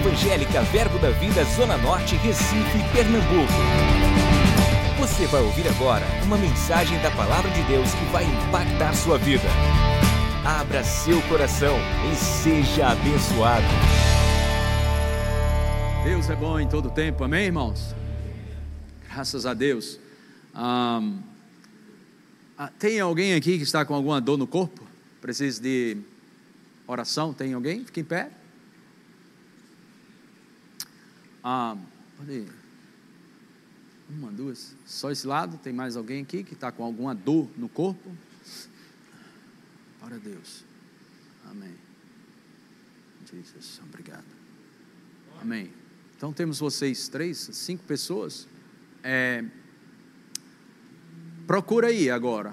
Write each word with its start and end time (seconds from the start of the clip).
Evangélica 0.00 0.62
Verbo 0.62 0.98
da 0.98 1.10
Vida 1.10 1.44
Zona 1.44 1.76
Norte, 1.76 2.16
Recife, 2.16 2.78
Pernambuco. 2.90 3.52
Você 4.98 5.26
vai 5.26 5.42
ouvir 5.42 5.68
agora 5.68 6.06
uma 6.24 6.38
mensagem 6.38 6.98
da 7.02 7.10
Palavra 7.10 7.50
de 7.50 7.62
Deus 7.64 7.92
que 7.92 8.04
vai 8.06 8.24
impactar 8.24 8.94
sua 8.94 9.18
vida. 9.18 9.44
Abra 10.42 10.82
seu 10.82 11.20
coração 11.28 11.76
e 12.10 12.16
seja 12.16 12.88
abençoado. 12.88 13.66
Deus 16.02 16.30
é 16.30 16.34
bom 16.34 16.58
em 16.58 16.66
todo 16.66 16.90
tempo, 16.90 17.22
amém, 17.22 17.44
irmãos? 17.44 17.94
Graças 19.06 19.44
a 19.44 19.52
Deus. 19.52 20.00
Ah, 20.54 21.02
tem 22.78 22.98
alguém 23.00 23.34
aqui 23.34 23.58
que 23.58 23.64
está 23.64 23.84
com 23.84 23.94
alguma 23.94 24.18
dor 24.18 24.38
no 24.38 24.46
corpo? 24.46 24.82
Precisa 25.20 25.60
de 25.60 25.98
oração? 26.86 27.34
Tem 27.34 27.52
alguém? 27.52 27.84
Fique 27.84 28.00
em 28.00 28.04
pé. 28.04 28.39
Ah, 31.42 31.76
Uma, 34.08 34.30
duas. 34.30 34.74
Só 34.86 35.10
esse 35.10 35.26
lado. 35.26 35.58
Tem 35.58 35.72
mais 35.72 35.96
alguém 35.96 36.22
aqui 36.22 36.44
que 36.44 36.54
está 36.54 36.70
com 36.70 36.84
alguma 36.84 37.14
dor 37.14 37.48
no 37.56 37.68
corpo? 37.68 38.10
Para 40.00 40.18
Deus. 40.18 40.64
Amém. 41.50 41.74
Jesus, 43.30 43.80
obrigado. 43.84 44.24
Amém. 45.40 45.72
Então 46.16 46.32
temos 46.32 46.58
vocês 46.58 47.08
três, 47.08 47.38
cinco 47.52 47.84
pessoas. 47.84 48.46
É, 49.02 49.44
procura 51.46 51.88
aí 51.88 52.10
agora. 52.10 52.52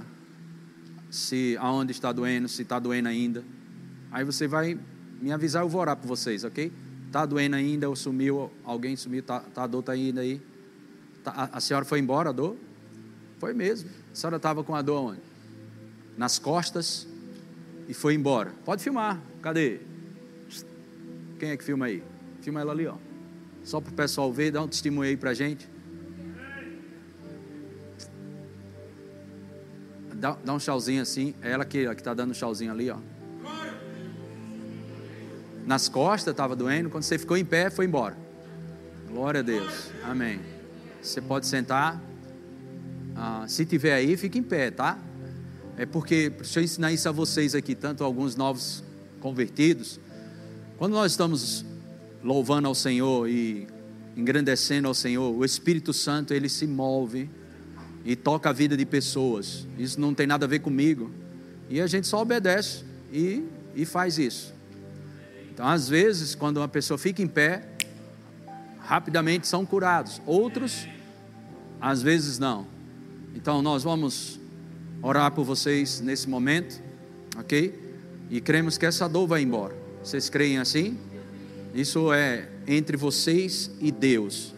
Se 1.09 1.57
aonde 1.59 1.91
está 1.91 2.11
doendo, 2.11 2.47
se 2.47 2.61
está 2.61 2.79
doendo 2.79 3.09
ainda. 3.09 3.43
Aí 4.11 4.23
você 4.23 4.47
vai 4.47 4.79
me 5.21 5.31
avisar, 5.31 5.63
eu 5.63 5.69
vou 5.69 5.81
orar 5.81 5.97
por 5.97 6.07
vocês, 6.07 6.43
ok? 6.43 6.71
Está 7.07 7.25
doendo 7.25 7.55
ainda, 7.55 7.87
ou 7.87 7.95
sumiu, 7.95 8.51
alguém 8.63 8.95
sumiu, 8.95 9.23
tá, 9.23 9.39
tá, 9.39 9.63
a 9.63 9.67
dor 9.67 9.79
está 9.79 9.93
ainda 9.93 10.21
aí. 10.21 10.41
Tá, 11.23 11.31
a, 11.31 11.57
a, 11.57 11.59
senhora 11.61 11.85
foi 11.85 11.99
embora, 11.99 12.29
a 12.29 12.33
dor? 12.33 12.57
Foi 13.39 13.53
mesmo. 13.53 13.89
A 14.11 14.15
senhora 14.15 14.35
estava 14.35 14.61
com 14.63 14.75
a 14.75 14.81
dor 14.81 15.11
onde? 15.11 15.21
Nas 16.17 16.37
costas 16.37 17.07
e 17.87 17.93
foi 17.93 18.13
embora. 18.13 18.53
Pode 18.65 18.83
filmar, 18.83 19.21
cadê? 19.41 19.79
Quem 21.39 21.49
é 21.49 21.57
que 21.57 21.63
filma 21.63 21.85
aí? 21.85 22.03
Filma 22.41 22.59
ela 22.59 22.73
ali, 22.73 22.87
ó. 22.87 22.95
Só 23.63 23.79
para 23.79 23.91
o 23.91 23.95
pessoal 23.95 24.31
ver, 24.31 24.51
dá 24.51 24.61
um 24.61 24.67
testemunho 24.67 25.09
aí 25.09 25.15
para 25.15 25.33
gente. 25.33 25.67
Dá, 30.13 30.37
dá 30.43 30.53
um 30.53 30.59
chauzinho 30.59 31.01
assim, 31.01 31.33
é 31.41 31.51
ela 31.51 31.63
que 31.63 31.77
está 31.77 32.13
dando 32.13 32.31
um 32.31 32.33
chauzinho 32.33 32.71
ali, 32.71 32.89
ó 32.89 32.97
nas 35.67 35.89
costas, 35.89 36.31
estava 36.31 36.55
doendo. 36.55 36.89
Quando 36.89 37.03
você 37.03 37.19
ficou 37.19 37.35
em 37.37 37.43
pé, 37.43 37.69
foi 37.69 37.85
embora. 37.85 38.17
Glória 39.09 39.41
a 39.41 39.43
Deus. 39.43 39.91
Amém. 40.03 40.39
Você 41.01 41.21
pode 41.21 41.45
sentar. 41.45 42.01
Ah, 43.13 43.43
se 43.47 43.65
tiver 43.65 43.93
aí, 43.93 44.15
fique 44.15 44.39
em 44.39 44.43
pé, 44.43 44.71
tá? 44.71 44.97
É 45.77 45.85
porque, 45.85 46.29
deixa 46.29 46.59
eu 46.59 46.63
ensinar 46.63 46.93
isso 46.93 47.07
a 47.09 47.11
vocês 47.11 47.53
aqui, 47.53 47.75
tanto 47.75 48.03
alguns 48.03 48.35
novos 48.35 48.81
convertidos. 49.19 49.99
Quando 50.77 50.93
nós 50.93 51.11
estamos 51.11 51.65
louvando 52.23 52.67
ao 52.67 52.73
Senhor 52.73 53.27
e 53.27 53.67
engrandecendo 54.15 54.87
ao 54.87 54.93
Senhor, 54.93 55.35
o 55.35 55.43
Espírito 55.43 55.91
Santo 55.91 56.33
ele 56.33 56.47
se 56.47 56.65
move 56.65 57.29
e 58.05 58.15
toca 58.15 58.49
a 58.49 58.53
vida 58.53 58.77
de 58.77 58.85
pessoas. 58.85 59.67
Isso 59.77 59.99
não 59.99 60.13
tem 60.13 60.25
nada 60.25 60.45
a 60.45 60.49
ver 60.49 60.59
comigo. 60.59 61.11
E 61.69 61.81
a 61.81 61.87
gente 61.87 62.07
só 62.07 62.21
obedece 62.21 62.85
e, 63.11 63.43
e 63.75 63.85
faz 63.85 64.17
isso. 64.17 64.56
Então, 65.57 65.67
às 65.67 65.89
vezes, 65.89 66.35
quando 66.35 66.57
uma 66.57 66.67
pessoa 66.67 66.99
fica 66.99 67.19
em 67.19 67.25
pé, 67.25 67.63
rapidamente 68.79 69.47
são 69.47 69.65
curados. 69.65 70.21
Outros, 70.23 70.87
às 71.81 71.99
vezes 71.99 72.37
não. 72.37 72.67
Então, 73.33 73.59
nós 73.63 73.81
vamos 73.81 74.39
orar 75.01 75.31
por 75.31 75.43
vocês 75.43 75.99
nesse 75.99 76.29
momento, 76.29 76.79
ok? 77.39 77.73
E 78.29 78.39
cremos 78.39 78.77
que 78.77 78.85
essa 78.85 79.09
dor 79.09 79.25
vai 79.25 79.41
embora. 79.41 79.75
Vocês 80.03 80.29
creem 80.29 80.59
assim? 80.59 80.95
Isso 81.73 82.13
é 82.13 82.47
entre 82.67 82.95
vocês 82.95 83.71
e 83.81 83.91
Deus. 83.91 84.53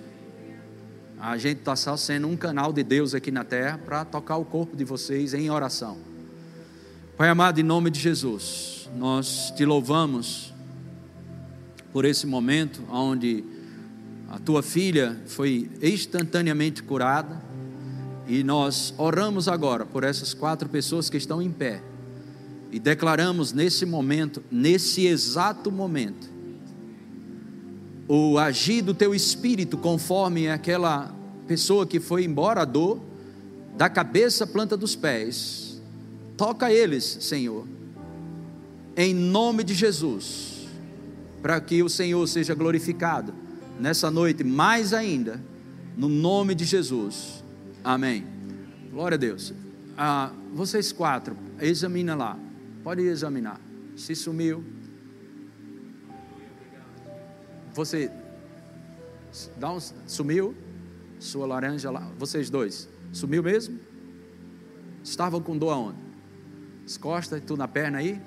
A 1.17 1.37
gente 1.37 1.59
está 1.59 1.77
só 1.77 1.95
sendo 1.95 2.27
um 2.27 2.35
canal 2.35 2.73
de 2.73 2.83
Deus 2.83 3.15
aqui 3.15 3.31
na 3.31 3.45
terra 3.45 3.77
para 3.77 4.03
tocar 4.03 4.35
o 4.35 4.43
corpo 4.43 4.75
de 4.75 4.83
vocês 4.83 5.33
em 5.33 5.49
oração. 5.49 5.97
Pai 7.15 7.29
amado, 7.29 7.57
em 7.57 7.63
nome 7.63 7.89
de 7.89 8.01
Jesus, 8.01 8.89
nós 8.97 9.53
te 9.55 9.63
louvamos 9.63 10.58
por 11.91 12.05
esse 12.05 12.27
momento 12.27 12.83
onde 12.89 13.43
a 14.29 14.37
tua 14.37 14.61
filha 14.61 15.17
foi 15.25 15.69
instantaneamente 15.81 16.83
curada. 16.83 17.41
E 18.27 18.43
nós 18.43 18.93
oramos 18.97 19.47
agora 19.47 19.85
por 19.85 20.03
essas 20.03 20.35
quatro 20.35 20.69
pessoas 20.69 21.09
que 21.09 21.17
estão 21.17 21.41
em 21.41 21.49
pé. 21.49 21.81
E 22.71 22.79
declaramos 22.79 23.51
nesse 23.51 23.85
momento, 23.87 24.43
nesse 24.51 25.07
exato 25.07 25.71
momento, 25.71 26.29
o 28.07 28.37
agir 28.37 28.83
do 28.83 28.93
teu 28.93 29.15
espírito 29.15 29.77
conforme 29.77 30.47
aquela 30.47 31.11
pessoa 31.47 31.87
que 31.87 31.99
foi 31.99 32.23
embora 32.23 32.61
a 32.61 32.65
dor, 32.65 32.99
da 33.75 33.89
cabeça 33.89 34.43
à 34.43 34.47
planta 34.47 34.77
dos 34.77 34.95
pés. 34.95 35.81
Toca 36.37 36.71
eles, 36.71 37.17
Senhor, 37.21 37.65
em 38.95 39.15
nome 39.15 39.63
de 39.63 39.73
Jesus 39.73 40.58
para 41.41 41.59
que 41.61 41.81
o 41.81 41.89
Senhor 41.89 42.25
seja 42.27 42.53
glorificado 42.53 43.33
nessa 43.79 44.11
noite, 44.11 44.43
mais 44.43 44.93
ainda, 44.93 45.41
no 45.95 46.09
nome 46.09 46.53
de 46.53 46.65
Jesus. 46.65 47.43
Amém. 47.83 48.25
Glória 48.91 49.15
a 49.15 49.19
Deus. 49.19 49.53
Ah, 49.97 50.31
vocês 50.53 50.91
quatro, 50.91 51.35
examina 51.59 52.15
lá. 52.15 52.37
Pode 52.83 53.01
examinar. 53.01 53.59
Se 53.95 54.15
sumiu. 54.15 54.63
Você 57.73 58.11
dá 59.57 59.71
um, 59.71 59.79
sumiu 60.07 60.55
sua 61.19 61.45
laranja 61.45 61.91
lá. 61.91 62.09
Vocês 62.17 62.49
dois, 62.49 62.89
sumiu 63.11 63.43
mesmo? 63.43 63.79
Estavam 65.03 65.41
com 65.41 65.57
dor 65.57 65.71
aonde? 65.71 65.99
As 66.85 66.97
costas, 66.97 67.41
tu 67.45 67.55
na 67.55 67.67
perna 67.67 67.99
aí? 67.99 68.19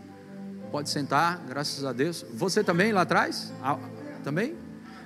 Pode 0.72 0.88
sentar, 0.88 1.38
graças 1.46 1.84
a 1.84 1.92
Deus. 1.92 2.24
Você 2.32 2.64
também 2.64 2.92
lá 2.92 3.02
atrás? 3.02 3.52
Ah, 3.62 3.78
também? 4.24 4.56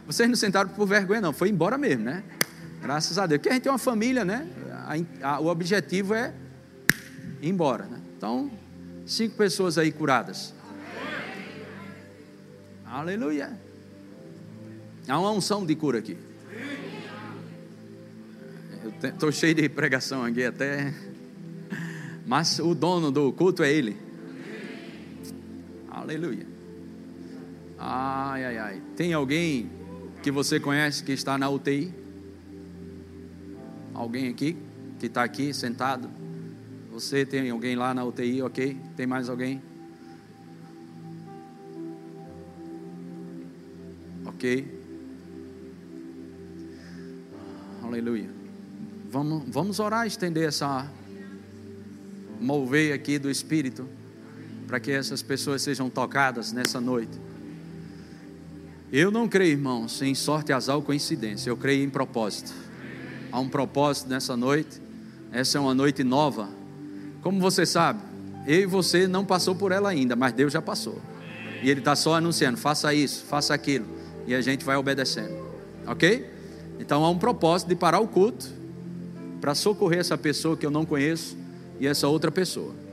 Vocês 0.07 0.29
não 0.29 0.37
sentaram 0.37 0.71
por 0.71 0.87
vergonha, 0.87 1.21
não. 1.21 1.33
Foi 1.33 1.49
embora 1.49 1.77
mesmo, 1.77 2.05
né? 2.05 2.23
Graças 2.81 3.19
a 3.19 3.27
Deus. 3.27 3.39
Porque 3.39 3.49
a 3.49 3.53
gente 3.55 3.65
tem 3.65 3.73
uma 3.73 3.79
família, 3.79 4.25
né? 4.25 4.49
A, 5.21 5.29
a, 5.29 5.41
o 5.41 5.47
objetivo 5.47 6.15
é 6.15 6.33
ir 7.43 7.49
embora, 7.49 7.87
né? 7.87 8.01
Então, 8.17 8.49
cinco 9.05 9.37
pessoas 9.37 9.77
aí 9.77 9.91
curadas. 9.91 10.55
Aleluia. 12.87 13.59
Há 15.09 15.19
uma 15.19 15.33
unção 15.33 15.67
de 15.67 15.75
cura 15.75 15.99
aqui. 15.99 16.17
Eu 19.03 19.11
estou 19.11 19.33
cheio 19.33 19.53
de 19.57 19.69
pregação 19.69 20.25
aqui 20.25 20.45
até. 20.45 20.95
Mas 22.25 22.61
o 22.61 22.73
dono 22.73 23.11
do 23.11 23.33
culto 23.33 23.65
é 23.65 23.73
ele. 23.73 24.06
Aleluia. 26.07 26.47
Ai, 27.77 28.45
ai, 28.45 28.59
ai. 28.59 28.83
Tem 28.95 29.13
alguém 29.13 29.69
que 30.23 30.31
você 30.31 30.61
conhece 30.61 31.03
que 31.03 31.11
está 31.11 31.37
na 31.37 31.51
UTI? 31.51 31.93
Alguém 33.93 34.29
aqui 34.29 34.57
que 35.01 35.07
está 35.07 35.25
aqui 35.25 35.53
sentado? 35.53 36.09
Você 36.93 37.27
tem 37.27 37.51
alguém 37.51 37.75
lá 37.75 37.93
na 37.93 38.05
UTI, 38.05 38.41
ok? 38.41 38.77
Tem 38.97 39.05
mais 39.05 39.29
alguém? 39.29 39.61
Ok. 44.27 44.81
Aleluia. 47.83 48.31
Vamos, 49.11 49.43
vamos 49.49 49.81
orar, 49.81 50.07
estender 50.07 50.47
essa 50.47 50.89
mover 52.41 52.95
aqui 52.95 53.19
do 53.19 53.29
Espírito 53.29 53.96
para 54.67 54.81
que 54.81 54.91
essas 54.91 55.23
pessoas 55.23 55.63
sejam 55.63 55.89
tocadas 55.89 56.53
nessa 56.53 56.81
noite. 56.81 57.19
Eu 58.93 59.11
não 59.11 59.29
creio, 59.29 59.53
irmãos, 59.53 60.01
em 60.03 60.15
sorte, 60.15 60.53
azar 60.53 60.77
ou 60.77 60.83
coincidência. 60.83 61.51
Eu 61.51 61.57
creio 61.57 61.85
em 61.85 61.91
propósito. 61.91 62.53
Há 63.33 63.41
um 63.41 63.49
propósito 63.49 64.09
nessa 64.09 64.37
noite. 64.37 64.81
Essa 65.33 65.59
é 65.59 65.61
uma 65.61 65.75
noite 65.75 66.05
nova. 66.05 66.49
Como 67.23 67.41
você 67.41 67.67
sabe, 67.67 68.01
eu 68.47 68.61
e 68.61 68.67
você 68.67 69.09
não 69.09 69.25
passou 69.25 69.55
por 69.55 69.73
ela 69.73 69.89
ainda, 69.89 70.15
mas 70.15 70.33
Deus 70.33 70.53
já 70.53 70.63
passou. 70.63 71.01
E 71.63 71.69
Ele 71.69 71.81
está 71.81 71.97
só 71.97 72.15
anunciando: 72.15 72.57
faça 72.57 72.95
isso, 72.95 73.25
faça 73.25 73.53
aquilo. 73.53 73.87
E 74.27 74.35
a 74.35 74.41
gente 74.41 74.65
vai 74.65 74.77
obedecendo. 74.77 75.37
Ok? 75.87 76.31
Então 76.79 77.05
há 77.05 77.11
um 77.11 77.19
propósito 77.19 77.69
de 77.69 77.75
parar 77.75 78.01
o 78.01 78.07
culto 78.07 78.47
para 79.41 79.55
socorrer 79.55 79.99
essa 79.99 80.17
pessoa 80.17 80.57
que 80.57 80.65
eu 80.65 80.71
não 80.71 80.85
conheço 80.85 81.37
e 81.81 81.87
essa 81.87 82.09
outra 82.09 82.31
pessoa. 82.31 82.86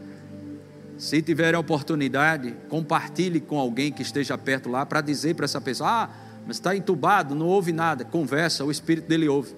Se 0.98 1.22
tiver 1.22 1.56
a 1.56 1.60
oportunidade, 1.60 2.54
compartilhe 2.70 3.40
com 3.40 3.58
alguém 3.58 3.92
que 3.92 4.02
esteja 4.02 4.38
perto 4.38 4.70
lá 4.70 4.86
para 4.86 5.02
dizer 5.02 5.36
para 5.36 5.46
essa 5.46 5.60
pessoa: 5.60 5.90
ah, 5.90 6.10
Mas 6.46 6.58
está 6.58 6.76
entubado, 6.76 7.34
não 7.34 7.48
ouve 7.48 7.72
nada. 7.72 8.06
Conversa, 8.06 8.64
o 8.64 8.72
espírito 8.72 9.08
dele 9.08 9.28
ouve. 9.28 9.54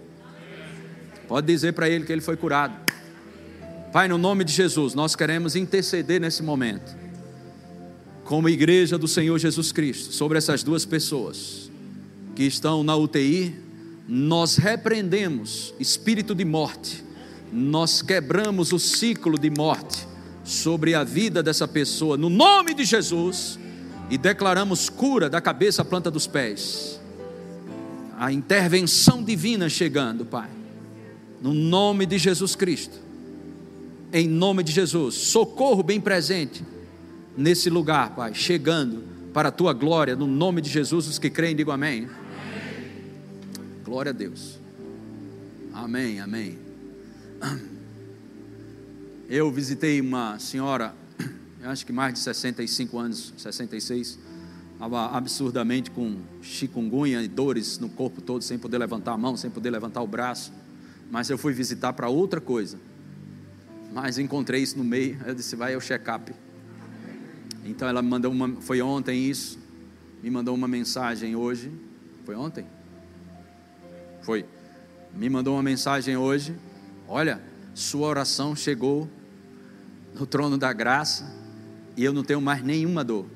Pode 1.28 1.48
dizer 1.48 1.74
para 1.74 1.90
ele 1.90 2.06
que 2.06 2.12
ele 2.12 2.22
foi 2.22 2.38
curado. 2.38 2.74
Pai, 3.92 4.08
no 4.08 4.18
nome 4.18 4.44
de 4.44 4.52
Jesus, 4.52 4.94
nós 4.94 5.16
queremos 5.16 5.56
interceder 5.56 6.20
nesse 6.20 6.44
momento, 6.44 6.96
como 8.24 8.50
igreja 8.50 8.98
do 8.98 9.08
Senhor 9.08 9.38
Jesus 9.40 9.72
Cristo, 9.72 10.14
sobre 10.14 10.38
essas 10.38 10.64
duas 10.64 10.86
pessoas 10.86 11.72
que 12.36 12.44
estão 12.44 12.84
na 12.84 12.96
UTI. 12.96 13.56
Nós 14.08 14.58
repreendemos 14.58 15.74
espírito 15.80 16.36
de 16.36 16.46
morte, 16.46 17.04
nós 17.52 18.04
quebramos 18.04 18.72
o 18.72 18.78
ciclo 18.78 19.40
de 19.40 19.50
morte 19.50 20.05
sobre 20.46 20.96
a 20.96 21.04
vida 21.04 21.44
dessa 21.44 21.68
pessoa, 21.68 22.16
no 22.16 22.30
nome 22.30 22.74
de 22.74 22.86
Jesus, 22.86 23.60
e 24.10 24.18
declaramos 24.18 24.88
cura 24.88 25.30
da 25.30 25.42
cabeça 25.42 25.82
à 25.82 25.86
planta 25.86 26.10
dos 26.10 26.26
pés. 26.26 27.02
A 28.18 28.32
intervenção 28.32 29.22
divina 29.22 29.68
chegando, 29.68 30.26
Pai 30.26 30.56
no 31.46 31.54
nome 31.54 32.08
de 32.08 32.18
Jesus 32.18 32.56
Cristo. 32.56 32.98
Em 34.12 34.28
nome 34.28 34.64
de 34.64 34.72
Jesus. 34.72 35.14
Socorro 35.14 35.84
bem 35.84 36.02
presente 36.02 36.66
nesse 37.38 37.70
lugar, 37.70 38.16
Pai. 38.16 38.34
Chegando 38.34 39.04
para 39.32 39.50
a 39.50 39.52
tua 39.52 39.72
glória. 39.72 40.16
No 40.16 40.26
nome 40.26 40.60
de 40.60 40.72
Jesus. 40.72 41.08
Os 41.08 41.20
que 41.20 41.30
creem, 41.30 41.56
digam 41.56 41.72
amém. 41.72 42.06
amém. 42.06 42.10
Glória 43.84 44.10
a 44.10 44.14
Deus. 44.14 44.60
Amém, 45.72 46.20
amém. 46.20 46.58
Eu 49.30 49.52
visitei 49.52 50.00
uma 50.02 50.38
senhora, 50.40 50.94
acho 51.64 51.86
que 51.86 51.92
mais 51.92 52.14
de 52.14 52.20
65 52.20 52.98
anos, 52.98 53.34
66, 53.38 54.20
estava 54.74 55.18
absurdamente 55.18 55.92
com 55.92 56.18
chikungunya 56.42 57.24
e 57.24 57.28
dores 57.28 57.80
no 57.80 57.90
corpo 57.90 58.22
todo, 58.22 58.44
sem 58.44 58.58
poder 58.58 58.78
levantar 58.78 59.14
a 59.14 59.18
mão, 59.18 59.36
sem 59.36 59.50
poder 59.50 59.70
levantar 59.72 60.02
o 60.02 60.08
braço 60.08 60.52
mas 61.10 61.30
eu 61.30 61.38
fui 61.38 61.54
visitar 61.54 61.94
para 61.94 62.10
outra 62.10 62.42
coisa. 62.42 62.78
Mas 63.94 64.18
encontrei 64.18 64.62
isso 64.62 64.78
no 64.78 64.84
meio, 64.84 65.18
eu 65.26 65.34
disse, 65.34 65.56
vai 65.56 65.74
ao 65.74 65.82
check-up. 65.82 66.34
Então 67.64 67.88
ela 67.88 68.02
me 68.02 68.10
mandou 68.10 68.32
uma, 68.32 68.62
foi 68.62 68.82
ontem 68.82 69.30
isso, 69.30 69.58
me 70.22 70.30
mandou 70.30 70.54
uma 70.54 70.68
mensagem 70.68 71.36
hoje. 71.36 71.72
Foi 72.26 72.36
ontem? 72.36 72.66
Foi. 74.22 74.46
Me 75.14 75.30
mandou 75.30 75.56
uma 75.56 75.64
mensagem 75.64 76.18
hoje. 76.18 76.56
Olha, 77.08 77.42
sua 77.76 78.08
oração 78.08 78.56
chegou 78.56 79.08
no 80.16 80.26
trono 80.26 80.58
da 80.58 80.74
graça 80.74 81.32
e 81.96 82.04
eu 82.04 82.12
não 82.12 82.24
tenho 82.24 82.42
mais 82.42 82.64
nenhuma 82.64 83.04
dor. 83.04 83.28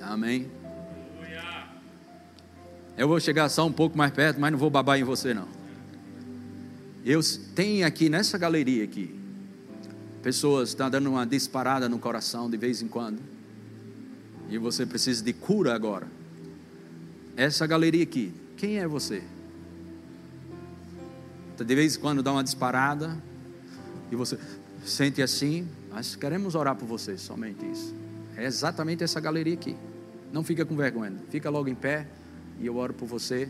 Amém. 0.00 0.50
Eu 2.96 3.06
vou 3.06 3.20
chegar 3.20 3.50
só 3.50 3.66
um 3.66 3.72
pouco 3.72 3.98
mais 3.98 4.10
perto, 4.12 4.40
mas 4.40 4.50
não 4.50 4.58
vou 4.58 4.70
babar 4.70 4.98
em 4.98 5.04
você 5.04 5.34
não. 5.34 5.48
Eu 7.04 7.20
tenho 7.54 7.86
aqui 7.86 8.08
nessa 8.08 8.38
galeria 8.38 8.84
aqui 8.84 9.20
pessoas 10.22 10.68
estão 10.68 10.88
dando 10.88 11.10
uma 11.10 11.26
disparada 11.26 11.88
no 11.88 11.98
coração 11.98 12.48
de 12.48 12.56
vez 12.56 12.80
em 12.80 12.88
quando. 12.88 13.20
E 14.48 14.56
você 14.56 14.86
precisa 14.86 15.22
de 15.22 15.32
cura 15.32 15.74
agora. 15.74 16.06
Essa 17.36 17.66
galeria 17.66 18.04
aqui, 18.04 18.32
quem 18.56 18.78
é 18.78 18.86
você? 18.86 19.22
De 21.56 21.74
vez 21.74 21.96
em 21.96 22.00
quando 22.00 22.22
dá 22.22 22.32
uma 22.32 22.42
disparada 22.42 23.16
e 24.10 24.16
você 24.16 24.38
sente 24.84 25.22
assim, 25.22 25.68
mas 25.90 26.16
queremos 26.16 26.54
orar 26.54 26.74
por 26.74 26.86
você, 26.86 27.16
somente 27.16 27.64
isso. 27.70 27.94
É 28.36 28.44
exatamente 28.44 29.04
essa 29.04 29.20
galeria 29.20 29.54
aqui. 29.54 29.76
Não 30.32 30.42
fica 30.42 30.64
com 30.64 30.74
vergonha, 30.74 31.14
fica 31.30 31.50
logo 31.50 31.68
em 31.68 31.74
pé 31.74 32.08
e 32.58 32.66
eu 32.66 32.76
oro 32.76 32.94
por 32.94 33.06
você. 33.06 33.48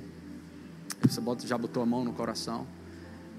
Você 1.03 1.47
já 1.47 1.57
botou 1.57 1.83
a 1.83 1.87
mão 1.87 2.05
no 2.05 2.13
coração. 2.13 2.67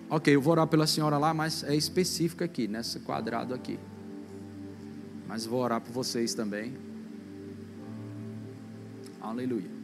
Ok, 0.09 0.33
eu 0.33 0.41
vou 0.41 0.53
orar 0.53 0.67
pela 0.67 0.87
senhora 0.87 1.17
lá, 1.17 1.33
mas 1.33 1.63
é 1.63 1.75
específico 1.75 2.43
aqui, 2.43 2.67
nesse 2.67 2.99
quadrado 2.99 3.53
aqui. 3.53 3.79
Mas 5.27 5.45
vou 5.45 5.61
orar 5.61 5.81
por 5.81 5.91
vocês 5.91 6.33
também. 6.33 6.73
Aleluia. 9.21 9.82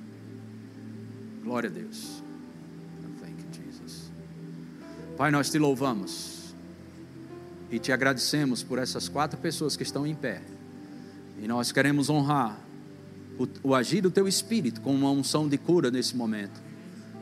Glória 1.44 1.70
a 1.70 1.74
Deus. 1.74 2.22
Thank 3.20 3.38
you, 3.40 3.66
Jesus. 3.66 4.12
Pai, 5.18 5.32
nós 5.32 5.50
te 5.50 5.58
louvamos 5.58 6.54
e 7.72 7.80
te 7.80 7.92
agradecemos 7.92 8.64
por 8.64 8.80
essas 8.80 9.08
quatro 9.08 9.40
pessoas 9.40 9.76
que 9.76 9.84
estão 9.84 10.06
em 10.06 10.16
pé. 10.16 10.42
E 11.42 11.48
nós 11.48 11.72
queremos 11.72 12.10
honrar 12.10 12.60
o, 13.38 13.70
o 13.70 13.76
agir 13.76 14.02
do 14.02 14.12
teu 14.12 14.28
espírito 14.28 14.82
com 14.82 14.94
uma 14.94 15.10
unção 15.12 15.48
de 15.48 15.58
cura 15.58 15.90
nesse 15.90 16.16
momento, 16.16 16.60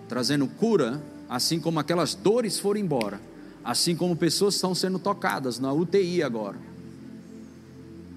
trazendo 0.10 0.48
cura, 0.48 1.02
assim 1.30 1.60
como 1.60 1.80
aquelas 1.80 2.16
dores 2.16 2.58
foram 2.58 2.80
embora, 2.80 3.22
assim 3.64 3.96
como 3.96 4.16
pessoas 4.16 4.56
estão 4.56 4.74
sendo 4.74 4.98
tocadas 4.98 5.60
na 5.60 5.72
UTI 5.72 6.24
agora. 6.24 6.58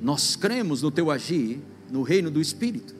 Nós 0.00 0.34
cremos 0.34 0.80
no 0.80 0.90
teu 0.90 1.10
agir, 1.10 1.60
no 1.90 2.02
reino 2.02 2.30
do 2.30 2.40
Espírito. 2.40 2.99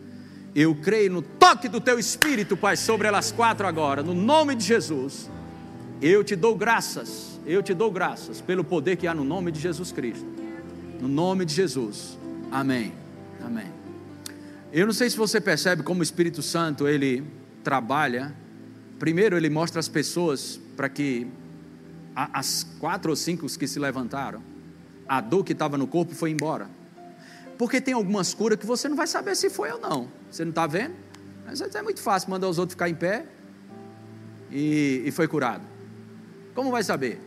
Eu 0.55 0.75
creio 0.75 1.13
no 1.13 1.23
toque 1.23 1.69
do 1.69 1.81
teu 1.81 1.99
Espírito, 1.99 2.57
Pai, 2.57 2.77
sobre 2.77 3.07
elas 3.07 3.31
quatro 3.31 3.67
agora, 3.67 4.03
no 4.03 4.15
nome 4.15 4.55
de 4.55 4.65
Jesus. 4.65 5.31
Eu 6.03 6.25
te 6.25 6.35
dou 6.35 6.57
graças, 6.57 7.39
eu 7.47 7.63
te 7.63 7.73
dou 7.73 7.91
graças 7.91 8.41
pelo 8.41 8.65
poder 8.65 8.97
que 8.97 9.07
há 9.07 9.15
no 9.15 9.23
nome 9.23 9.53
de 9.53 9.61
Jesus 9.61 9.93
Cristo. 9.93 10.27
No 11.01 11.09
nome 11.09 11.45
de 11.45 11.55
Jesus. 11.55 12.19
Amém. 12.51 12.93
Amém. 13.45 13.67
Eu 14.73 14.87
não 14.87 14.93
sei 14.93 15.09
se 15.09 15.17
você 15.17 15.41
percebe 15.41 15.83
como 15.83 16.01
o 16.01 16.03
Espírito 16.03 16.43
Santo 16.43 16.89
ele 16.89 17.23
trabalha. 17.63 18.35
Primeiro, 18.99 19.37
ele 19.37 19.51
mostra 19.51 19.79
as 19.79 19.89
pessoas 19.89 20.61
para 20.77 20.89
que 20.89 21.27
as 22.15 22.67
quatro 22.79 23.11
ou 23.11 23.17
cinco 23.17 23.47
que 23.47 23.67
se 23.67 23.79
levantaram, 23.79 24.43
a 25.09 25.21
dor 25.21 25.45
que 25.45 25.53
estava 25.53 25.79
no 25.79 25.87
corpo 25.87 26.15
foi 26.15 26.31
embora. 26.31 26.69
Porque 27.61 27.79
tem 27.79 27.93
algumas 27.93 28.33
curas 28.33 28.59
que 28.59 28.65
você 28.65 28.89
não 28.89 28.97
vai 28.97 29.07
saber 29.07 29.37
se 29.37 29.51
foi 29.51 29.71
ou 29.71 29.79
não. 29.79 30.09
Você 30.31 30.47
não 30.47 30.49
está 30.49 30.67
vendo? 30.67 30.95
Mas 31.45 31.61
é 31.61 31.83
muito 31.83 32.01
fácil 32.01 32.31
mandar 32.31 32.49
os 32.49 32.59
outros 32.59 32.73
ficar 32.73 32.89
em 32.89 32.95
pé 32.95 33.27
e, 34.51 35.03
e 35.05 35.11
foi 35.11 35.29
curado. 35.29 35.63
Como 36.55 36.71
vai 36.71 36.83
saber? 36.83 37.21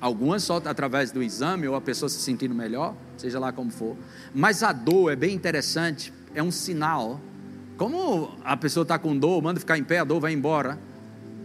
Algumas 0.00 0.44
só 0.44 0.58
através 0.64 1.10
do 1.10 1.20
exame 1.24 1.66
ou 1.66 1.74
a 1.74 1.80
pessoa 1.80 2.08
se 2.08 2.20
sentindo 2.20 2.54
melhor, 2.54 2.94
seja 3.16 3.40
lá 3.40 3.50
como 3.50 3.72
for. 3.72 3.96
Mas 4.32 4.62
a 4.62 4.72
dor 4.72 5.10
é 5.10 5.16
bem 5.16 5.34
interessante, 5.34 6.12
é 6.32 6.40
um 6.40 6.52
sinal. 6.52 7.20
Como 7.76 8.38
a 8.44 8.56
pessoa 8.56 8.82
está 8.82 8.96
com 8.96 9.18
dor, 9.18 9.42
manda 9.42 9.58
ficar 9.58 9.76
em 9.76 9.82
pé, 9.82 9.98
a 9.98 10.04
dor 10.04 10.20
vai 10.20 10.32
embora. 10.32 10.78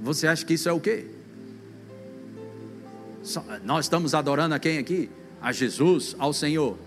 Você 0.03 0.27
acha 0.27 0.45
que 0.45 0.53
isso 0.53 0.69
é 0.69 0.71
o 0.71 0.79
quê? 0.79 1.07
Nós 3.63 3.85
estamos 3.85 4.13
adorando 4.13 4.53
a 4.53 4.59
quem 4.59 4.77
aqui? 4.77 5.09
A 5.41 5.51
Jesus, 5.51 6.15
ao 6.17 6.33
Senhor. 6.33 6.77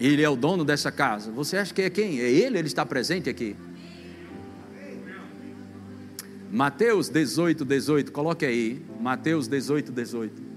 Ele 0.00 0.22
é 0.22 0.28
o 0.28 0.36
dono 0.36 0.64
dessa 0.64 0.92
casa. 0.92 1.30
Você 1.32 1.56
acha 1.56 1.74
que 1.74 1.82
é 1.82 1.90
quem? 1.90 2.20
É 2.20 2.30
Ele, 2.30 2.58
Ele 2.58 2.68
está 2.68 2.86
presente 2.86 3.28
aqui. 3.28 3.56
Mateus 6.50 7.08
18, 7.08 7.64
18, 7.64 8.12
coloque 8.12 8.46
aí. 8.46 8.82
Mateus 9.00 9.48
18, 9.48 9.92
18. 9.92 10.48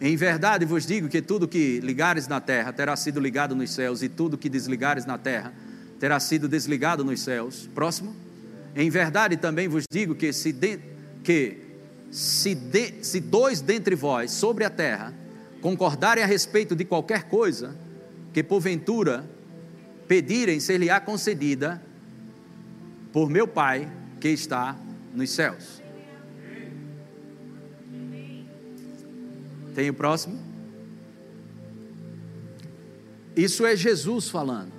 Em 0.00 0.16
verdade 0.16 0.64
vos 0.64 0.84
digo 0.84 1.08
que 1.08 1.22
tudo 1.22 1.46
que 1.46 1.78
ligares 1.78 2.26
na 2.26 2.40
terra 2.40 2.72
terá 2.72 2.96
sido 2.96 3.20
ligado 3.20 3.54
nos 3.54 3.70
céus, 3.70 4.02
e 4.02 4.08
tudo 4.08 4.36
que 4.36 4.48
desligares 4.48 5.06
na 5.06 5.16
terra 5.16 5.54
terá 6.00 6.18
sido 6.18 6.48
desligado 6.48 7.04
nos 7.04 7.20
céus. 7.20 7.68
Próximo. 7.72 8.16
Em 8.74 8.90
verdade 8.90 9.36
também 9.36 9.68
vos 9.68 9.84
digo 9.88 10.16
que 10.16 10.32
se, 10.32 10.52
de, 10.52 10.80
que 11.22 11.71
se, 12.12 12.54
de, 12.54 13.02
se 13.02 13.18
dois 13.20 13.62
dentre 13.62 13.96
vós 13.96 14.30
sobre 14.30 14.64
a 14.64 14.70
terra 14.70 15.14
concordarem 15.62 16.22
a 16.22 16.26
respeito 16.26 16.76
de 16.76 16.84
qualquer 16.84 17.24
coisa 17.24 17.74
que 18.34 18.42
porventura 18.42 19.24
pedirem, 20.06 20.60
ser-lhe-á 20.60 21.00
concedida 21.00 21.82
por 23.14 23.30
meu 23.30 23.48
Pai 23.48 23.90
que 24.20 24.28
está 24.28 24.76
nos 25.14 25.30
céus. 25.30 25.80
Tem 29.74 29.88
o 29.88 29.94
próximo? 29.94 30.38
Isso 33.34 33.64
é 33.64 33.74
Jesus 33.74 34.28
falando. 34.28 34.72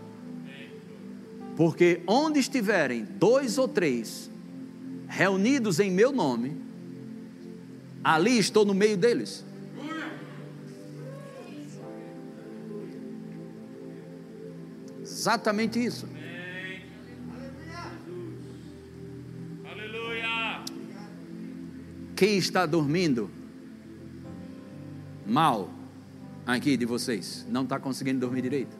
Porque 1.57 2.01
onde 2.05 2.39
estiverem 2.39 3.05
dois 3.05 3.57
ou 3.57 3.67
três 3.67 4.29
reunidos 5.07 5.79
em 5.79 5.89
meu 5.89 6.11
nome, 6.11 6.62
ali 8.03 8.37
estou 8.37 8.65
no 8.65 8.73
meio 8.73 8.97
deles. 8.97 9.45
Exatamente 15.01 15.83
isso. 15.83 16.07
Quem 22.15 22.37
está 22.37 22.65
dormindo? 22.65 23.29
mal, 25.25 25.69
aqui 26.45 26.75
de 26.77 26.85
vocês 26.85 27.45
não 27.49 27.63
está 27.63 27.79
conseguindo 27.79 28.19
dormir 28.19 28.41
direito? 28.41 28.75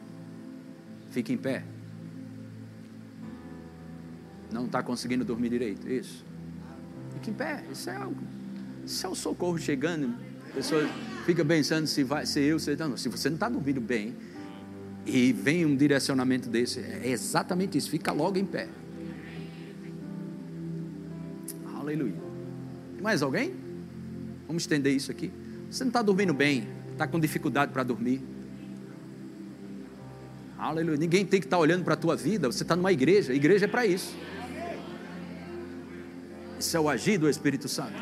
Fique 1.10 1.32
em 1.32 1.36
pé. 1.36 1.64
Não 4.52 4.66
está 4.66 4.82
conseguindo 4.82 5.24
dormir 5.24 5.48
direito, 5.48 5.88
isso. 5.88 6.24
Fique 7.12 7.30
em 7.30 7.34
pé. 7.34 7.64
Isso 7.70 7.90
é, 7.90 7.96
algo, 7.96 8.20
isso 8.84 9.06
é 9.06 9.08
o 9.08 9.14
socorro 9.14 9.58
chegando. 9.58 10.14
A 10.50 10.54
pessoa 10.54 10.88
fica 11.24 11.44
pensando 11.44 11.86
se 11.86 12.04
vai 12.04 12.26
ser 12.26 12.42
eu, 12.42 12.58
se 12.58 12.76
não. 12.76 12.96
Se 12.96 13.08
você 13.08 13.28
não 13.28 13.36
está 13.36 13.48
dormindo 13.48 13.80
bem 13.80 14.14
e 15.06 15.32
vem 15.32 15.64
um 15.64 15.74
direcionamento 15.76 16.48
desse, 16.48 16.80
é 16.80 17.08
exatamente 17.08 17.78
isso. 17.78 17.90
Fica 17.90 18.12
logo 18.12 18.38
em 18.38 18.44
pé. 18.44 18.68
Aleluia. 21.74 22.14
Mais 23.00 23.22
alguém? 23.22 23.54
Vamos 24.46 24.62
estender 24.62 24.94
isso 24.94 25.10
aqui. 25.10 25.30
Você 25.70 25.84
não 25.84 25.88
está 25.88 26.02
dormindo 26.02 26.32
bem, 26.32 26.68
está 26.92 27.06
com 27.06 27.18
dificuldade 27.18 27.72
para 27.72 27.82
dormir. 27.82 28.22
Aleluia. 30.56 30.96
Ninguém 30.96 31.26
tem 31.26 31.40
que 31.40 31.46
estar 31.46 31.56
tá 31.56 31.60
olhando 31.60 31.84
para 31.84 31.94
a 31.94 31.96
tua 31.96 32.16
vida. 32.16 32.50
Você 32.50 32.62
está 32.62 32.76
numa 32.76 32.92
igreja. 32.92 33.32
A 33.32 33.36
igreja 33.36 33.64
é 33.64 33.68
para 33.68 33.84
isso. 33.84 34.16
Isso 36.58 36.76
é 36.76 36.80
o 36.80 36.88
agir 36.88 37.18
do 37.18 37.28
Espírito 37.28 37.68
Santo. 37.68 37.92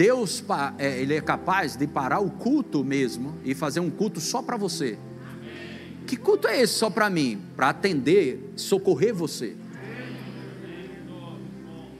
Deus, 0.00 0.42
é, 0.78 0.98
ele 1.02 1.12
é 1.12 1.20
capaz 1.20 1.76
de 1.76 1.86
parar 1.86 2.20
o 2.20 2.30
culto 2.30 2.82
mesmo 2.82 3.34
e 3.44 3.54
fazer 3.54 3.80
um 3.80 3.90
culto 3.90 4.18
só 4.18 4.40
para 4.40 4.56
você. 4.56 4.98
Que 6.06 6.16
culto 6.16 6.48
é 6.48 6.58
esse 6.58 6.72
só 6.72 6.88
para 6.88 7.10
mim? 7.10 7.38
Para 7.54 7.68
atender, 7.68 8.50
socorrer 8.56 9.14
você. 9.14 9.54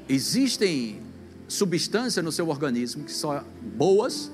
Existem 0.09 1.03
substâncias 1.47 2.25
no 2.25 2.33
seu 2.33 2.49
organismo 2.49 3.05
que 3.05 3.13
são 3.13 3.45
boas, 3.77 4.33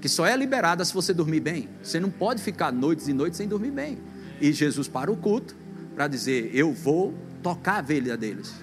que 0.00 0.08
só 0.08 0.24
é 0.24 0.34
liberada 0.34 0.82
se 0.82 0.94
você 0.94 1.12
dormir 1.12 1.40
bem. 1.40 1.68
Você 1.82 2.00
não 2.00 2.08
pode 2.08 2.40
ficar 2.40 2.72
noites 2.72 3.08
e 3.08 3.12
noites 3.12 3.36
sem 3.36 3.46
dormir 3.46 3.72
bem. 3.72 3.98
E 4.40 4.54
Jesus 4.54 4.88
para 4.88 5.12
o 5.12 5.18
culto 5.18 5.54
para 5.94 6.08
dizer: 6.08 6.50
Eu 6.54 6.72
vou 6.72 7.12
tocar 7.42 7.76
a 7.76 7.82
velha 7.82 8.16
deles. 8.16 8.54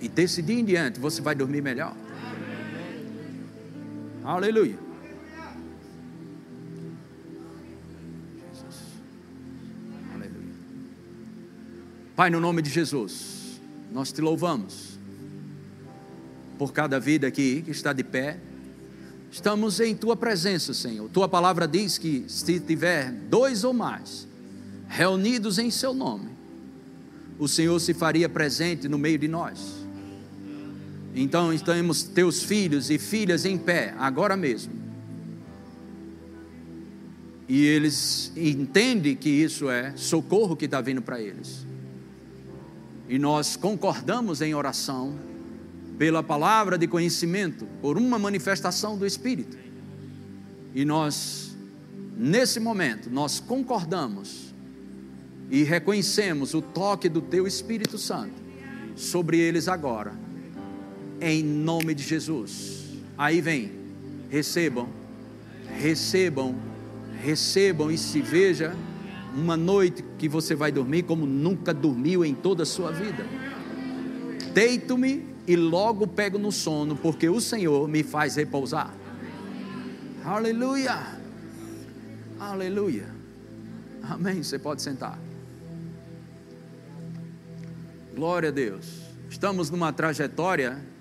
E 0.00 0.08
desse 0.08 0.40
dia 0.40 0.58
em 0.58 0.64
diante 0.64 0.98
você 0.98 1.20
vai 1.20 1.34
dormir 1.34 1.60
melhor. 1.60 1.94
Aleluia. 4.24 4.78
Jesus. 8.52 8.76
Aleluia. 10.14 10.54
Pai, 12.14 12.30
no 12.30 12.40
nome 12.40 12.62
de 12.62 12.70
Jesus, 12.70 13.60
nós 13.90 14.12
te 14.12 14.20
louvamos 14.20 14.98
por 16.56 16.72
cada 16.72 17.00
vida 17.00 17.26
aqui 17.26 17.62
que 17.62 17.72
está 17.72 17.92
de 17.92 18.04
pé. 18.04 18.38
Estamos 19.30 19.80
em 19.80 19.96
tua 19.96 20.16
presença, 20.16 20.72
Senhor. 20.72 21.08
Tua 21.08 21.28
palavra 21.28 21.66
diz 21.66 21.98
que 21.98 22.24
se 22.28 22.60
tiver 22.60 23.10
dois 23.10 23.64
ou 23.64 23.72
mais 23.72 24.28
reunidos 24.88 25.58
em 25.58 25.70
seu 25.70 25.92
nome, 25.92 26.28
o 27.38 27.48
Senhor 27.48 27.80
se 27.80 27.92
faria 27.94 28.28
presente 28.28 28.88
no 28.88 28.98
meio 28.98 29.18
de 29.18 29.26
nós. 29.26 29.81
Então 31.14 31.52
estamos 31.52 32.02
teus 32.02 32.42
filhos 32.42 32.90
e 32.90 32.98
filhas 32.98 33.44
em 33.44 33.58
pé, 33.58 33.94
agora 33.98 34.36
mesmo. 34.36 34.72
E 37.46 37.66
eles 37.66 38.32
entendem 38.34 39.14
que 39.14 39.28
isso 39.28 39.68
é 39.68 39.92
socorro 39.94 40.56
que 40.56 40.64
está 40.64 40.80
vindo 40.80 41.02
para 41.02 41.20
eles. 41.20 41.66
E 43.08 43.18
nós 43.18 43.56
concordamos 43.56 44.40
em 44.40 44.54
oração 44.54 45.18
pela 45.98 46.22
palavra 46.22 46.78
de 46.78 46.86
conhecimento, 46.86 47.66
por 47.82 47.98
uma 47.98 48.18
manifestação 48.18 48.96
do 48.96 49.06
Espírito. 49.06 49.58
E 50.74 50.82
nós, 50.82 51.54
nesse 52.16 52.58
momento, 52.58 53.10
nós 53.10 53.38
concordamos 53.38 54.54
e 55.50 55.62
reconhecemos 55.62 56.54
o 56.54 56.62
toque 56.62 57.10
do 57.10 57.20
Teu 57.20 57.46
Espírito 57.46 57.98
Santo 57.98 58.40
sobre 58.96 59.38
eles 59.38 59.68
agora 59.68 60.21
em 61.22 61.42
nome 61.42 61.94
de 61.94 62.02
Jesus. 62.02 62.84
Aí 63.16 63.40
vem, 63.40 63.70
recebam, 64.28 64.88
recebam, 65.78 66.56
recebam 67.22 67.90
e 67.90 67.96
se 67.96 68.20
veja 68.20 68.74
uma 69.34 69.56
noite 69.56 70.04
que 70.18 70.28
você 70.28 70.54
vai 70.54 70.72
dormir 70.72 71.04
como 71.04 71.24
nunca 71.24 71.72
dormiu 71.72 72.24
em 72.24 72.34
toda 72.34 72.64
a 72.64 72.66
sua 72.66 72.90
vida. 72.90 73.24
Deito-me 74.52 75.24
e 75.46 75.56
logo 75.56 76.06
pego 76.06 76.38
no 76.38 76.50
sono, 76.50 76.96
porque 76.96 77.28
o 77.28 77.40
Senhor 77.40 77.88
me 77.88 78.02
faz 78.02 78.36
repousar. 78.36 78.92
Aleluia! 80.24 81.20
Aleluia! 82.38 83.06
Amém. 84.02 84.42
Você 84.42 84.58
pode 84.58 84.82
sentar. 84.82 85.18
Glória 88.14 88.50
a 88.50 88.52
Deus. 88.52 89.02
Estamos 89.30 89.70
numa 89.70 89.92
trajetória 89.92 90.91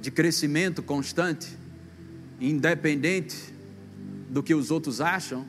de 0.00 0.10
crescimento 0.10 0.82
constante, 0.82 1.48
independente 2.40 3.36
do 4.28 4.42
que 4.42 4.54
os 4.54 4.70
outros 4.70 5.00
acham, 5.00 5.46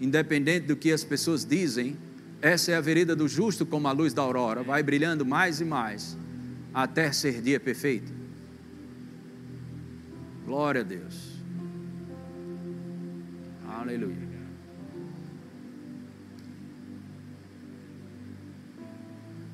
independente 0.00 0.66
do 0.66 0.76
que 0.76 0.90
as 0.90 1.04
pessoas 1.04 1.44
dizem, 1.44 1.96
essa 2.40 2.72
é 2.72 2.74
a 2.74 2.80
vereda 2.80 3.14
do 3.14 3.28
justo 3.28 3.64
como 3.64 3.86
a 3.86 3.92
luz 3.92 4.12
da 4.12 4.22
aurora, 4.22 4.62
vai 4.62 4.82
brilhando 4.82 5.24
mais 5.24 5.60
e 5.60 5.64
mais, 5.64 6.16
até 6.74 7.12
ser 7.12 7.40
dia 7.40 7.60
perfeito. 7.60 8.12
Glória 10.44 10.80
a 10.80 10.84
Deus. 10.84 11.32
Aleluia. 13.68 14.32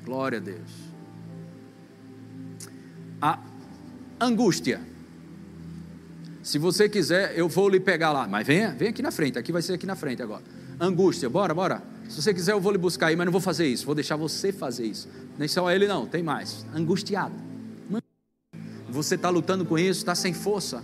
Glória 0.03 0.39
a 0.39 0.41
Deus. 0.41 0.71
A 3.21 3.39
angústia. 4.19 4.81
Se 6.41 6.57
você 6.57 6.89
quiser, 6.89 7.37
eu 7.37 7.47
vou 7.47 7.69
lhe 7.69 7.79
pegar 7.79 8.11
lá. 8.11 8.27
Mas 8.27 8.45
venha, 8.45 8.71
vem 8.71 8.89
aqui 8.89 9.01
na 9.01 9.11
frente. 9.11 9.37
Aqui 9.37 9.51
vai 9.51 9.61
ser 9.61 9.73
aqui 9.73 9.85
na 9.85 9.95
frente 9.95 10.21
agora. 10.21 10.43
Angústia, 10.79 11.29
bora, 11.29 11.53
bora. 11.53 11.83
Se 12.07 12.21
você 12.21 12.33
quiser, 12.33 12.53
eu 12.53 12.59
vou 12.59 12.71
lhe 12.71 12.77
buscar 12.77 13.07
aí, 13.07 13.15
mas 13.15 13.25
não 13.25 13.31
vou 13.31 13.41
fazer 13.41 13.67
isso. 13.67 13.85
Vou 13.85 13.93
deixar 13.93 14.15
você 14.15 14.51
fazer 14.51 14.85
isso. 14.85 15.07
Nem 15.37 15.47
só 15.47 15.69
ele, 15.69 15.87
não. 15.87 16.07
Tem 16.07 16.23
mais. 16.23 16.65
Angustiado. 16.73 17.35
Você 18.89 19.15
está 19.15 19.29
lutando 19.29 19.63
com 19.65 19.77
isso, 19.77 19.99
está 19.99 20.15
sem 20.15 20.33
força. 20.33 20.83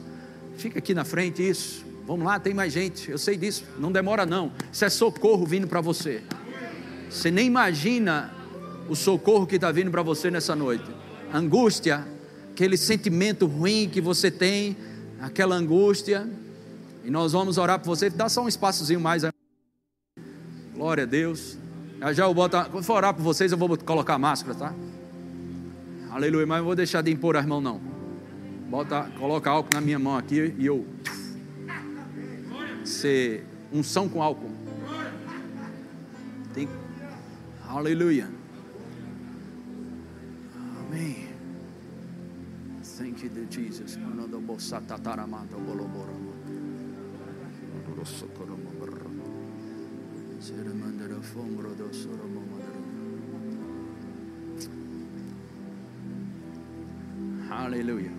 Fica 0.58 0.78
aqui 0.78 0.94
na 0.94 1.04
frente, 1.04 1.48
isso. 1.48 1.84
Vamos 2.06 2.24
lá, 2.26 2.40
tem 2.40 2.54
mais 2.54 2.72
gente. 2.72 3.10
Eu 3.10 3.18
sei 3.18 3.36
disso. 3.36 3.66
Não 3.80 3.92
demora, 3.92 4.26
não. 4.26 4.52
Isso 4.72 4.86
é 4.86 4.90
socorro 4.90 5.46
vindo 5.46 5.68
para 5.68 5.82
você. 5.82 6.22
Você 7.10 7.32
nem 7.32 7.48
imagina 7.48 8.32
o 8.88 8.96
socorro 8.96 9.48
que 9.48 9.56
está 9.56 9.72
vindo 9.72 9.90
para 9.90 10.04
você 10.04 10.30
nessa 10.30 10.56
noite. 10.56 10.86
Angústia 11.34 12.06
aquele 12.56 12.78
sentimento 12.78 13.46
ruim 13.46 13.90
que 13.90 14.00
você 14.00 14.32
tem, 14.32 14.78
aquela 15.20 15.56
angústia. 15.56 16.26
E 17.04 17.12
nós 17.12 17.34
vamos 17.34 17.58
orar 17.58 17.80
por 17.80 17.88
você. 17.88 18.10
Dá 18.10 18.30
só 18.30 18.42
um 18.42 18.48
espaçozinho 18.48 19.00
mais. 19.02 19.24
Glória 20.74 21.04
a 21.04 21.06
Deus. 21.06 21.58
Já, 22.00 22.14
já 22.14 22.24
eu 22.24 22.34
boto, 22.34 22.58
quando 22.72 22.84
for 22.86 22.94
orar 22.94 23.14
por 23.14 23.22
vocês, 23.22 23.52
eu 23.52 23.58
vou 23.58 23.78
colocar 23.78 24.14
a 24.14 24.18
máscara, 24.18 24.58
tá? 24.58 24.74
Aleluia, 26.10 26.48
mas 26.48 26.60
não 26.60 26.66
vou 26.66 26.76
deixar 26.76 27.02
de 27.02 27.12
impor 27.12 27.36
as 27.36 27.46
mãos, 27.46 27.62
não. 27.62 27.82
Bota, 28.70 29.04
coloca 29.20 29.50
álcool 29.50 29.74
na 29.74 29.82
minha 29.82 30.00
mão 30.00 30.16
aqui 30.16 30.56
e 30.58 30.66
eu. 30.66 30.88
Ser 32.86 33.44
unção 33.72 34.08
com 34.08 34.24
álcool. 34.24 34.52
Tem. 36.54 36.70
Aleluia. 37.68 38.30
Amém. 40.88 41.25
Thank 42.98 43.26
you, 43.26 43.48
Jesus. 43.50 43.98
Aleluia. 57.50 58.12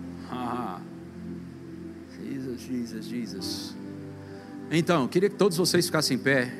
Jesus, 2.19 2.61
Jesus, 2.61 3.05
Jesus. 3.05 3.75
Então, 4.69 5.07
queria 5.07 5.29
que 5.29 5.35
todos 5.35 5.57
vocês 5.57 5.87
ficassem 5.87 6.17
em 6.17 6.19
pé 6.19 6.53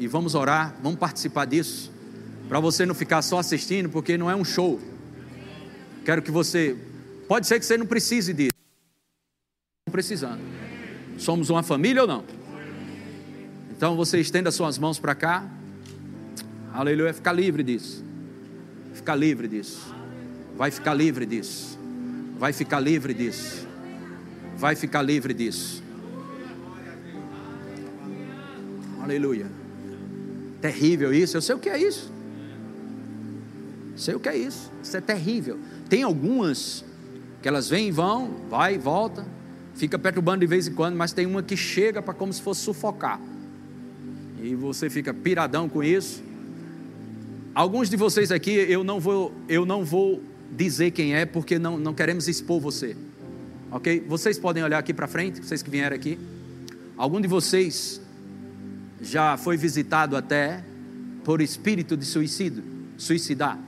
e 0.00 0.08
vamos 0.08 0.34
orar, 0.34 0.74
vamos 0.82 0.98
participar 0.98 1.44
disso, 1.44 1.92
para 2.48 2.58
você 2.58 2.84
não 2.84 2.94
ficar 2.94 3.22
só 3.22 3.38
assistindo, 3.38 3.88
porque 3.88 4.18
não 4.18 4.28
é 4.28 4.34
um 4.34 4.44
show. 4.44 4.80
Quero 6.04 6.22
que 6.22 6.30
você 6.32 6.76
Pode 7.32 7.46
ser 7.46 7.58
que 7.58 7.64
você 7.64 7.78
não 7.78 7.86
precise 7.86 8.34
disso. 8.34 8.52
Não 9.86 9.90
precisando. 9.90 10.42
Somos 11.16 11.48
uma 11.48 11.62
família 11.62 12.02
ou 12.02 12.06
não? 12.06 12.26
Então 13.70 13.96
você 13.96 14.20
estenda 14.20 14.50
suas 14.50 14.76
mãos 14.76 14.98
para 14.98 15.14
cá. 15.14 15.50
Aleluia. 16.74 17.14
Ficar 17.14 17.32
livre 17.32 17.62
disso. 17.62 18.04
Ficar 18.92 19.14
livre 19.14 19.48
disso. 19.48 19.94
Vai 20.58 20.70
ficar 20.70 20.92
livre 20.92 21.24
disso. 21.24 21.78
Vai 22.38 22.52
ficar 22.52 22.80
livre 22.80 23.14
disso. 23.14 23.66
Vai 24.58 24.76
ficar 24.76 25.00
livre 25.00 25.32
disso. 25.32 25.82
Aleluia. 29.02 29.50
Terrível 30.60 31.14
isso, 31.14 31.38
eu 31.38 31.40
sei 31.40 31.54
o 31.54 31.58
que 31.58 31.70
é 31.70 31.78
isso. 31.78 32.12
Sei 33.96 34.14
o 34.14 34.20
que 34.20 34.28
é 34.28 34.36
isso. 34.36 34.70
Isso 34.82 34.94
é 34.94 35.00
terrível. 35.00 35.58
Tem 35.88 36.02
algumas 36.02 36.84
que 37.42 37.48
elas 37.48 37.68
vêm 37.68 37.88
e 37.88 37.90
vão, 37.90 38.30
vai 38.48 38.76
e 38.76 38.78
volta, 38.78 39.26
fica 39.74 39.98
perturbando 39.98 40.40
de 40.40 40.46
vez 40.46 40.68
em 40.68 40.72
quando, 40.72 40.96
mas 40.96 41.12
tem 41.12 41.26
uma 41.26 41.42
que 41.42 41.56
chega 41.56 42.00
para 42.00 42.14
como 42.14 42.32
se 42.32 42.40
fosse 42.40 42.60
sufocar. 42.60 43.20
E 44.40 44.54
você 44.54 44.88
fica 44.88 45.12
piradão 45.12 45.68
com 45.68 45.82
isso. 45.82 46.22
Alguns 47.54 47.90
de 47.90 47.96
vocês 47.96 48.30
aqui 48.30 48.52
eu 48.52 48.84
não 48.84 49.00
vou, 49.00 49.34
eu 49.48 49.66
não 49.66 49.84
vou 49.84 50.22
dizer 50.50 50.92
quem 50.92 51.14
é, 51.14 51.26
porque 51.26 51.58
não, 51.58 51.78
não 51.78 51.92
queremos 51.92 52.28
expor 52.28 52.60
você. 52.60 52.96
Ok? 53.70 54.04
Vocês 54.08 54.38
podem 54.38 54.62
olhar 54.62 54.78
aqui 54.78 54.94
para 54.94 55.08
frente, 55.08 55.44
vocês 55.44 55.62
que 55.62 55.70
vieram 55.70 55.96
aqui. 55.96 56.18
Algum 56.96 57.20
de 57.20 57.26
vocês 57.26 58.00
já 59.00 59.36
foi 59.36 59.56
visitado 59.56 60.16
até 60.16 60.62
por 61.24 61.40
espírito 61.40 61.96
de 61.96 62.04
suicídio, 62.04 62.62
suicidar. 62.96 63.58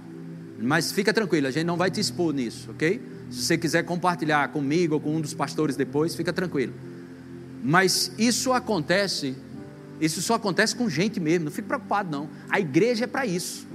Mas 0.61 0.93
fica 0.93 1.13
tranquilo, 1.13 1.49
a 1.49 1.51
gente 1.51 1.65
não 1.65 1.77
vai 1.77 1.91
te 1.91 2.01
expor 2.01 2.33
nisso, 2.33 2.71
ok? 2.71 3.14
Se 3.35 3.43
você 3.43 3.59
quiser 3.59 3.83
compartilhar 3.83 4.47
comigo 4.49 4.95
ou 4.95 5.01
com 5.01 5.17
um 5.17 5.21
dos 5.21 5.35
pastores 5.35 5.75
depois, 5.75 6.15
fica 6.15 6.33
tranquilo. 6.33 6.73
Mas 7.65 8.13
isso 8.17 8.53
acontece, 8.53 9.35
isso 10.01 10.23
só 10.23 10.35
acontece 10.35 10.77
com 10.77 10.89
gente 10.89 11.19
mesmo, 11.19 11.47
não 11.47 11.53
fique 11.53 11.67
preocupado 11.67 12.11
não. 12.11 12.31
A 12.49 12.61
igreja 12.61 13.05
é 13.05 13.07
para 13.09 13.27
isso. 13.27 13.67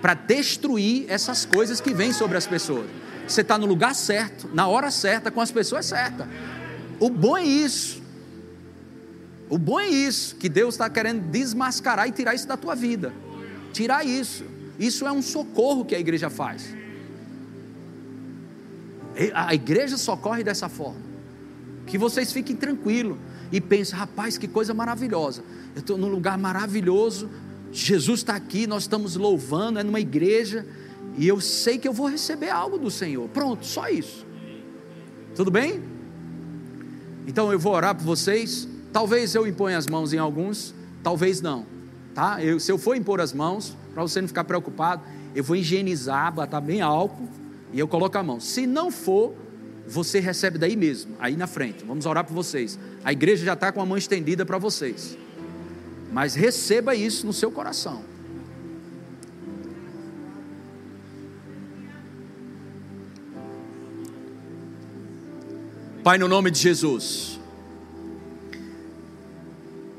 Para 0.00 0.14
destruir 0.14 1.04
essas 1.08 1.44
coisas 1.44 1.78
que 1.78 1.92
vêm 1.92 2.10
sobre 2.10 2.38
as 2.38 2.46
pessoas. 2.46 2.88
Você 3.26 3.42
está 3.42 3.58
no 3.58 3.66
lugar 3.66 3.94
certo, 3.94 4.48
na 4.54 4.66
hora 4.66 4.90
certa, 4.90 5.30
com 5.30 5.42
as 5.42 5.50
pessoas 5.50 5.84
certas. 5.84 6.26
O 6.98 7.10
bom 7.10 7.36
é 7.36 7.44
isso. 7.44 8.02
O 9.50 9.58
bom 9.58 9.78
é 9.78 9.88
isso, 9.88 10.36
que 10.36 10.48
Deus 10.48 10.74
está 10.74 10.88
querendo 10.88 11.20
desmascarar 11.30 12.08
e 12.08 12.12
tirar 12.12 12.34
isso 12.34 12.48
da 12.48 12.56
tua 12.56 12.74
vida. 12.74 13.12
Tirar 13.74 14.06
isso. 14.06 14.44
Isso 14.78 15.06
é 15.06 15.12
um 15.12 15.20
socorro 15.20 15.84
que 15.84 15.94
a 15.94 16.00
igreja 16.00 16.30
faz. 16.30 16.77
A 19.34 19.52
igreja 19.52 19.96
socorre 19.96 20.44
dessa 20.44 20.68
forma. 20.68 21.00
Que 21.86 21.98
vocês 21.98 22.32
fiquem 22.32 22.54
tranquilos 22.54 23.16
e 23.50 23.60
pensem, 23.60 23.98
rapaz, 23.98 24.38
que 24.38 24.46
coisa 24.46 24.72
maravilhosa. 24.72 25.42
Eu 25.74 25.80
estou 25.80 25.98
num 25.98 26.08
lugar 26.08 26.38
maravilhoso. 26.38 27.28
Jesus 27.72 28.20
está 28.20 28.36
aqui, 28.36 28.66
nós 28.66 28.84
estamos 28.84 29.16
louvando, 29.16 29.78
é 29.78 29.82
numa 29.82 30.00
igreja, 30.00 30.64
e 31.16 31.26
eu 31.26 31.40
sei 31.40 31.78
que 31.78 31.88
eu 31.88 31.92
vou 31.92 32.06
receber 32.06 32.50
algo 32.50 32.78
do 32.78 32.90
Senhor. 32.90 33.28
Pronto, 33.28 33.66
só 33.66 33.88
isso. 33.88 34.24
Tudo 35.34 35.50
bem? 35.50 35.82
Então 37.26 37.52
eu 37.52 37.58
vou 37.58 37.74
orar 37.74 37.94
por 37.94 38.04
vocês. 38.04 38.68
Talvez 38.92 39.34
eu 39.34 39.46
imponha 39.46 39.76
as 39.76 39.86
mãos 39.86 40.12
em 40.12 40.18
alguns, 40.18 40.74
talvez 41.02 41.40
não. 41.40 41.66
Tá? 42.14 42.42
Eu, 42.42 42.58
se 42.58 42.70
eu 42.70 42.78
for 42.78 42.96
impor 42.96 43.20
as 43.20 43.32
mãos, 43.32 43.76
para 43.92 44.02
você 44.02 44.20
não 44.20 44.28
ficar 44.28 44.44
preocupado, 44.44 45.02
eu 45.34 45.42
vou 45.42 45.56
higienizar, 45.56 46.32
botar 46.32 46.60
bem 46.60 46.80
álcool 46.80 47.28
e 47.72 47.78
eu 47.78 47.88
coloco 47.88 48.16
a 48.16 48.22
mão. 48.22 48.40
Se 48.40 48.66
não 48.66 48.90
for, 48.90 49.34
você 49.86 50.20
recebe 50.20 50.58
daí 50.58 50.76
mesmo, 50.76 51.16
aí 51.18 51.36
na 51.36 51.46
frente. 51.46 51.84
Vamos 51.84 52.06
orar 52.06 52.24
por 52.24 52.34
vocês. 52.34 52.78
A 53.04 53.12
igreja 53.12 53.44
já 53.44 53.54
está 53.54 53.72
com 53.72 53.80
a 53.80 53.86
mão 53.86 53.96
estendida 53.96 54.44
para 54.44 54.58
vocês. 54.58 55.16
Mas 56.12 56.34
receba 56.34 56.94
isso 56.94 57.26
no 57.26 57.32
seu 57.32 57.50
coração. 57.50 58.02
Pai, 66.02 66.16
no 66.16 66.28
nome 66.28 66.50
de 66.50 66.58
Jesus. 66.58 67.38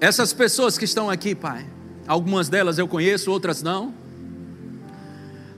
Essas 0.01 0.33
pessoas 0.33 0.77
que 0.77 0.85
estão 0.85 1.09
aqui, 1.09 1.35
Pai, 1.35 1.67
algumas 2.07 2.47
delas 2.47 2.77
eu 2.77 2.87
conheço, 2.87 3.29
outras 3.29 3.61
não. 3.61 3.93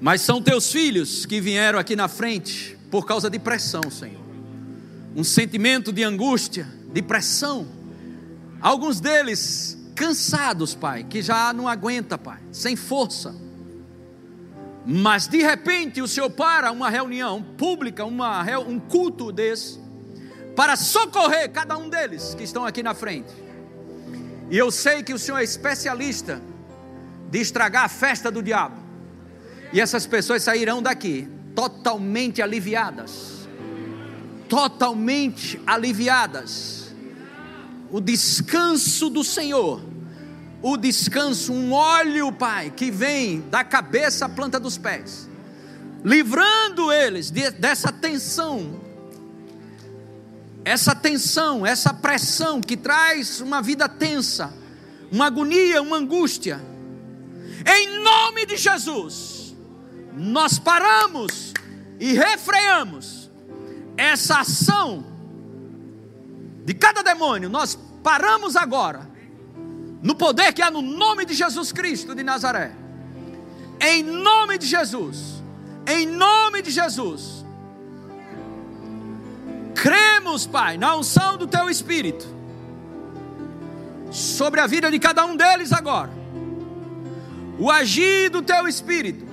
Mas 0.02 0.22
são 0.22 0.42
teus 0.42 0.72
filhos 0.72 1.28
que 1.28 1.40
vieram 1.40 1.78
aqui 1.78 1.96
na 1.96 2.08
frente 2.08 2.76
por 2.90 3.06
causa 3.06 3.30
de 3.30 3.38
pressão, 3.38 3.84
Senhor. 3.92 4.20
Um 5.16 5.24
sentimento 5.24 5.94
de 5.94 6.04
angústia, 6.04 6.68
de 6.92 7.04
pressão. 7.04 7.68
Alguns 8.60 9.00
deles 9.00 9.78
cansados, 9.96 10.74
Pai, 10.74 11.04
que 11.04 11.22
já 11.22 11.54
não 11.54 11.68
aguenta, 11.68 12.18
Pai, 12.18 12.40
sem 12.52 12.76
força. 12.76 13.36
Mas 14.84 15.28
de 15.28 15.44
repente 15.44 16.02
o 16.02 16.08
Senhor 16.08 16.32
para 16.32 16.72
uma 16.72 16.90
reunião 16.90 17.44
pública, 17.44 18.04
uma, 18.04 18.44
um 18.58 18.80
culto 18.80 19.32
desse, 19.32 19.80
para 20.56 20.76
socorrer 20.76 21.52
cada 21.52 21.78
um 21.78 21.88
deles 21.88 22.34
que 22.34 22.44
estão 22.44 22.66
aqui 22.66 22.82
na 22.82 22.96
frente. 22.96 23.32
E 24.50 24.58
eu 24.58 24.72
sei 24.72 25.04
que 25.04 25.14
o 25.14 25.20
Senhor 25.20 25.38
é 25.38 25.44
especialista 25.44 26.42
de 27.30 27.40
estragar 27.40 27.86
a 27.86 27.90
festa 27.90 28.32
do 28.32 28.42
diabo. 28.42 28.81
E 29.73 29.79
essas 29.79 30.05
pessoas 30.05 30.43
sairão 30.43 30.81
daqui 30.81 31.27
totalmente 31.55 32.41
aliviadas. 32.41 33.47
Totalmente 34.49 35.60
aliviadas. 35.65 36.93
O 37.89 38.01
descanso 38.01 39.10
do 39.10 39.23
Senhor. 39.23 39.81
O 40.62 40.77
descanso, 40.77 41.51
um 41.51 41.71
óleo, 41.73 42.31
Pai, 42.31 42.71
que 42.75 42.91
vem 42.91 43.41
da 43.49 43.63
cabeça 43.63 44.25
à 44.25 44.29
planta 44.29 44.60
dos 44.60 44.77
pés, 44.77 45.27
livrando 46.05 46.91
eles 46.91 47.31
de, 47.31 47.49
dessa 47.49 47.91
tensão, 47.91 48.79
essa 50.63 50.93
tensão, 50.93 51.65
essa 51.65 51.91
pressão 51.91 52.62
que 52.62 52.77
traz 52.77 53.41
uma 53.41 53.60
vida 53.60 53.89
tensa, 53.89 54.53
uma 55.12 55.25
agonia, 55.25 55.81
uma 55.81 55.97
angústia. 55.97 56.62
Em 57.65 58.03
nome 58.03 58.45
de 58.45 58.55
Jesus, 58.55 59.40
nós 60.15 60.60
paramos 60.60 61.54
e 62.00 62.13
refreamos 62.13 63.30
essa 63.97 64.39
ação 64.39 65.06
de 66.65 66.74
cada 66.74 67.02
demônio. 67.02 67.50
Nós 67.50 67.78
paramos 68.04 68.56
agora, 68.56 69.10
no 70.02 70.15
poder 70.15 70.54
que 70.54 70.62
há 70.62 70.71
no 70.71 70.82
nome 70.82 71.26
de 71.26 71.34
Jesus 71.34 71.71
Cristo 71.71 72.15
de 72.15 72.24
Nazaré. 72.24 72.71
Em 73.80 74.04
nome 74.04 74.58
de 74.58 74.67
Jesus, 74.67 75.41
em 75.88 76.06
nome 76.06 76.62
de 76.62 76.71
Jesus. 76.71 77.43
Cremos, 79.74 80.45
Pai, 80.45 80.78
na 80.78 80.95
unção 80.95 81.38
do 81.38 81.47
Teu 81.47 81.69
Espírito 81.69 82.28
sobre 84.12 84.60
a 84.60 84.67
vida 84.67 84.91
de 84.91 85.00
cada 85.00 85.26
um 85.26 85.36
deles 85.36 85.71
agora 85.71 86.21
o 87.62 87.69
agir 87.69 88.32
do 88.32 88.41
teu 88.41 88.67
espírito. 88.67 89.24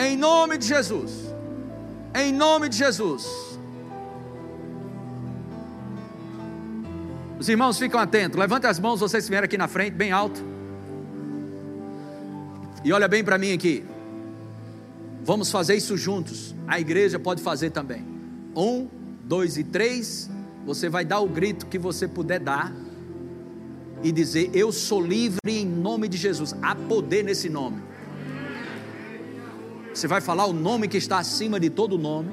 Em 0.00 0.16
nome 0.16 0.56
de 0.56 0.66
Jesus. 0.66 1.12
Em 2.14 2.32
nome 2.32 2.70
de 2.70 2.78
Jesus. 2.78 3.28
Os 7.38 7.46
irmãos 7.50 7.78
ficam 7.78 8.00
atentos. 8.00 8.38
Levante 8.38 8.66
as 8.66 8.80
mãos, 8.80 9.00
vocês 9.00 9.28
vieram 9.28 9.44
aqui 9.44 9.58
na 9.58 9.68
frente, 9.68 9.92
bem 9.92 10.10
alto. 10.10 10.42
E 12.82 12.90
olha 12.94 13.06
bem 13.06 13.22
para 13.22 13.36
mim 13.36 13.52
aqui. 13.52 13.84
Vamos 15.22 15.50
fazer 15.50 15.74
isso 15.74 15.98
juntos. 15.98 16.54
A 16.66 16.80
igreja 16.80 17.18
pode 17.18 17.42
fazer 17.42 17.68
também. 17.68 18.02
Um, 18.56 18.88
dois 19.22 19.58
e 19.58 19.64
três. 19.64 20.30
Você 20.64 20.88
vai 20.88 21.04
dar 21.04 21.20
o 21.20 21.28
grito 21.28 21.66
que 21.66 21.78
você 21.78 22.08
puder 22.08 22.40
dar 22.40 22.72
e 24.02 24.10
dizer: 24.10 24.50
Eu 24.54 24.72
sou 24.72 25.02
livre 25.02 25.38
em 25.46 25.66
nome 25.66 26.08
de 26.08 26.16
Jesus. 26.16 26.54
Há 26.62 26.74
poder 26.74 27.22
nesse 27.22 27.50
nome. 27.50 27.89
Você 29.92 30.06
vai 30.06 30.20
falar 30.20 30.46
o 30.46 30.52
nome 30.52 30.88
que 30.88 30.96
está 30.96 31.18
acima 31.18 31.58
de 31.58 31.68
todo 31.68 31.98
nome, 31.98 32.30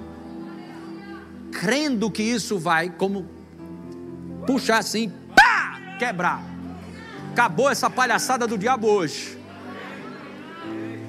crendo 1.51 2.09
que 2.11 2.21
isso 2.21 2.57
vai, 2.57 2.89
como 2.89 3.25
puxar 4.45 4.77
assim, 4.77 5.11
pá, 5.35 5.97
quebrar. 5.97 6.43
Acabou 7.31 7.69
essa 7.69 7.89
palhaçada 7.89 8.47
do 8.47 8.57
diabo 8.57 8.87
hoje. 8.87 9.37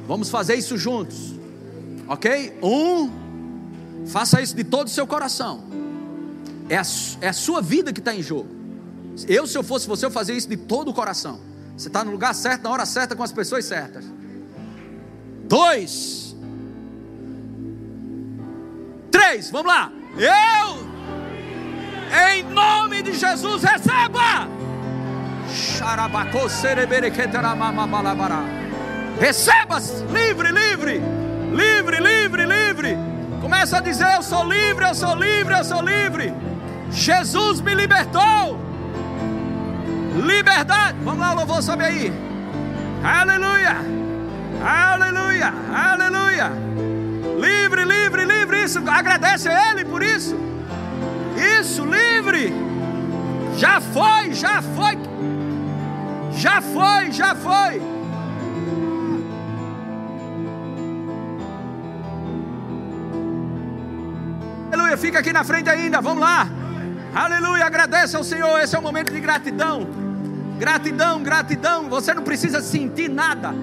Vamos 0.06 0.30
fazer 0.30 0.54
isso 0.54 0.76
juntos, 0.78 1.34
ok? 2.06 2.58
Um, 2.62 3.10
faça 4.06 4.40
isso 4.40 4.56
de 4.56 4.64
todo 4.64 4.86
o 4.86 4.90
seu 4.90 5.06
coração. 5.06 5.64
É 6.68 6.76
a, 6.76 6.82
é 7.20 7.28
a 7.28 7.32
sua 7.32 7.60
vida 7.60 7.92
que 7.92 8.00
está 8.00 8.14
em 8.14 8.22
jogo. 8.22 8.48
Eu, 9.26 9.46
se 9.46 9.56
eu 9.56 9.62
fosse 9.62 9.86
você, 9.86 10.06
eu 10.06 10.10
fazia 10.10 10.34
isso 10.34 10.48
de 10.48 10.56
todo 10.56 10.88
o 10.90 10.94
coração. 10.94 11.40
Você 11.76 11.88
está 11.88 12.04
no 12.04 12.10
lugar 12.10 12.34
certo, 12.34 12.62
na 12.62 12.70
hora 12.70 12.86
certa, 12.86 13.14
com 13.14 13.22
as 13.22 13.32
pessoas 13.32 13.64
certas. 13.64 14.04
Dois. 15.44 16.27
Três, 19.28 19.50
vamos 19.50 19.70
lá. 19.70 19.92
Eu, 20.16 20.88
em 22.30 22.42
nome 22.44 23.02
de 23.02 23.12
Jesus, 23.12 23.62
receba. 23.62 24.48
Receba, 29.20 29.78
livre, 30.10 30.50
livre, 30.50 31.02
livre, 31.52 32.00
livre, 32.00 32.46
livre. 32.46 32.98
Começa 33.42 33.76
a 33.76 33.80
dizer: 33.80 34.14
Eu 34.14 34.22
sou 34.22 34.48
livre, 34.48 34.86
eu 34.86 34.94
sou 34.94 35.14
livre, 35.14 35.54
eu 35.58 35.64
sou 35.64 35.82
livre. 35.82 36.32
Jesus 36.90 37.60
me 37.60 37.74
libertou. 37.74 38.58
Liberdade. 40.24 40.96
Vamos 41.04 41.20
lá, 41.20 41.34
louvor, 41.34 41.62
sobe 41.62 41.84
aí. 41.84 42.10
Aleluia. 43.04 43.76
Aleluia. 44.64 45.52
Aleluia. 45.74 46.87
Livre, 47.38 47.84
livre, 47.84 48.24
livre. 48.24 48.64
Isso. 48.64 48.78
Agradece 48.88 49.48
a 49.48 49.70
Ele 49.70 49.84
por 49.84 50.02
isso. 50.02 50.36
Isso, 51.58 51.84
livre. 51.84 52.52
Já 53.56 53.80
foi, 53.80 54.32
já 54.34 54.62
foi. 54.62 54.98
Já 56.32 56.60
foi, 56.60 57.12
já 57.12 57.34
foi. 57.34 57.82
Aleluia, 64.72 64.96
fica 64.96 65.18
aqui 65.18 65.32
na 65.32 65.42
frente 65.42 65.68
ainda, 65.68 66.00
vamos 66.00 66.22
lá. 66.22 66.48
Aleluia, 67.14 67.64
agradece 67.64 68.14
ao 68.16 68.22
Senhor. 68.22 68.60
Esse 68.60 68.76
é 68.76 68.78
o 68.78 68.82
momento 68.82 69.12
de 69.12 69.20
gratidão. 69.20 69.86
Gratidão, 70.58 71.22
gratidão. 71.22 71.88
Você 71.88 72.14
não 72.14 72.22
precisa 72.22 72.60
sentir 72.60 73.08
nada, 73.08 73.54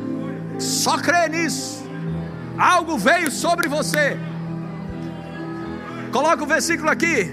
só 0.60 0.98
crê 0.98 1.30
nisso. 1.30 1.85
Algo 2.58 2.98
veio 2.98 3.30
sobre 3.30 3.68
você. 3.68 4.18
Coloca 6.12 6.44
o 6.44 6.48
versículo 6.48 6.90
aqui. 6.90 7.30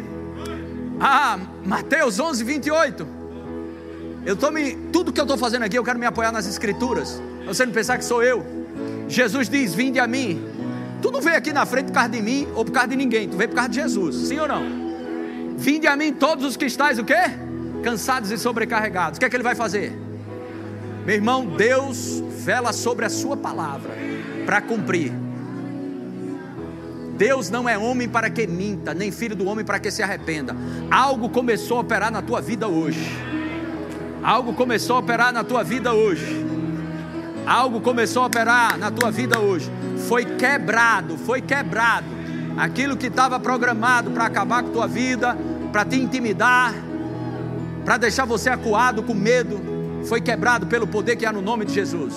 Ah, 1.01 1.39
Mateus 1.65 2.19
11, 2.19 2.43
28. 2.43 3.07
Eu 4.27 4.37
tô 4.37 4.51
me, 4.51 4.75
tudo 4.93 5.13
que 5.13 5.21
eu 5.21 5.25
estou 5.25 5.39
fazendo 5.39 5.63
aqui, 5.63 5.79
eu 5.79 5.85
quero 5.85 5.99
me 5.99 6.07
apoiar 6.07 6.33
nas 6.33 6.47
escrituras. 6.47 7.23
Você 7.47 7.65
não 7.65 7.73
pensar 7.73 7.99
que 7.99 8.05
sou 8.05 8.23
eu. 8.23 8.45
Jesus 9.09 9.49
diz: 9.49 9.75
Vinde 9.75 10.01
a 10.01 10.07
mim. 10.07 10.45
Tu 11.01 11.11
não 11.11 11.21
veio 11.21 11.37
aqui 11.37 11.53
na 11.53 11.67
frente 11.67 11.87
por 11.87 11.95
causa 11.95 12.09
de 12.09 12.23
mim 12.23 12.49
ou 12.55 12.65
por 12.65 12.73
causa 12.73 12.89
de 12.89 12.97
ninguém. 12.97 13.29
Tu 13.29 13.37
veio 13.37 13.49
por 13.49 13.57
causa 13.57 13.71
de 13.71 13.77
Jesus. 13.77 14.29
Sim 14.29 14.39
ou 14.39 14.49
não? 14.49 14.63
Vinde 15.57 15.87
a 15.87 15.97
mim 15.97 16.13
todos 16.13 16.45
os 16.45 16.57
que 16.57 16.65
estáis 16.65 16.99
o 16.99 17.05
quê? 17.05 17.21
Cansados 17.83 18.31
e 18.31 18.39
sobrecarregados. 18.39 19.17
O 19.17 19.21
que 19.21 19.25
é 19.25 19.31
que 19.31 19.37
ele 19.37 19.43
vai 19.43 19.55
fazer? 19.55 19.93
Meu 21.05 21.17
irmão, 21.17 21.45
Deus 21.45 22.23
vela 22.45 22.73
sobre 22.73 23.05
a 23.05 23.09
sua 23.09 23.37
palavra 23.37 23.93
para 24.45 24.61
cumprir. 24.61 25.13
Deus 27.17 27.51
não 27.51 27.69
é 27.69 27.79
homem 27.79 28.09
para 28.09 28.31
que 28.31 28.47
minta, 28.47 28.95
nem 28.95 29.13
filho 29.13 29.37
do 29.37 29.47
homem 29.47 29.65
para 29.65 29.79
que 29.79 29.91
se 29.91 30.03
arrependa. 30.03 30.57
Algo 30.91 31.29
começou 31.29 31.79
a 31.79 31.81
operar 31.81 32.11
na 32.11 32.23
tua 32.23 32.41
vida 32.41 32.67
hoje. 32.67 33.09
Algo 34.23 34.55
começou 34.55 34.97
a 34.97 34.99
operar 35.01 35.33
na 35.33 35.45
tua 35.45 35.63
vida 35.63 35.93
hoje. 35.93 36.45
Algo 37.47 37.81
começou 37.81 38.23
a 38.23 38.27
operar 38.27 38.79
na 38.79 38.91
tua 38.91 39.11
vida 39.11 39.41
hoje. 39.41 39.71
Foi 40.09 40.25
quebrado, 40.25 41.19
foi 41.19 41.41
quebrado. 41.41 42.07
Aquilo 42.57 42.97
que 42.97 43.07
estava 43.07 43.39
programado 43.41 44.11
para 44.11 44.27
acabar 44.27 44.63
com 44.63 44.71
tua 44.71 44.87
vida, 44.87 45.37
para 45.73 45.85
te 45.85 45.97
intimidar, 45.97 46.75
para 47.85 47.97
deixar 47.97 48.25
você 48.25 48.51
acuado 48.51 49.03
com 49.03 49.15
medo, 49.15 49.61
foi 50.05 50.21
quebrado 50.21 50.67
pelo 50.67 50.87
poder 50.87 51.17
que 51.17 51.27
há 51.27 51.33
no 51.33 51.43
nome 51.43 51.65
de 51.65 51.75
Jesus. 51.75 52.15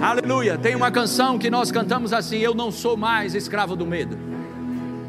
Aleluia. 0.00 0.56
Tem 0.56 0.74
uma 0.74 0.90
canção 0.90 1.38
que 1.38 1.50
nós 1.50 1.70
cantamos 1.70 2.12
assim: 2.12 2.38
Eu 2.38 2.54
não 2.54 2.70
sou 2.70 2.96
mais 2.96 3.34
escravo 3.34 3.74
do 3.74 3.86
medo. 3.86 4.16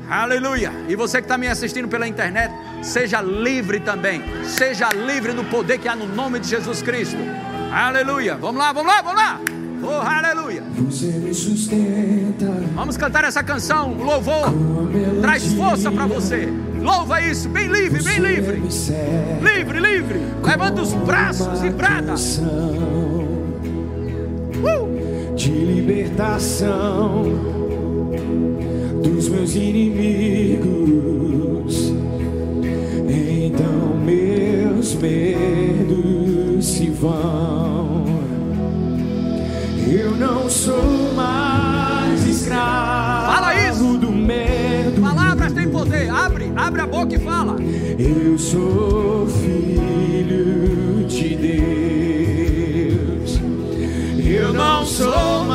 Aleluia. 0.09 0.71
E 0.87 0.95
você 0.95 1.19
que 1.19 1.25
está 1.25 1.37
me 1.37 1.47
assistindo 1.47 1.87
pela 1.87 2.07
internet, 2.07 2.51
seja 2.81 3.21
livre 3.21 3.79
também. 3.79 4.23
Seja 4.43 4.89
livre 4.89 5.33
do 5.33 5.43
poder 5.43 5.77
que 5.77 5.87
há 5.87 5.95
no 5.95 6.07
nome 6.07 6.39
de 6.39 6.47
Jesus 6.47 6.81
Cristo. 6.81 7.17
Aleluia. 7.71 8.35
Vamos 8.35 8.59
lá, 8.59 8.73
vamos 8.73 8.91
lá, 8.91 9.01
vamos 9.01 9.21
lá. 9.21 9.39
Oh, 9.81 10.01
aleluia. 10.01 10.63
Você 10.77 11.05
me 11.05 11.33
sustenta. 11.33 12.47
Vamos 12.73 12.97
cantar 12.97 13.23
essa 13.23 13.43
canção. 13.43 13.93
Louvor 13.93 14.51
traz 15.21 15.53
força 15.53 15.91
para 15.91 16.07
você. 16.07 16.49
Louva 16.81 17.21
isso, 17.21 17.47
bem 17.49 17.67
livre, 17.67 18.01
bem 18.01 18.19
livre. 18.19 18.61
Livre, 19.41 19.79
livre. 19.79 20.19
Levanta 20.43 20.81
os 20.81 20.93
braços 20.93 21.63
e 21.63 21.69
brada. 21.69 22.15
Uh! 22.15 23.08
Libertação 26.09 27.23
dos 29.03 29.29
meus 29.29 29.55
inimigos. 29.55 30.73
Então 33.07 33.95
meus 34.03 34.95
medos 34.95 36.65
se 36.65 36.89
vão. 36.89 38.05
Eu 39.87 40.11
não 40.11 40.49
sou 40.49 41.13
mais 41.15 42.25
escravo 42.27 43.33
Fala 43.33 43.69
isso. 43.69 43.97
do 43.97 44.11
medo. 44.11 45.01
Palavras 45.01 45.53
têm 45.53 45.69
poder. 45.69 46.09
Abre, 46.09 46.51
abre 46.55 46.81
a 46.81 46.87
boca 46.87 47.15
e 47.15 47.19
fala. 47.19 47.55
Eu 47.97 48.37
sou 48.37 49.25
filho 49.27 51.05
de 51.07 51.35
Deus. 51.35 51.69
Eu 54.31 54.53
não 54.53 54.85
sou 54.85 55.48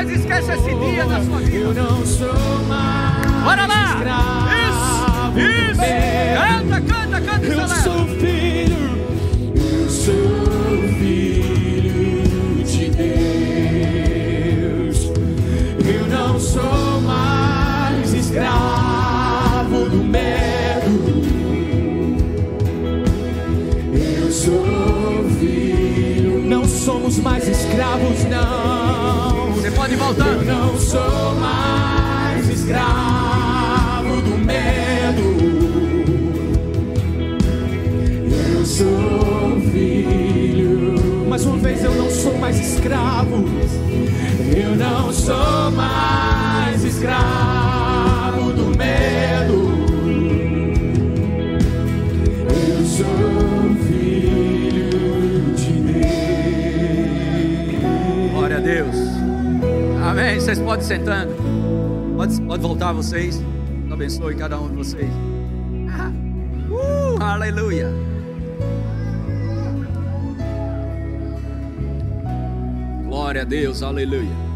mais 0.00 0.10
esquece 0.18 0.52
esse 0.52 0.74
dia 0.76 1.04
da 1.04 1.22
sua 1.22 1.40
vida. 1.40 1.56
Eu 1.56 1.74
não 1.74 2.06
sou 2.06 2.32
mais 2.66 3.44
Bora 3.44 3.66
lá! 3.66 3.96
escravo 3.96 4.48
Isso! 4.70 5.70
Isso! 5.70 5.80
Canta, 6.40 6.80
canta, 6.80 7.20
canta 7.20 7.44
e 7.44 7.48
Eu 7.50 7.54
celebra. 7.68 7.82
sou 7.82 8.06
filho, 8.16 8.82
eu 9.56 9.90
sou 9.90 10.88
filho 10.98 12.64
de 12.64 12.88
Deus. 14.60 14.98
Eu 15.84 16.06
não 16.08 16.40
sou 16.40 17.00
mais 17.02 18.14
escravo 18.14 19.90
do 19.90 20.02
medo. 20.02 21.20
Eu 24.18 24.30
sou 24.32 24.64
filho, 25.38 26.42
não 26.46 26.64
somos 26.64 27.18
mais 27.18 27.46
escravos, 27.46 28.24
não. 28.24 28.69
Eu 30.18 30.44
não 30.44 30.78
sou 30.78 31.34
mais 31.36 32.48
escravo 32.48 34.20
do 34.22 34.38
medo. 34.38 35.22
Eu 38.52 38.66
sou 38.66 39.60
filho. 39.70 41.28
Mais 41.28 41.44
uma 41.44 41.58
vez, 41.58 41.84
eu 41.84 41.94
não 41.94 42.10
sou 42.10 42.36
mais 42.38 42.58
escravo. 42.58 43.44
Eu 44.56 44.76
não 44.76 45.12
sou 45.12 45.70
mais 45.70 46.84
escravo 46.84 47.59
Vocês 60.50 60.66
podem 60.66 60.84
sentando. 60.84 61.32
Pode, 62.16 62.40
pode 62.42 62.60
voltar 62.60 62.92
vocês. 62.92 63.40
Deus 63.86 63.94
abençoe 63.94 64.34
cada 64.34 64.58
um 64.58 64.68
de 64.68 64.74
vocês. 64.74 65.08
Ah. 65.96 66.10
Uh, 66.68 67.22
aleluia. 67.22 67.88
Glória 73.06 73.42
a 73.42 73.44
Deus, 73.44 73.80
aleluia. 73.84 74.49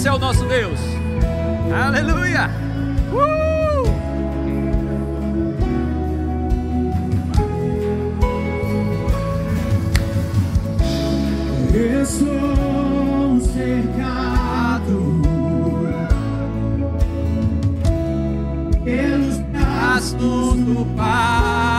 Esse 0.00 0.08
é 0.08 0.12
o 0.14 0.18
nosso 0.18 0.46
Deus. 0.46 0.80
Aleluia. 1.70 2.50
Uh! 3.12 3.84
Estou 12.00 13.40
cercado 13.52 15.20
pelos 18.82 19.36
braços 19.52 20.16
do 20.16 20.96
Pai. 20.96 21.69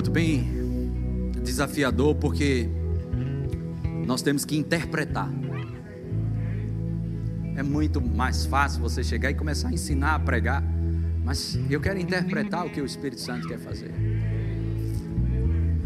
Culto 0.00 0.10
bem 0.10 1.30
desafiador 1.44 2.14
porque 2.14 2.66
nós 4.06 4.22
temos 4.22 4.46
que 4.46 4.56
interpretar. 4.56 5.30
É 7.54 7.62
muito 7.62 8.00
mais 8.00 8.46
fácil 8.46 8.80
você 8.80 9.04
chegar 9.04 9.30
e 9.30 9.34
começar 9.34 9.68
a 9.68 9.72
ensinar 9.72 10.14
a 10.14 10.18
pregar, 10.18 10.64
mas 11.22 11.58
eu 11.68 11.82
quero 11.82 12.00
interpretar 12.00 12.64
o 12.64 12.70
que 12.70 12.80
o 12.80 12.86
Espírito 12.86 13.20
Santo 13.20 13.46
quer 13.46 13.58
fazer. 13.58 13.92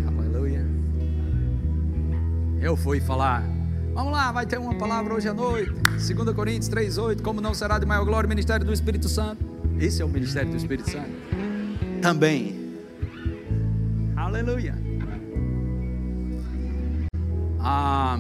Aleluia. 0.07 0.65
Eu 2.61 2.77
fui 2.77 3.01
falar, 3.01 3.43
vamos 3.95 4.13
lá, 4.13 4.31
vai 4.31 4.47
ter 4.47 4.61
uma 4.61 4.77
palavra 4.77 5.13
hoje 5.15 5.29
à 5.29 5.35
noite. 5.35 5.73
2 5.73 6.33
Coríntios 6.37 6.69
3:8, 6.69 7.21
como 7.21 7.41
não 7.41 7.53
será 7.53 7.81
de 7.81 7.87
maior 7.87 8.05
glória 8.05 8.29
o 8.29 8.31
ministério 8.31 8.65
do 8.65 8.73
Espírito 8.73 9.09
Santo? 9.09 9.45
Esse 9.81 10.03
é 10.03 10.05
o 10.05 10.09
ministério 10.09 10.53
do 10.53 10.57
Espírito 10.57 10.89
Santo. 10.89 11.11
Também. 12.01 12.64
Aleluia. 14.25 14.75
Ah, 17.61 18.19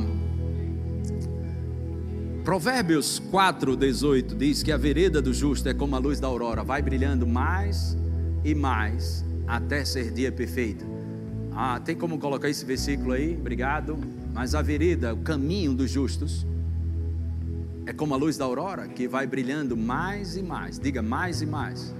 Provérbios 2.44 3.18
4, 3.30 3.74
18 3.74 4.34
diz 4.34 4.62
que 4.62 4.70
a 4.70 4.76
vereda 4.76 5.22
do 5.22 5.32
justo 5.32 5.66
é 5.66 5.72
como 5.72 5.96
a 5.96 5.98
luz 5.98 6.20
da 6.20 6.26
aurora, 6.26 6.62
vai 6.62 6.82
brilhando 6.82 7.26
mais 7.26 7.96
e 8.44 8.54
mais 8.54 9.24
até 9.46 9.82
ser 9.82 10.10
dia 10.12 10.30
perfeito. 10.30 10.84
Ah, 11.50 11.80
tem 11.80 11.96
como 11.96 12.18
colocar 12.18 12.50
esse 12.50 12.66
versículo 12.66 13.12
aí? 13.12 13.34
Obrigado. 13.34 13.96
Mas 14.34 14.54
a 14.54 14.60
vereda, 14.60 15.14
o 15.14 15.18
caminho 15.18 15.72
dos 15.72 15.90
justos, 15.90 16.46
é 17.86 17.94
como 17.94 18.12
a 18.12 18.18
luz 18.18 18.36
da 18.36 18.44
aurora 18.44 18.88
que 18.88 19.08
vai 19.08 19.26
brilhando 19.26 19.74
mais 19.74 20.36
e 20.36 20.42
mais. 20.42 20.78
Diga 20.78 21.00
mais 21.00 21.40
e 21.40 21.46
mais. 21.46 21.94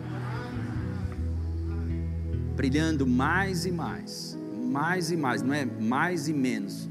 Brilhando 2.54 3.06
mais 3.06 3.66
e 3.66 3.72
mais. 3.72 4.38
Mais 4.70 5.10
e 5.10 5.16
mais. 5.16 5.42
Não 5.42 5.54
é 5.54 5.64
mais 5.64 6.28
e 6.28 6.32
menos. 6.32 6.88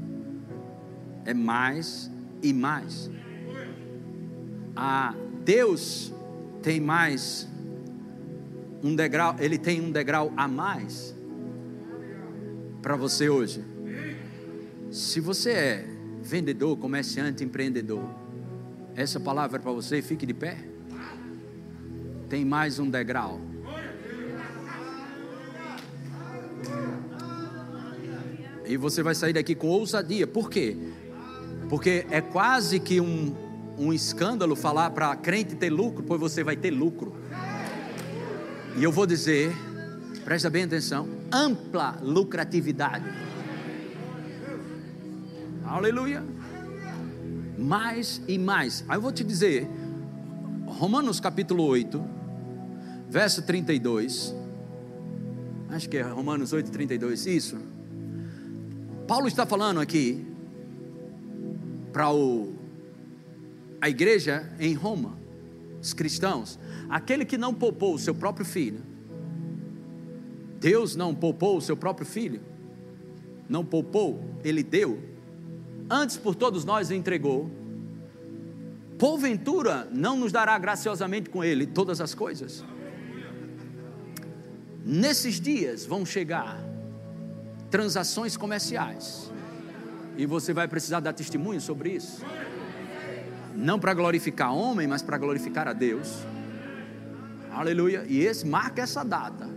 É 1.24 1.32
mais 1.32 2.10
e 2.42 2.52
mais. 2.52 3.10
Ah, 4.76 5.14
Deus 5.44 6.12
tem 6.62 6.80
mais 6.80 7.48
um 8.82 8.94
degrau, 8.94 9.36
Ele 9.38 9.56
tem 9.56 9.80
um 9.80 9.90
degrau 9.90 10.32
a 10.36 10.46
mais 10.46 11.14
para 12.82 12.96
você 12.96 13.28
hoje. 13.30 13.64
Se 14.90 15.20
você 15.20 15.50
é 15.50 15.88
vendedor, 16.22 16.76
comerciante, 16.76 17.42
empreendedor, 17.42 18.04
essa 18.94 19.18
palavra 19.18 19.58
é 19.58 19.60
para 19.60 19.72
você, 19.72 20.02
fique 20.02 20.26
de 20.26 20.34
pé. 20.34 20.58
Tem 22.28 22.44
mais 22.44 22.78
um 22.78 22.88
degrau. 22.88 23.40
E 28.66 28.76
você 28.76 29.02
vai 29.02 29.14
sair 29.14 29.32
daqui 29.32 29.54
com 29.54 29.68
ousadia. 29.68 30.26
Por 30.26 30.48
quê? 30.48 30.76
Porque 31.68 32.06
é 32.10 32.20
quase 32.20 32.80
que 32.80 33.00
um, 33.00 33.34
um 33.78 33.92
escândalo 33.92 34.56
falar 34.56 34.90
para 34.90 35.14
crente 35.16 35.54
ter 35.54 35.70
lucro, 35.70 36.02
pois 36.02 36.20
você 36.20 36.42
vai 36.42 36.56
ter 36.56 36.70
lucro. 36.70 37.14
E 38.76 38.82
eu 38.82 38.90
vou 38.90 39.06
dizer, 39.06 39.54
presta 40.24 40.50
bem 40.50 40.64
atenção, 40.64 41.08
ampla 41.32 41.98
lucratividade. 42.02 43.04
Aleluia. 45.64 46.22
Mais 47.58 48.20
e 48.28 48.38
mais. 48.38 48.84
Aí 48.88 48.96
eu 48.96 49.00
vou 49.02 49.12
te 49.12 49.24
dizer, 49.24 49.68
Romanos 50.66 51.20
capítulo 51.20 51.64
8, 51.64 52.02
verso 53.08 53.42
32. 53.42 54.34
Acho 55.70 55.88
que 55.88 55.96
é 55.96 56.02
Romanos 56.02 56.52
8, 56.52 56.70
32. 56.70 57.26
Isso. 57.26 57.73
Paulo 59.06 59.28
está 59.28 59.44
falando 59.44 59.80
aqui 59.80 60.26
para 61.92 62.06
a 63.80 63.88
igreja 63.88 64.50
em 64.58 64.74
Roma, 64.74 65.18
os 65.80 65.92
cristãos, 65.92 66.58
aquele 66.88 67.24
que 67.24 67.36
não 67.36 67.54
poupou 67.54 67.94
o 67.94 67.98
seu 67.98 68.14
próprio 68.14 68.44
filho. 68.44 68.82
Deus 70.58 70.96
não 70.96 71.14
poupou 71.14 71.58
o 71.58 71.60
seu 71.60 71.76
próprio 71.76 72.06
filho. 72.06 72.40
Não 73.48 73.64
poupou, 73.64 74.24
ele 74.42 74.62
deu. 74.62 75.02
Antes 75.90 76.16
por 76.16 76.34
todos 76.34 76.64
nós 76.64 76.88
o 76.88 76.94
entregou 76.94 77.50
porventura 78.98 79.88
não 79.92 80.16
nos 80.16 80.32
dará 80.32 80.56
graciosamente 80.58 81.28
com 81.28 81.42
Ele 81.44 81.66
todas 81.66 82.00
as 82.00 82.14
coisas? 82.14 82.64
Nesses 84.84 85.40
dias 85.40 85.84
vão 85.84 86.06
chegar 86.06 86.58
transações 87.74 88.36
comerciais, 88.36 89.32
e 90.16 90.26
você 90.26 90.52
vai 90.52 90.68
precisar 90.68 91.00
dar 91.00 91.12
testemunho 91.12 91.60
sobre 91.60 91.90
isso. 91.90 92.24
Não 93.52 93.80
para 93.80 93.92
glorificar 93.92 94.54
homem, 94.54 94.86
mas 94.86 95.02
para 95.02 95.18
glorificar 95.18 95.66
a 95.66 95.72
Deus. 95.72 96.24
Aleluia. 97.50 98.04
E 98.08 98.20
esse 98.20 98.46
marca 98.46 98.82
essa 98.82 99.02
data. 99.02 99.48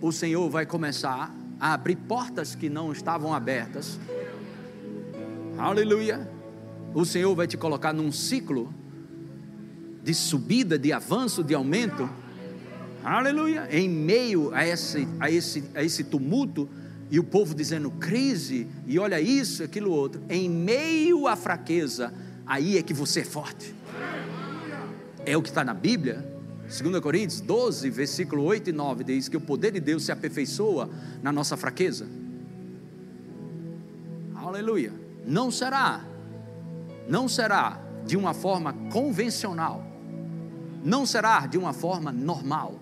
O 0.00 0.10
Senhor 0.12 0.48
vai 0.48 0.64
começar 0.64 1.30
a 1.60 1.74
abrir 1.74 1.96
portas 1.96 2.54
que 2.54 2.70
não 2.70 2.90
estavam 2.90 3.34
abertas. 3.34 4.00
Aleluia 5.58 6.40
o 6.94 7.04
Senhor 7.04 7.34
vai 7.34 7.46
te 7.46 7.56
colocar 7.56 7.92
num 7.92 8.10
ciclo 8.10 8.72
de 10.02 10.14
subida, 10.14 10.78
de 10.78 10.92
avanço, 10.92 11.44
de 11.44 11.54
aumento. 11.54 12.08
Aleluia! 13.04 13.68
Em 13.70 13.88
meio 13.88 14.52
a 14.52 14.66
esse, 14.66 15.06
a 15.20 15.30
esse, 15.30 15.64
a 15.74 15.82
esse 15.82 16.04
tumulto, 16.04 16.68
e 17.10 17.18
o 17.18 17.24
povo 17.24 17.54
dizendo 17.54 17.90
crise, 17.90 18.66
e 18.86 18.98
olha 18.98 19.20
isso, 19.20 19.62
aquilo 19.62 19.90
outro, 19.90 20.22
em 20.28 20.48
meio 20.48 21.26
à 21.26 21.34
fraqueza, 21.34 22.12
aí 22.46 22.78
é 22.78 22.82
que 22.82 22.94
você 22.94 23.20
é 23.20 23.24
forte. 23.24 23.74
É 25.26 25.36
o 25.36 25.42
que 25.42 25.48
está 25.48 25.64
na 25.64 25.74
Bíblia. 25.74 26.24
2 26.66 27.00
Coríntios 27.00 27.40
12, 27.40 27.90
versículo 27.90 28.44
8 28.44 28.70
e 28.70 28.72
9 28.72 29.04
diz 29.04 29.28
que 29.28 29.36
o 29.36 29.40
poder 29.40 29.72
de 29.72 29.80
Deus 29.80 30.04
se 30.04 30.12
aperfeiçoa 30.12 30.88
na 31.20 31.32
nossa 31.32 31.56
fraqueza. 31.56 32.06
Aleluia. 34.36 34.92
Não 35.26 35.50
será 35.50 36.04
não 37.10 37.28
será 37.28 37.80
de 38.06 38.16
uma 38.16 38.32
forma 38.32 38.72
convencional, 38.92 39.84
não 40.84 41.04
será 41.04 41.44
de 41.48 41.58
uma 41.58 41.72
forma 41.72 42.12
normal, 42.12 42.78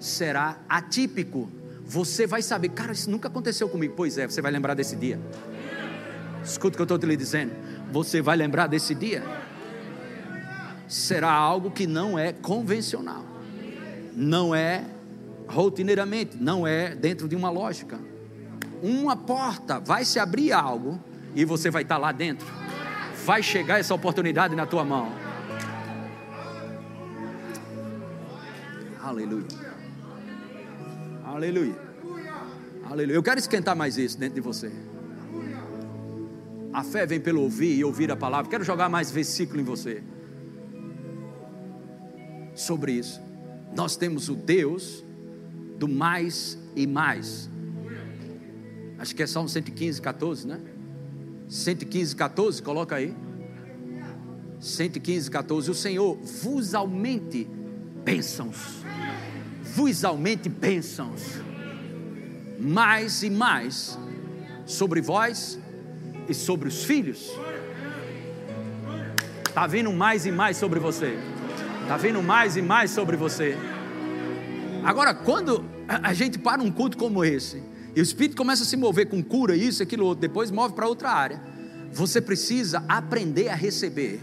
será 0.00 0.58
atípico. 0.68 1.48
Você 1.92 2.26
vai 2.26 2.40
saber, 2.40 2.70
cara, 2.70 2.92
isso 2.92 3.10
nunca 3.10 3.28
aconteceu 3.28 3.68
comigo. 3.68 3.92
Pois 3.94 4.16
é, 4.16 4.26
você 4.26 4.40
vai 4.40 4.50
lembrar 4.50 4.74
desse 4.74 4.96
dia. 4.96 5.20
Escuta 6.42 6.74
o 6.74 6.76
que 6.76 6.80
eu 6.80 6.96
estou 6.96 6.98
te 6.98 7.16
dizendo. 7.16 7.52
Você 7.92 8.22
vai 8.22 8.36
lembrar 8.36 8.66
desse 8.66 8.94
dia. 8.94 9.22
Será 10.88 11.30
algo 11.30 11.70
que 11.70 11.86
não 11.86 12.18
é 12.18 12.32
convencional, 12.32 13.24
não 14.14 14.54
é 14.54 14.84
rotineiramente, 15.46 16.36
não 16.36 16.66
é 16.66 16.94
dentro 16.94 17.28
de 17.28 17.36
uma 17.36 17.50
lógica. 17.50 17.98
Uma 18.82 19.16
porta 19.16 19.78
vai 19.78 20.04
se 20.04 20.18
abrir 20.18 20.52
algo 20.52 20.98
e 21.34 21.44
você 21.44 21.70
vai 21.70 21.82
estar 21.82 21.98
lá 21.98 22.12
dentro 22.12 22.46
vai 23.24 23.42
chegar 23.42 23.78
essa 23.78 23.94
oportunidade 23.94 24.54
na 24.56 24.66
tua 24.66 24.84
mão. 24.84 25.12
Aleluia. 29.00 29.71
Aleluia. 31.32 31.74
Aleluia. 32.84 33.14
Eu 33.14 33.22
quero 33.22 33.40
esquentar 33.40 33.74
mais 33.74 33.96
isso 33.96 34.18
dentro 34.18 34.34
de 34.34 34.42
você. 34.42 34.70
A 36.70 36.84
fé 36.84 37.06
vem 37.06 37.18
pelo 37.18 37.40
ouvir 37.40 37.74
e 37.74 37.82
ouvir 37.82 38.10
a 38.10 38.16
palavra. 38.16 38.50
Quero 38.50 38.62
jogar 38.62 38.90
mais 38.90 39.10
versículo 39.10 39.58
em 39.58 39.64
você. 39.64 40.02
Sobre 42.54 42.92
isso. 42.92 43.18
Nós 43.74 43.96
temos 43.96 44.28
o 44.28 44.34
Deus 44.34 45.02
do 45.78 45.88
mais 45.88 46.58
e 46.76 46.86
mais. 46.86 47.48
Acho 48.98 49.16
que 49.16 49.22
é 49.22 49.26
Salmo 49.26 49.48
115, 49.48 50.02
14, 50.02 50.46
né? 50.46 50.60
115, 51.48 52.14
14, 52.14 52.62
coloca 52.62 52.94
aí. 52.94 53.16
115, 54.60 55.30
14. 55.30 55.70
O 55.70 55.74
Senhor 55.74 56.14
vos 56.14 56.74
aumente 56.74 57.48
bênçãos. 58.04 58.81
Vos 59.74 60.04
aumente 60.04 60.48
bênçãos. 60.48 61.40
Mais 62.58 63.22
e 63.22 63.30
mais 63.30 63.98
sobre 64.66 65.00
vós 65.00 65.58
e 66.28 66.34
sobre 66.34 66.68
os 66.68 66.84
filhos. 66.84 67.30
Está 69.48 69.66
vindo 69.66 69.90
mais 69.92 70.26
e 70.26 70.32
mais 70.32 70.58
sobre 70.58 70.78
você. 70.78 71.18
Está 71.82 71.96
vindo 71.96 72.22
mais 72.22 72.56
e 72.56 72.62
mais 72.62 72.90
sobre 72.90 73.16
você. 73.16 73.56
Agora, 74.84 75.14
quando 75.14 75.64
a 75.88 76.12
gente 76.12 76.38
para 76.38 76.62
um 76.62 76.70
culto 76.70 76.98
como 76.98 77.24
esse, 77.24 77.62
e 77.94 78.00
o 78.00 78.02
Espírito 78.02 78.36
começa 78.36 78.62
a 78.62 78.66
se 78.66 78.76
mover 78.76 79.08
com 79.08 79.22
cura, 79.22 79.56
isso, 79.56 79.82
aquilo, 79.82 80.04
outro, 80.06 80.20
depois 80.20 80.50
move 80.50 80.74
para 80.74 80.86
outra 80.86 81.10
área. 81.10 81.40
Você 81.92 82.20
precisa 82.20 82.84
aprender 82.88 83.48
a 83.48 83.54
receber. 83.54 84.20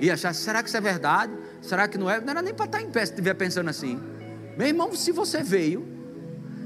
E 0.00 0.10
achar, 0.10 0.34
será 0.34 0.62
que 0.62 0.68
isso 0.68 0.76
é 0.76 0.80
verdade? 0.80 1.32
Será 1.60 1.86
que 1.86 1.96
não 1.96 2.10
é? 2.10 2.20
Não 2.20 2.30
era 2.30 2.42
nem 2.42 2.52
para 2.52 2.66
estar 2.66 2.82
em 2.82 2.90
pé 2.90 3.04
se 3.06 3.12
estiver 3.12 3.34
pensando 3.34 3.70
assim. 3.70 4.11
Meu 4.56 4.66
irmão, 4.66 4.94
se 4.94 5.12
você 5.12 5.42
veio, 5.42 5.86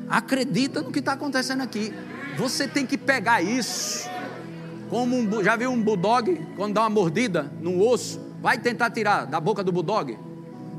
acredita 0.09 0.83
no 0.83 0.91
que 0.91 0.99
está 0.99 1.13
acontecendo 1.13 1.63
aqui. 1.63 1.93
Você 2.37 2.67
tem 2.67 2.85
que 2.85 2.99
pegar 2.99 3.43
isso. 3.43 4.09
Como 4.91 5.17
um, 5.17 5.43
já 5.43 5.57
viu 5.57 5.71
um 5.71 5.83
bulldog 5.83 6.41
quando 6.57 6.75
dá 6.75 6.83
uma 6.83 6.91
mordida 6.91 7.51
no 7.61 7.81
osso, 7.87 8.21
vai 8.41 8.59
tentar 8.59 8.91
tirar 8.91 9.25
da 9.25 9.41
boca 9.41 9.65
do 9.65 9.73
bulldog? 9.73 10.17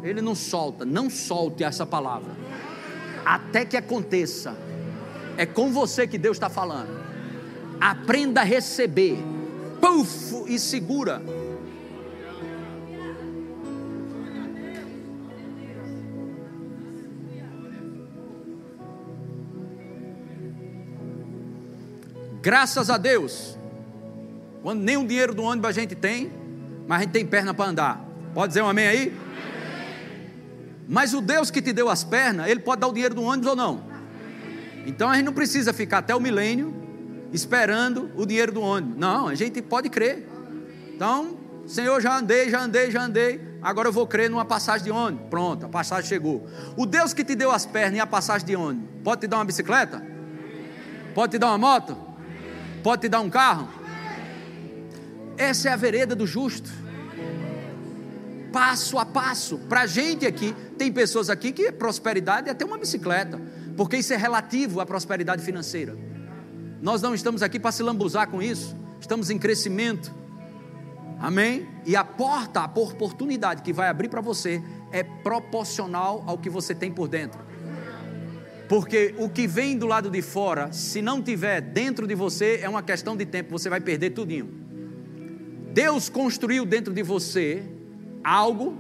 Ele 0.04 0.22
não 0.22 0.36
solta, 0.36 0.86
não 0.86 1.10
solte 1.10 1.64
essa 1.64 1.86
palavra. 1.86 2.32
Até 3.26 3.66
que 3.66 3.76
aconteça 3.76 4.56
é 5.38 5.46
com 5.46 5.72
você 5.72 6.08
que 6.08 6.18
Deus 6.18 6.38
está 6.38 6.50
falando. 6.50 7.06
Aprenda 7.80 8.42
a 8.42 8.44
receber. 8.44 9.18
Puf! 9.82 10.46
E 10.48 10.58
segura. 10.58 11.22
Graças 22.48 22.90
a 22.90 22.98
Deus. 22.98 23.60
Quando 24.64 24.80
nem 24.80 24.96
o 24.96 25.06
dinheiro 25.06 25.36
do 25.36 25.44
ônibus 25.44 25.70
a 25.70 25.74
gente 25.74 25.96
tem, 25.96 26.32
mas 26.88 27.00
a 27.00 27.02
gente 27.02 27.12
tem 27.12 27.26
perna 27.26 27.54
para 27.54 27.70
andar. 27.70 28.02
Pode 28.34 28.48
dizer 28.52 28.62
um 28.62 28.70
amém 28.70 28.88
aí? 28.88 29.18
Mas 30.88 31.14
o 31.14 31.20
Deus 31.20 31.52
que 31.52 31.62
te 31.62 31.74
deu 31.74 31.90
as 31.90 32.06
pernas, 32.06 32.48
Ele 32.48 32.62
pode 32.62 32.80
dar 32.80 32.88
o 32.88 32.94
dinheiro 32.94 33.14
do 33.14 33.22
ônibus 33.22 33.50
ou 33.50 33.56
não? 33.58 33.84
Então 34.86 35.10
a 35.10 35.16
gente 35.16 35.26
não 35.26 35.34
precisa 35.34 35.74
ficar 35.74 35.98
até 35.98 36.16
o 36.16 36.22
milênio 36.22 36.74
esperando 37.34 38.10
o 38.16 38.26
dinheiro 38.26 38.54
do 38.54 38.62
ônibus. 38.62 38.98
Não, 38.98 39.28
a 39.28 39.36
gente 39.36 39.62
pode 39.62 39.90
crer. 39.90 40.26
Então, 40.96 41.38
Senhor, 41.68 42.00
já 42.00 42.18
andei, 42.18 42.50
já 42.50 42.62
andei, 42.62 42.90
já 42.90 43.02
andei. 43.02 43.42
Agora 43.62 43.90
eu 43.90 43.92
vou 43.92 44.08
crer 44.08 44.30
numa 44.30 44.46
passagem 44.46 44.86
de 44.86 44.92
ônibus. 44.92 45.28
Pronto, 45.30 45.66
a 45.66 45.70
passagem 45.70 46.08
chegou. 46.08 46.48
O 46.78 46.86
Deus 46.86 47.14
que 47.14 47.26
te 47.26 47.36
deu 47.36 47.52
as 47.52 47.66
pernas 47.66 47.98
e 47.98 48.00
a 48.00 48.08
passagem 48.08 48.48
de 48.48 48.56
ônibus, 48.56 48.88
pode 49.04 49.20
te 49.20 49.28
dar 49.28 49.36
uma 49.36 49.44
bicicleta? 49.44 50.02
Pode 51.14 51.32
te 51.32 51.38
dar 51.38 51.48
uma 51.48 51.58
moto? 51.58 52.07
Pode 52.88 53.02
te 53.02 53.10
dar 53.10 53.20
um 53.20 53.30
carro? 53.30 53.68
Essa 55.38 55.68
é 55.68 55.74
a 55.74 55.76
vereda 55.76 56.16
do 56.16 56.26
justo. 56.26 56.70
Passo 58.54 58.98
a 58.98 59.06
passo. 59.06 59.58
Para 59.68 59.82
a 59.82 59.86
gente 59.86 60.26
aqui, 60.26 60.56
tem 60.78 60.90
pessoas 60.90 61.30
aqui 61.30 61.52
que 61.52 61.70
prosperidade 61.70 62.50
é 62.50 62.54
ter 62.54 62.64
uma 62.64 62.78
bicicleta 62.78 63.42
porque 63.76 63.98
isso 63.98 64.14
é 64.14 64.16
relativo 64.16 64.80
à 64.80 64.86
prosperidade 64.86 65.44
financeira. 65.44 65.98
Nós 66.82 67.02
não 67.02 67.14
estamos 67.14 67.44
aqui 67.44 67.60
para 67.60 67.74
se 67.74 67.84
lambuzar 67.84 68.30
com 68.30 68.42
isso, 68.42 68.74
estamos 69.02 69.30
em 69.30 69.38
crescimento. 69.38 70.16
Amém? 71.20 71.68
E 71.86 71.94
a 71.94 72.06
porta, 72.06 72.62
a 72.62 72.66
oportunidade 72.68 73.64
que 73.64 73.74
vai 73.74 73.90
abrir 73.90 74.08
para 74.08 74.22
você 74.22 74.64
é 74.94 75.04
proporcional 75.04 76.24
ao 76.26 76.38
que 76.38 76.50
você 76.50 76.74
tem 76.74 76.90
por 76.90 77.10
dentro. 77.10 77.38
Porque 78.68 79.16
o 79.18 79.30
que 79.30 79.48
vem 79.48 79.78
do 79.78 79.88
lado 79.88 80.10
de 80.10 80.22
fora, 80.22 80.72
se 80.74 81.02
não 81.02 81.22
tiver 81.22 81.62
dentro 81.62 82.06
de 82.06 82.14
você, 82.14 82.60
é 82.62 82.68
uma 82.68 82.84
questão 82.84 83.16
de 83.16 83.26
tempo, 83.26 83.52
você 83.52 83.70
vai 83.70 83.80
perder 83.80 84.10
tudinho. 84.10 84.50
Deus 85.74 86.10
construiu 86.10 86.66
dentro 86.66 86.94
de 86.94 87.02
você 87.02 87.64
algo 88.24 88.78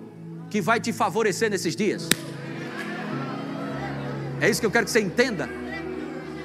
que 0.50 0.60
vai 0.60 0.80
te 0.80 0.92
favorecer 0.92 1.50
nesses 1.50 1.76
dias. 1.76 2.10
É 4.42 4.50
isso 4.50 4.60
que 4.60 4.66
eu 4.66 4.72
quero 4.72 4.86
que 4.86 4.92
você 4.92 5.00
entenda. 5.00 5.50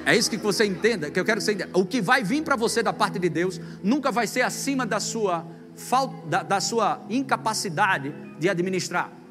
É 0.05 0.16
isso 0.16 0.30
que 0.30 0.36
você 0.36 0.64
entenda, 0.64 1.11
que 1.11 1.18
eu 1.18 1.24
quero 1.24 1.38
que 1.38 1.45
você 1.45 1.53
entenda. 1.53 1.70
O 1.78 1.84
que 1.84 2.01
vai 2.01 2.22
vir 2.22 2.43
para 2.43 2.57
você 2.57 2.82
da 2.82 2.93
parte 2.93 3.18
de 3.18 3.28
Deus 3.28 3.61
nunca 3.82 4.11
vai 4.11 4.26
ser 4.26 4.43
acima 4.43 4.84
da 4.84 5.01
sua 5.01 5.47
falta, 5.74 6.26
da, 6.26 6.43
da 6.43 6.61
sua 6.61 7.05
incapacidade 7.09 8.12
de 8.38 8.49
administrar. 8.49 9.22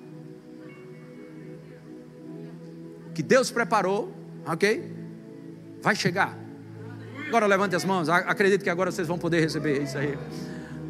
Que 3.14 3.22
Deus 3.22 3.51
preparou, 3.51 4.14
ok? 4.45 4.91
Vai 5.82 5.95
chegar. 5.95 6.38
Agora 7.28 7.45
levante 7.45 7.76
as 7.76 7.86
mãos. 7.86 8.09
Acredito 8.09 8.64
que 8.64 8.70
agora 8.70 8.91
vocês 8.91 9.07
vão 9.07 9.18
poder 9.18 9.39
receber 9.39 9.82
isso 9.82 9.97
aí. 9.97 10.18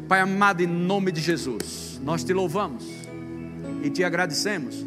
Pai 0.08 0.20
amado, 0.20 0.60
em 0.60 0.66
nome 0.66 1.12
de 1.12 1.20
Jesus, 1.20 2.00
nós 2.02 2.24
te 2.24 2.32
louvamos 2.32 2.84
e 3.82 3.90
te 3.90 4.04
agradecemos 4.04 4.84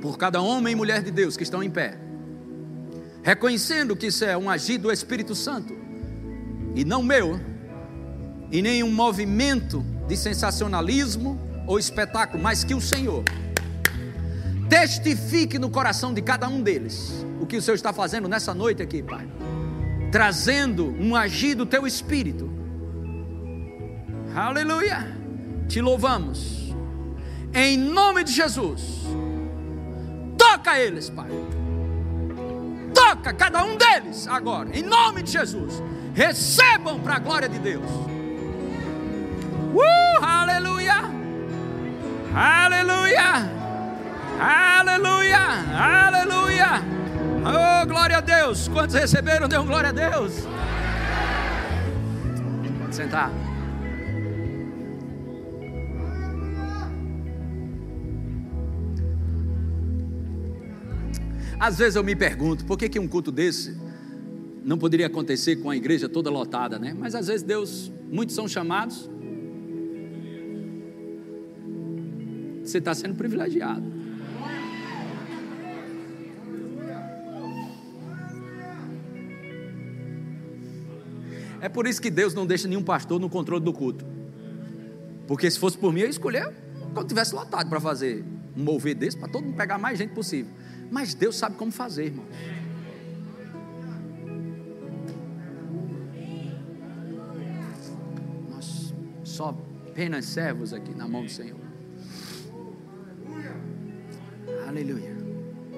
por 0.00 0.18
cada 0.18 0.40
homem 0.40 0.72
e 0.72 0.76
mulher 0.76 1.02
de 1.02 1.10
Deus 1.10 1.36
que 1.36 1.42
estão 1.42 1.62
em 1.62 1.70
pé, 1.70 1.98
reconhecendo 3.22 3.96
que 3.96 4.08
isso 4.08 4.24
é 4.24 4.36
um 4.36 4.50
agir 4.50 4.78
do 4.78 4.90
Espírito 4.92 5.34
Santo 5.34 5.74
e 6.74 6.84
não 6.84 7.02
meu, 7.02 7.40
e 8.50 8.60
nem 8.60 8.82
um 8.82 8.92
movimento 8.92 9.84
de 10.06 10.16
sensacionalismo 10.16 11.40
ou 11.66 11.78
espetáculo, 11.78 12.42
mas 12.42 12.64
que 12.64 12.74
o 12.74 12.80
Senhor 12.80 13.24
testifique 14.68 15.58
no 15.58 15.70
coração 15.70 16.12
de 16.12 16.22
cada 16.22 16.48
um 16.48 16.62
deles 16.62 17.24
o 17.40 17.46
que 17.46 17.56
o 17.56 17.62
Senhor 17.62 17.74
está 17.74 17.92
fazendo 17.92 18.28
nessa 18.28 18.54
noite 18.54 18.82
aqui, 18.82 19.02
Pai, 19.02 19.28
trazendo 20.10 20.94
um 21.00 21.14
agir 21.14 21.54
do 21.54 21.66
teu 21.66 21.86
Espírito. 21.86 22.50
Aleluia! 24.34 25.14
Te 25.68 25.80
louvamos, 25.80 26.74
em 27.54 27.78
nome 27.78 28.24
de 28.24 28.32
Jesus 28.32 29.04
Toca 30.64 30.78
eles, 30.78 31.10
Pai. 31.10 31.28
Toca 32.94 33.32
cada 33.32 33.64
um 33.64 33.76
deles 33.76 34.28
agora, 34.28 34.68
em 34.76 34.82
nome 34.82 35.22
de 35.22 35.32
Jesus. 35.32 35.82
Recebam 36.14 37.00
para 37.00 37.16
a 37.16 37.18
glória 37.18 37.48
de 37.48 37.58
Deus. 37.58 37.90
Uh, 39.74 40.24
aleluia! 40.24 40.94
Aleluia! 42.34 43.63
Aleluia! 44.38 45.38
Aleluia! 45.72 46.82
Oh, 47.44 47.86
glória 47.86 48.18
a 48.18 48.20
Deus! 48.20 48.68
Quantos 48.68 48.94
receberam? 48.94 49.48
Deu 49.48 49.64
glória 49.64 49.90
a 49.90 49.92
Deus! 49.92 50.46
Pode 52.80 52.94
sentar. 52.94 53.30
Às 61.58 61.78
vezes 61.78 61.96
eu 61.96 62.04
me 62.04 62.14
pergunto, 62.14 62.64
por 62.64 62.76
que, 62.76 62.88
que 62.88 62.98
um 62.98 63.08
culto 63.08 63.30
desse 63.30 63.76
não 64.64 64.78
poderia 64.78 65.06
acontecer 65.06 65.56
com 65.56 65.70
a 65.70 65.76
igreja 65.76 66.08
toda 66.08 66.30
lotada, 66.30 66.78
né? 66.78 66.94
Mas 66.98 67.14
às 67.14 67.26
vezes 67.26 67.42
Deus, 67.42 67.92
muitos 68.10 68.34
são 68.34 68.48
chamados. 68.48 69.10
Você 72.62 72.78
está 72.78 72.94
sendo 72.94 73.14
privilegiado. 73.14 74.03
É 81.64 81.68
por 81.70 81.86
isso 81.86 81.98
que 81.98 82.10
Deus 82.10 82.34
não 82.34 82.46
deixa 82.46 82.68
nenhum 82.68 82.82
pastor 82.82 83.18
no 83.18 83.30
controle 83.30 83.64
do 83.64 83.72
culto. 83.72 84.04
Porque 85.26 85.50
se 85.50 85.58
fosse 85.58 85.78
por 85.78 85.94
mim, 85.94 86.00
eu 86.00 86.10
escolher 86.10 86.52
quando 86.92 87.08
tivesse 87.08 87.34
lotado 87.34 87.70
para 87.70 87.80
fazer 87.80 88.22
um 88.54 88.62
mover 88.62 88.94
desse, 88.94 89.16
para 89.16 89.28
todo 89.28 89.44
mundo 89.44 89.56
pegar 89.56 89.78
mais 89.78 89.98
gente 89.98 90.12
possível. 90.12 90.52
Mas 90.90 91.14
Deus 91.14 91.36
sabe 91.36 91.56
como 91.56 91.72
fazer, 91.72 92.04
irmão. 92.04 92.26
Nós 98.50 98.92
só 99.24 99.56
apenas 99.88 100.26
servos 100.26 100.74
aqui 100.74 100.94
na 100.94 101.08
mão 101.08 101.24
do 101.24 101.30
Senhor. 101.30 101.60
Aleluia. 104.68 105.16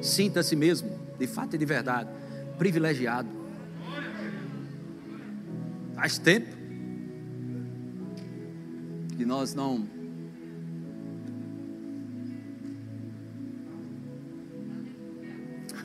Sinta-se 0.02 0.56
mesmo, 0.56 0.90
de 1.16 1.28
fato 1.28 1.54
e 1.54 1.58
de 1.58 1.64
verdade, 1.64 2.10
privilegiado. 2.58 3.45
Faz 5.96 6.18
tempo 6.18 6.54
que 9.16 9.24
nós 9.24 9.54
não 9.54 9.88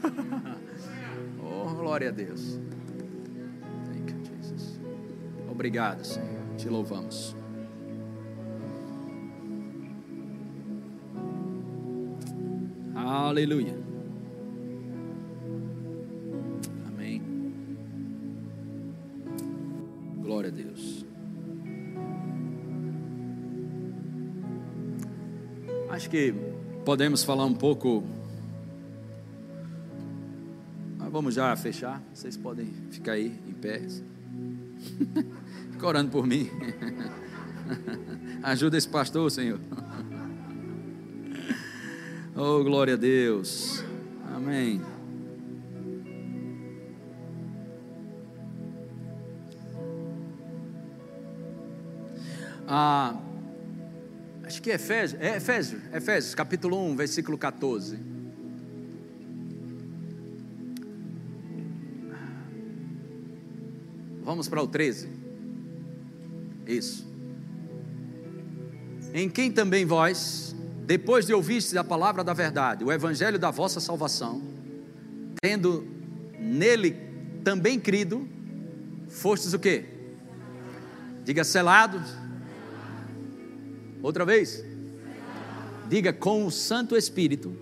oh, 1.41 1.73
glória 1.75 2.09
a 2.09 2.11
Deus. 2.11 2.59
Thank 3.85 4.11
you, 4.11 4.19
Jesus. 4.25 4.81
Obrigado, 5.49 6.03
Senhor. 6.03 6.55
Te 6.57 6.67
louvamos. 6.67 7.33
Aleluia. 12.93 13.90
Que 26.11 26.35
podemos 26.85 27.23
falar 27.23 27.45
um 27.45 27.53
pouco 27.53 28.03
Vamos 31.11 31.35
já 31.35 31.53
fechar. 31.57 32.01
Vocês 32.13 32.37
podem 32.37 32.67
ficar 32.89 33.11
aí 33.11 33.37
em 33.45 33.51
pé. 33.51 33.81
Fica 35.71 35.85
orando 35.85 36.09
por 36.09 36.25
mim. 36.25 36.49
Ajuda 38.41 38.77
esse 38.77 38.87
pastor, 38.87 39.29
Senhor. 39.29 39.59
Oh, 42.33 42.63
glória 42.63 42.93
a 42.93 42.97
Deus. 42.97 43.83
Amém. 44.33 44.81
Ah, 52.65 53.00
Efésios, 54.71 55.21
é 55.21 55.37
Efésios, 55.37 55.81
Efésios, 55.93 56.35
capítulo 56.35 56.77
1, 56.91 56.95
versículo 56.95 57.37
14. 57.37 57.99
Vamos 64.23 64.47
para 64.47 64.61
o 64.63 64.67
13. 64.67 65.09
Isso. 66.65 67.05
Em 69.13 69.29
quem 69.29 69.51
também 69.51 69.85
vós, 69.85 70.55
depois 70.85 71.25
de 71.25 71.33
ouvistes 71.33 71.75
a 71.75 71.83
palavra 71.83 72.23
da 72.23 72.33
verdade, 72.33 72.83
o 72.83 72.91
evangelho 72.91 73.37
da 73.37 73.51
vossa 73.51 73.79
salvação, 73.79 74.41
tendo 75.41 75.85
nele 76.39 76.95
também 77.43 77.79
crido, 77.79 78.27
fostes 79.09 79.53
o 79.53 79.59
quê? 79.59 79.85
Diga 81.25 81.43
selados. 81.43 82.01
Outra 84.01 84.25
vez. 84.25 84.63
Diga 85.89 86.13
com 86.13 86.45
o 86.45 86.51
Santo 86.51 86.95
Espírito 86.95 87.53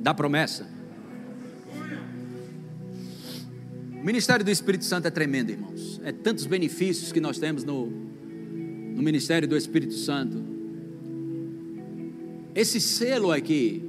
da 0.00 0.14
promessa 0.14 0.80
O 4.00 4.04
ministério 4.04 4.42
do 4.42 4.50
Espírito 4.50 4.86
Santo 4.86 5.08
é 5.08 5.10
tremendo, 5.10 5.50
irmãos. 5.50 6.00
É 6.02 6.10
tantos 6.10 6.46
benefícios 6.46 7.12
que 7.12 7.20
nós 7.20 7.38
temos 7.38 7.64
no, 7.64 7.86
no 7.86 9.02
ministério 9.02 9.46
do 9.46 9.54
Espírito 9.54 9.92
Santo. 9.92 10.42
Esse 12.54 12.80
selo 12.80 13.30
aqui, 13.30 13.84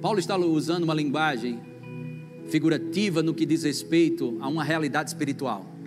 Paulo 0.00 0.18
está 0.18 0.34
usando 0.38 0.84
uma 0.84 0.94
linguagem 0.94 1.60
figurativa 2.46 3.22
no 3.22 3.34
que 3.34 3.44
diz 3.44 3.64
respeito 3.64 4.38
a 4.40 4.48
uma 4.48 4.64
realidade 4.64 5.10
espiritual. 5.10 5.77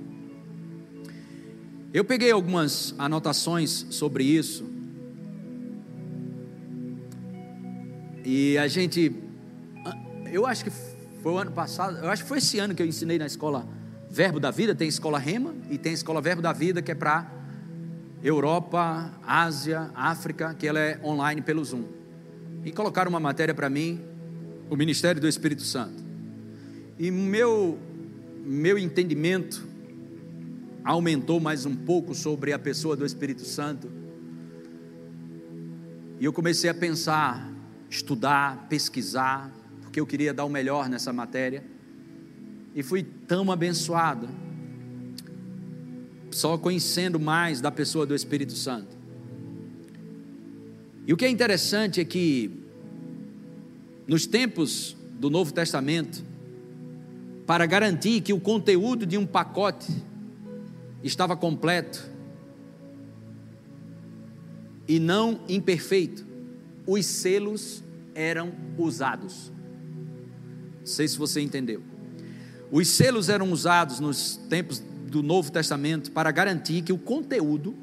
Eu 1.93 2.05
peguei 2.05 2.31
algumas 2.31 2.95
anotações 2.97 3.85
sobre 3.89 4.23
isso. 4.23 4.65
E 8.23 8.57
a 8.57 8.65
gente, 8.69 9.13
eu 10.31 10.45
acho 10.45 10.63
que 10.63 10.71
foi 11.21 11.33
o 11.33 11.37
ano 11.37 11.51
passado, 11.51 11.97
eu 11.97 12.09
acho 12.09 12.23
que 12.23 12.29
foi 12.29 12.37
esse 12.37 12.59
ano 12.59 12.73
que 12.73 12.81
eu 12.81 12.85
ensinei 12.85 13.19
na 13.19 13.25
escola 13.25 13.67
Verbo 14.09 14.39
da 14.39 14.51
Vida, 14.51 14.73
tem 14.73 14.87
escola 14.87 15.19
Rema 15.19 15.53
e 15.69 15.77
tem 15.77 15.91
escola 15.91 16.21
Verbo 16.21 16.41
da 16.41 16.53
Vida 16.53 16.81
que 16.81 16.91
é 16.91 16.95
para 16.95 17.29
Europa, 18.23 19.11
Ásia, 19.25 19.91
África, 19.93 20.53
que 20.53 20.67
ela 20.67 20.79
é 20.79 20.97
online 21.03 21.41
pelo 21.41 21.63
Zoom. 21.65 21.83
E 22.63 22.71
colocaram 22.71 23.09
uma 23.09 23.19
matéria 23.19 23.53
para 23.53 23.69
mim, 23.69 23.99
o 24.69 24.77
Ministério 24.77 25.19
do 25.19 25.27
Espírito 25.27 25.63
Santo. 25.63 26.01
E 26.97 27.11
meu 27.11 27.77
meu 28.45 28.77
entendimento 28.77 29.70
aumentou 30.83 31.39
mais 31.39 31.65
um 31.65 31.75
pouco 31.75 32.13
sobre 32.13 32.53
a 32.53 32.59
pessoa 32.59 32.95
do 32.95 33.05
Espírito 33.05 33.45
Santo. 33.45 33.89
E 36.19 36.25
eu 36.25 36.33
comecei 36.33 36.69
a 36.69 36.73
pensar 36.73 37.51
estudar, 37.91 38.67
pesquisar, 38.69 39.51
porque 39.81 39.99
eu 39.99 40.07
queria 40.07 40.33
dar 40.33 40.45
o 40.45 40.49
melhor 40.49 40.87
nessa 40.87 41.11
matéria. 41.11 41.61
E 42.73 42.81
fui 42.81 43.03
tão 43.03 43.51
abençoado, 43.51 44.29
só 46.31 46.57
conhecendo 46.57 47.19
mais 47.19 47.59
da 47.59 47.69
pessoa 47.69 48.05
do 48.05 48.15
Espírito 48.15 48.53
Santo. 48.53 48.97
E 51.05 51.11
o 51.11 51.17
que 51.17 51.25
é 51.25 51.29
interessante 51.29 51.99
é 51.99 52.05
que, 52.05 52.49
nos 54.07 54.25
tempos 54.25 54.95
do 55.19 55.29
Novo 55.29 55.53
Testamento, 55.53 56.23
para 57.45 57.65
garantir 57.65 58.21
que 58.21 58.31
o 58.31 58.39
conteúdo 58.39 59.05
de 59.05 59.17
um 59.17 59.25
pacote 59.25 59.91
estava 61.03 61.35
completo 61.35 62.09
e 64.87 64.99
não 64.99 65.41
imperfeito, 65.47 66.25
os 66.85 67.05
selos 67.05 67.83
eram 68.13 68.51
usados. 68.77 69.51
Não 70.79 70.85
sei 70.85 71.07
se 71.07 71.17
você 71.17 71.39
entendeu. 71.39 71.81
Os 72.71 72.87
selos 72.87 73.29
eram 73.29 73.51
usados 73.51 73.99
nos 73.99 74.37
tempos 74.49 74.79
do 74.79 75.21
Novo 75.21 75.51
Testamento 75.51 76.11
para 76.11 76.31
garantir 76.31 76.81
que 76.81 76.93
o 76.93 76.97
conteúdo 76.97 77.75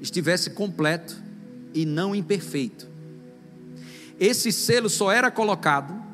estivesse 0.00 0.50
completo 0.50 1.22
e 1.72 1.86
não 1.86 2.14
imperfeito. 2.14 2.88
Esse 4.18 4.52
selo 4.52 4.88
só 4.88 5.10
era 5.10 5.30
colocado 5.30 6.11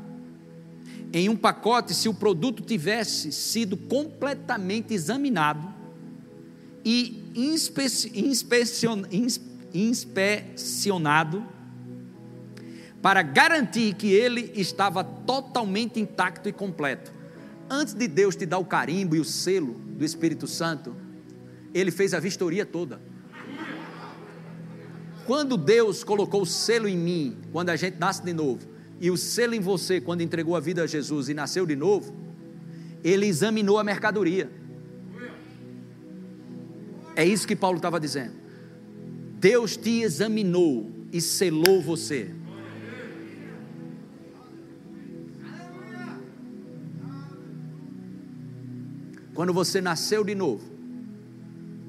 em 1.12 1.28
um 1.28 1.36
pacote 1.36 1.94
se 1.94 2.08
o 2.08 2.14
produto 2.14 2.62
tivesse 2.62 3.32
sido 3.32 3.76
completamente 3.76 4.92
examinado 4.94 5.74
e 6.84 7.24
inspecionado 9.72 11.46
para 13.00 13.22
garantir 13.22 13.94
que 13.94 14.12
ele 14.12 14.52
estava 14.54 15.04
totalmente 15.04 16.00
intacto 16.00 16.48
e 16.48 16.52
completo. 16.52 17.12
Antes 17.70 17.94
de 17.94 18.08
Deus 18.08 18.34
te 18.34 18.44
dar 18.46 18.58
o 18.58 18.64
carimbo 18.64 19.14
e 19.14 19.20
o 19.20 19.24
selo 19.24 19.74
do 19.74 20.04
Espírito 20.04 20.46
Santo, 20.46 20.96
ele 21.72 21.90
fez 21.90 22.14
a 22.14 22.20
vistoria 22.20 22.64
toda. 22.66 23.00
Quando 25.26 25.56
Deus 25.58 26.02
colocou 26.02 26.42
o 26.42 26.46
selo 26.46 26.88
em 26.88 26.96
mim, 26.96 27.36
quando 27.52 27.68
a 27.68 27.76
gente 27.76 27.98
nasce 27.98 28.22
de 28.22 28.32
novo, 28.32 28.66
e 29.00 29.10
o 29.10 29.16
selo 29.16 29.54
em 29.54 29.60
você, 29.60 30.00
quando 30.00 30.22
entregou 30.22 30.56
a 30.56 30.60
vida 30.60 30.82
a 30.82 30.86
Jesus 30.86 31.28
e 31.28 31.34
nasceu 31.34 31.64
de 31.64 31.76
novo, 31.76 32.14
ele 33.04 33.26
examinou 33.26 33.78
a 33.78 33.84
mercadoria. 33.84 34.50
É 37.14 37.24
isso 37.24 37.46
que 37.46 37.56
Paulo 37.56 37.76
estava 37.76 37.98
dizendo. 37.98 38.34
Deus 39.38 39.76
te 39.76 40.02
examinou 40.02 40.90
e 41.12 41.20
selou 41.20 41.80
você. 41.80 42.30
Quando 49.34 49.52
você 49.52 49.80
nasceu 49.80 50.24
de 50.24 50.34
novo, 50.34 50.68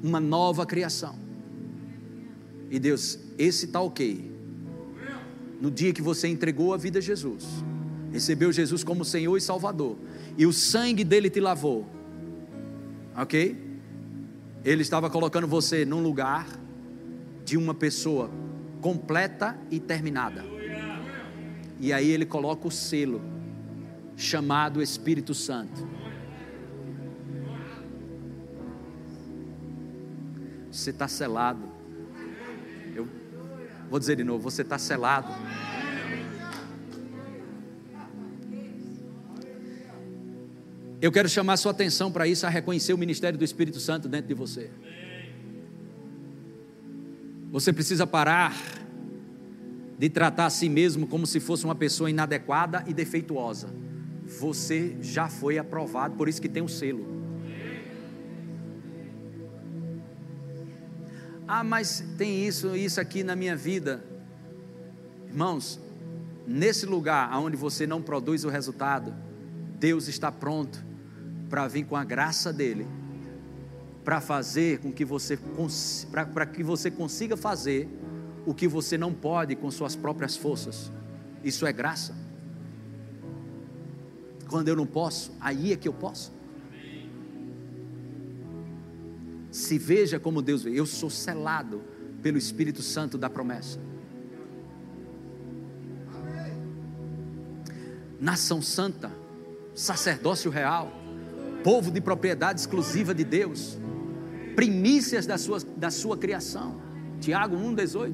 uma 0.04 0.20
nova 0.20 0.66
criação. 0.68 1.18
E 2.70 2.78
Deus, 2.78 3.18
esse 3.40 3.66
está 3.66 3.82
ok. 3.82 4.32
No 5.60 5.70
dia 5.70 5.94
que 5.94 6.02
você 6.02 6.28
entregou 6.28 6.74
a 6.74 6.78
vida 6.78 7.00
a 7.00 7.02
Jesus, 7.02 7.46
recebeu 8.12 8.52
Jesus 8.52 8.84
como 8.84 9.04
Senhor 9.04 9.36
e 9.38 9.42
Salvador, 9.42 9.98
e 10.38 10.46
o 10.46 10.54
sangue 10.54 11.04
dele 11.04 11.30
te 11.30 11.40
lavou, 11.40 11.86
ok? 13.16 13.70
Ele 14.64 14.82
estava 14.82 15.10
colocando 15.10 15.48
você 15.48 15.86
num 15.86 16.02
lugar 16.02 16.48
de 17.44 17.58
uma 17.58 17.74
pessoa 17.74 18.30
completa 18.82 19.58
e 19.70 19.80
terminada. 19.80 20.46
E 21.80 21.94
aí 21.94 22.10
ele 22.10 22.26
coloca 22.26 22.68
o 22.68 22.72
selo 22.72 23.22
chamado 24.16 24.82
Espírito 24.82 25.34
Santo. 25.34 25.88
Você 30.70 30.90
está 30.92 31.08
selado. 31.08 31.79
Vou 33.90 34.00
dizer 34.00 34.16
de 34.16 34.24
novo: 34.24 34.42
você 34.44 34.62
está 34.62 34.78
selado. 34.78 35.34
Eu 41.02 41.12
quero 41.12 41.30
chamar 41.30 41.56
sua 41.58 41.72
atenção 41.72 42.12
para 42.12 42.28
isso, 42.28 42.46
a 42.46 42.50
reconhecer 42.50 42.94
o 42.94 42.98
ministério 42.98 43.40
do 43.40 43.46
Espírito 43.46 43.80
Santo 43.80 44.10
dentro 44.10 44.28
de 44.28 44.34
você. 44.34 44.70
Você 47.52 47.72
precisa 47.72 48.06
parar 48.06 48.54
de 49.98 50.10
tratar 50.10 50.46
a 50.46 50.50
si 50.50 50.70
mesmo 50.70 51.08
como 51.08 51.26
se 51.26 51.40
fosse 51.40 51.66
uma 51.66 51.76
pessoa 51.76 52.10
inadequada 52.10 52.84
e 52.86 52.94
defeituosa. 52.94 53.70
Você 54.40 54.98
já 55.02 55.28
foi 55.28 55.58
aprovado, 55.58 56.16
por 56.16 56.30
isso 56.30 56.42
que 56.42 56.48
tem 56.48 56.62
o 56.62 56.66
um 56.66 56.70
selo. 56.70 57.19
Ah, 61.52 61.64
mas 61.64 62.06
tem 62.16 62.46
isso, 62.46 62.76
isso 62.76 63.02
aqui 63.02 63.24
na 63.24 63.36
minha 63.36 63.56
vida. 63.56 64.04
Irmãos, 65.28 65.80
nesse 66.46 66.86
lugar 66.86 67.36
onde 67.40 67.58
você 67.58 67.88
não 67.88 68.04
produz 68.04 68.44
o 68.44 68.50
resultado, 68.50 69.12
Deus 69.80 70.08
está 70.08 70.32
pronto 70.32 70.86
para 71.50 71.68
vir 71.68 71.86
com 71.86 71.96
a 71.96 72.04
graça 72.04 72.54
dele, 72.54 72.86
para 74.06 74.22
fazer 74.22 74.78
com 74.78 74.92
que 74.92 75.04
você 75.04 75.40
para 76.12 76.46
que 76.46 76.62
você 76.62 76.92
consiga 76.92 77.36
fazer 77.36 77.90
o 78.46 78.54
que 78.54 78.68
você 78.68 78.96
não 78.96 79.12
pode 79.12 79.56
com 79.56 79.72
suas 79.72 79.96
próprias 79.96 80.38
forças. 80.38 80.92
Isso 81.44 81.66
é 81.66 81.74
graça. 81.74 82.16
Quando 84.48 84.68
eu 84.68 84.76
não 84.76 84.86
posso, 84.86 85.32
aí 85.42 85.74
é 85.74 85.76
que 85.76 85.88
eu 85.88 85.94
posso. 85.94 86.32
Se 89.70 89.78
veja 89.78 90.20
como 90.20 90.42
Deus 90.42 90.64
vê. 90.64 90.72
Eu 90.72 90.88
sou 90.88 91.12
selado 91.12 91.84
pelo 92.24 92.40
Espírito 92.40 92.82
Santo 92.82 93.20
da 93.20 93.30
promessa. 93.30 93.78
Nação 98.20 98.64
santa, 98.64 99.12
sacerdócio 99.76 100.50
real, 100.50 100.92
povo 101.64 101.92
de 101.92 102.02
propriedade 102.02 102.60
exclusiva 102.60 103.14
de 103.14 103.24
Deus, 103.24 103.78
primícias 104.56 105.28
da 105.28 105.38
sua, 105.38 105.60
da 105.60 105.92
sua 105.92 106.18
criação. 106.18 106.82
Tiago 107.22 107.56
1,18. 107.56 108.14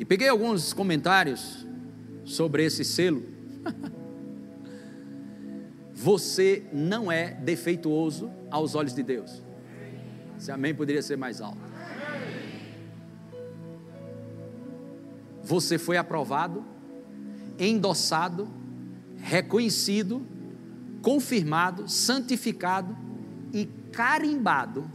E 0.00 0.04
peguei 0.04 0.28
alguns 0.28 0.72
comentários 0.72 1.64
sobre 2.24 2.64
esse 2.64 2.84
selo. 2.84 3.22
Você 5.98 6.62
não 6.74 7.10
é 7.10 7.30
defeituoso 7.30 8.30
aos 8.50 8.74
olhos 8.74 8.94
de 8.94 9.02
Deus. 9.02 9.42
Se 10.36 10.52
amém 10.52 10.74
poderia 10.74 11.00
ser 11.00 11.16
mais 11.16 11.40
alto. 11.40 11.58
Você 15.42 15.78
foi 15.78 15.96
aprovado, 15.96 16.62
endossado, 17.58 18.46
reconhecido, 19.16 20.20
confirmado, 21.00 21.88
santificado 21.88 22.94
e 23.50 23.64
carimbado 23.90 24.90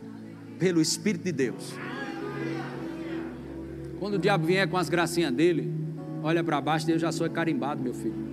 pelo 0.60 0.80
Espírito 0.80 1.24
de 1.24 1.32
Deus. 1.32 1.74
Quando 3.98 4.16
o 4.16 4.20
diabo 4.20 4.46
vier 4.46 4.70
com 4.70 4.78
as 4.78 4.88
gracinhas 4.88 5.34
dele, 5.34 5.74
olha 6.22 6.44
para 6.44 6.62
baixo 6.62 6.92
eu 6.92 7.00
já 7.00 7.12
sou 7.12 7.28
carimbado, 7.28 7.82
meu 7.82 7.94
filho 7.96 8.31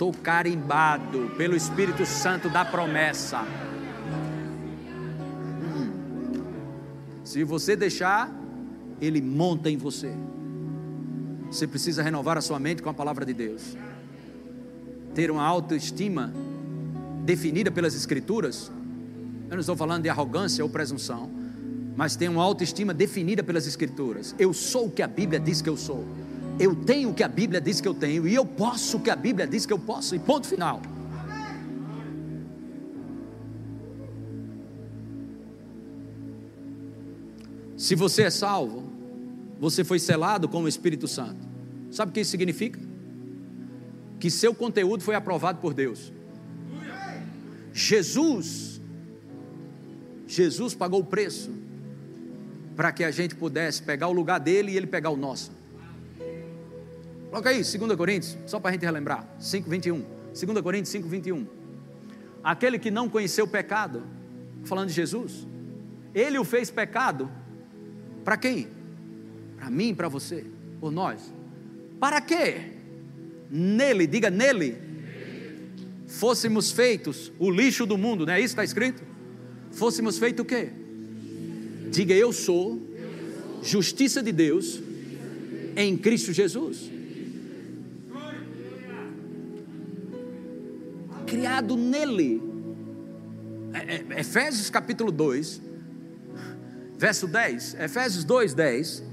estou 0.00 0.14
carimbado 0.14 1.30
pelo 1.36 1.54
Espírito 1.54 2.06
Santo 2.06 2.48
da 2.48 2.64
promessa. 2.64 3.46
Se 7.22 7.44
você 7.44 7.76
deixar, 7.76 8.32
ele 8.98 9.20
monta 9.20 9.68
em 9.68 9.76
você. 9.76 10.10
Você 11.50 11.66
precisa 11.66 12.02
renovar 12.02 12.38
a 12.38 12.40
sua 12.40 12.58
mente 12.58 12.82
com 12.82 12.88
a 12.88 12.94
palavra 12.94 13.26
de 13.26 13.34
Deus. 13.34 13.76
Ter 15.14 15.30
uma 15.30 15.44
autoestima 15.44 16.32
definida 17.22 17.70
pelas 17.70 17.94
Escrituras. 17.94 18.72
Eu 19.50 19.56
não 19.56 19.60
estou 19.60 19.76
falando 19.76 20.04
de 20.04 20.08
arrogância 20.08 20.64
ou 20.64 20.70
presunção, 20.70 21.30
mas 21.94 22.16
tem 22.16 22.26
uma 22.26 22.42
autoestima 22.42 22.94
definida 22.94 23.42
pelas 23.42 23.66
Escrituras. 23.66 24.34
Eu 24.38 24.54
sou 24.54 24.86
o 24.86 24.90
que 24.90 25.02
a 25.02 25.08
Bíblia 25.08 25.38
diz 25.38 25.60
que 25.60 25.68
eu 25.68 25.76
sou 25.76 26.06
eu 26.60 26.76
tenho 26.76 27.08
o 27.08 27.14
que 27.14 27.22
a 27.22 27.28
Bíblia 27.28 27.58
diz 27.58 27.80
que 27.80 27.88
eu 27.88 27.94
tenho, 27.94 28.28
e 28.28 28.34
eu 28.34 28.44
posso 28.44 28.98
o 28.98 29.00
que 29.00 29.08
a 29.08 29.16
Bíblia 29.16 29.46
diz 29.46 29.64
que 29.64 29.72
eu 29.72 29.78
posso, 29.78 30.14
e 30.14 30.18
ponto 30.18 30.46
final. 30.46 30.82
Se 37.78 37.94
você 37.94 38.24
é 38.24 38.30
salvo, 38.30 38.92
você 39.58 39.82
foi 39.82 39.98
selado 39.98 40.50
com 40.50 40.62
o 40.62 40.68
Espírito 40.68 41.08
Santo. 41.08 41.48
Sabe 41.90 42.10
o 42.10 42.12
que 42.12 42.20
isso 42.20 42.30
significa? 42.30 42.78
Que 44.18 44.30
seu 44.30 44.54
conteúdo 44.54 45.02
foi 45.02 45.14
aprovado 45.14 45.60
por 45.60 45.72
Deus. 45.72 46.12
Jesus, 47.72 48.82
Jesus 50.26 50.74
pagou 50.74 51.00
o 51.00 51.04
preço 51.04 51.50
para 52.76 52.92
que 52.92 53.02
a 53.02 53.10
gente 53.10 53.34
pudesse 53.34 53.82
pegar 53.82 54.08
o 54.08 54.12
lugar 54.12 54.38
dele 54.38 54.72
e 54.72 54.76
ele 54.76 54.86
pegar 54.86 55.08
o 55.08 55.16
nosso. 55.16 55.59
Coloca 57.30 57.48
aí, 57.48 57.62
2 57.62 57.96
Coríntios, 57.96 58.36
só 58.44 58.58
para 58.58 58.70
a 58.70 58.72
gente 58.72 58.84
relembrar, 58.84 59.24
5, 59.38 59.70
21. 59.70 60.04
2 60.34 60.60
Coríntios 60.60 60.88
5, 60.90 61.08
21. 61.08 61.46
Aquele 62.42 62.76
que 62.76 62.90
não 62.90 63.08
conheceu 63.08 63.44
o 63.44 63.48
pecado, 63.48 64.02
falando 64.64 64.88
de 64.88 64.94
Jesus, 64.94 65.46
ele 66.12 66.38
o 66.38 66.44
fez 66.44 66.70
pecado, 66.70 67.30
para 68.24 68.36
quem? 68.36 68.66
Para 69.56 69.70
mim, 69.70 69.94
para 69.94 70.08
você, 70.08 70.44
por 70.80 70.90
nós. 70.90 71.32
Para 72.00 72.20
quê? 72.20 72.72
Nele, 73.48 74.08
diga 74.08 74.28
nele, 74.28 74.76
fôssemos 76.08 76.72
feitos 76.72 77.30
o 77.38 77.48
lixo 77.48 77.86
do 77.86 77.96
mundo, 77.96 78.26
não 78.26 78.32
é 78.32 78.40
isso 78.40 78.56
que 78.56 78.60
está 78.60 78.64
escrito? 78.64 79.04
Fôssemos 79.70 80.18
feitos 80.18 80.42
o 80.42 80.44
quê? 80.44 80.70
Diga 81.92 82.14
eu 82.14 82.32
sou 82.32 82.80
justiça 83.62 84.20
de 84.20 84.32
Deus 84.32 84.80
em 85.76 85.96
Cristo 85.96 86.32
Jesus. 86.32 86.90
Criado 91.30 91.76
nele. 91.76 92.42
É, 93.72 93.94
é, 94.16 94.20
Efésios 94.20 94.68
capítulo 94.68 95.12
2, 95.12 95.62
verso 96.98 97.28
10. 97.28 97.74
Efésios 97.74 98.24
2, 98.24 98.52
10. 98.52 99.04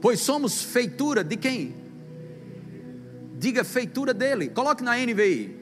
Pois 0.00 0.18
somos 0.18 0.60
feitura 0.60 1.22
de 1.22 1.36
quem? 1.36 1.74
Diga 3.38 3.62
feitura 3.62 4.12
dele. 4.12 4.48
Coloque 4.48 4.82
na 4.82 4.96
NVI. 4.98 5.56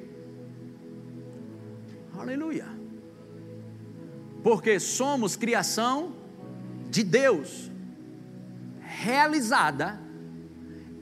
Aleluia. 2.18 2.66
Porque 4.42 4.80
somos 4.80 5.36
criação 5.36 6.14
de 6.88 7.02
Deus, 7.02 7.70
realizada 8.80 10.03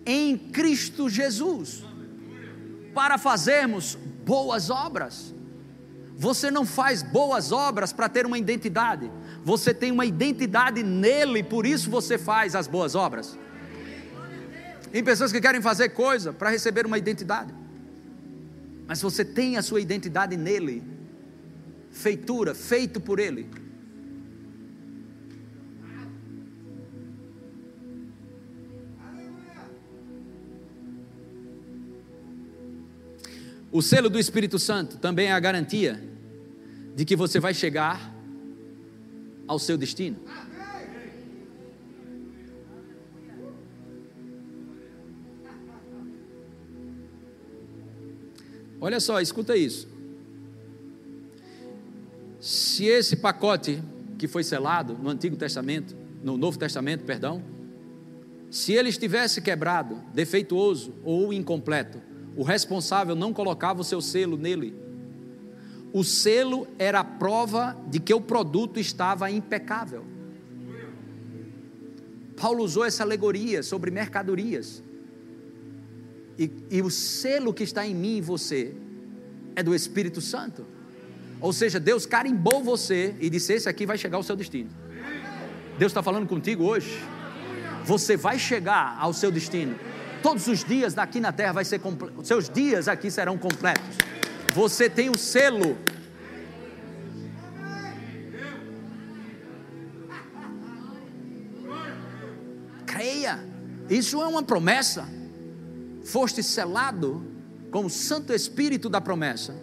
em 0.05 0.37
Cristo 0.37 1.09
Jesus, 1.09 1.85
para 2.95 3.19
fazermos 3.19 3.97
boas 4.25 4.71
obras. 4.71 5.35
Você 6.17 6.51
não 6.51 6.65
faz 6.65 7.03
boas 7.03 7.51
obras 7.51 7.93
para 7.93 8.09
ter 8.09 8.27
uma 8.27 8.39
identidade, 8.39 9.11
você 9.45 9.75
tem 9.75 9.91
uma 9.91 10.07
identidade 10.07 10.83
nele, 10.83 11.43
por 11.43 11.67
isso 11.67 11.91
você 11.91 12.17
faz 12.17 12.55
as 12.55 12.67
boas 12.67 12.95
obras. 12.95 13.39
Tem 14.93 15.03
pessoas 15.03 15.33
que 15.33 15.41
querem 15.41 15.61
fazer 15.61 15.89
coisa 15.91 16.33
para 16.33 16.51
receber 16.51 16.85
uma 16.85 16.99
identidade, 16.99 17.53
mas 18.87 19.01
você 19.01 19.25
tem 19.25 19.57
a 19.57 19.63
sua 19.63 19.81
identidade 19.81 20.37
nele, 20.37 20.83
feitura, 21.91 22.55
feito 22.55 23.01
por 23.01 23.19
ele. 23.19 23.49
O 33.73 33.81
selo 33.81 34.11
do 34.11 34.19
Espírito 34.19 34.59
Santo 34.59 34.99
também 34.99 35.29
é 35.29 35.33
a 35.33 35.41
garantia 35.41 35.99
de 36.95 37.07
que 37.07 37.17
você 37.17 37.41
vai 37.41 37.55
chegar 37.55 38.15
ao 39.49 39.59
seu 39.59 39.79
destino. 39.79 40.19
Olha 48.79 49.01
só, 49.01 49.23
escuta 49.23 49.57
isso. 49.57 49.89
Se 52.39 52.85
esse 52.85 53.17
pacote 53.17 53.83
que 54.19 54.29
foi 54.29 54.45
selado 54.45 54.99
no 54.99 55.09
Antigo 55.09 55.37
Testamento, 55.37 55.97
no 56.23 56.37
Novo 56.37 56.59
Testamento, 56.59 57.05
perdão, 57.05 57.43
se 58.51 58.75
ele 58.75 58.91
estivesse 58.91 59.41
quebrado, 59.41 60.03
defeituoso 60.13 60.93
ou 61.03 61.33
incompleto, 61.33 62.12
o 62.37 62.43
responsável 62.43 63.15
não 63.15 63.33
colocava 63.33 63.81
o 63.81 63.85
seu 63.85 64.01
selo 64.01 64.37
nele. 64.37 64.75
O 65.93 66.03
selo 66.03 66.67
era 66.79 67.01
a 67.01 67.05
prova 67.05 67.77
de 67.89 68.01
que 68.01 68.15
o 68.15 68.21
produto 68.21 68.81
estava 68.81 69.31
impecável. 69.31 70.05
Paulo 72.35 72.65
usou 72.65 72.85
essa 72.85 73.03
alegoria 73.03 73.63
sobre 73.63 73.91
mercadorias. 73.91 74.83
E, 76.39 76.51
e, 76.71 76.83
o 76.83 76.91
selo 76.91 77.53
que 77.53 77.63
está 77.63 77.87
em 77.87 77.95
mim 77.95 78.17
e 78.17 78.21
você 78.21 78.75
é 79.55 79.63
do 79.63 79.75
Espírito 79.75 80.21
Santo. 80.23 80.67
Ou 81.41 81.53
seja, 81.53 81.79
Deus 81.79 82.07
carimbou 82.07 82.65
você 82.65 83.15
e 83.21 83.29
disse: 83.29 83.53
Esse 83.53 83.69
aqui 83.69 83.85
vai 83.85 83.99
chegar 83.99 84.17
ao 84.17 84.23
seu 84.23 84.35
destino. 84.35 84.71
Deus 85.79 85.91
está 85.91 86.03
falando 86.03 86.27
contigo 86.27 86.65
hoje. 86.65 87.03
Você 87.85 88.17
vai 88.17 88.39
chegar 88.39 88.97
ao 88.99 89.13
seu 89.13 89.31
destino. 89.31 89.79
Todos 90.23 90.47
os 90.47 90.63
dias 90.63 90.95
daqui 90.95 91.19
na 91.19 91.33
terra 91.33 91.53
vai 91.53 91.65
ser 91.65 91.81
completo. 91.81 92.25
Seus 92.25 92.49
dias 92.49 92.87
aqui 92.87 93.11
serão 93.11 93.37
completos. 93.37 93.97
Você 94.55 94.89
tem 94.89 95.11
o 95.11 95.19
selo. 95.19 95.77
Creia. 102.87 103.41
Isso 103.91 104.23
é 104.23 104.27
uma 104.27 104.43
promessa. 104.43 105.09
Foste 106.05 106.43
selado 106.43 107.27
com 107.71 107.87
o 107.87 107.91
Santo 107.91 108.33
Espírito 108.33 108.89
da 108.89 109.01
promessa. 109.01 109.55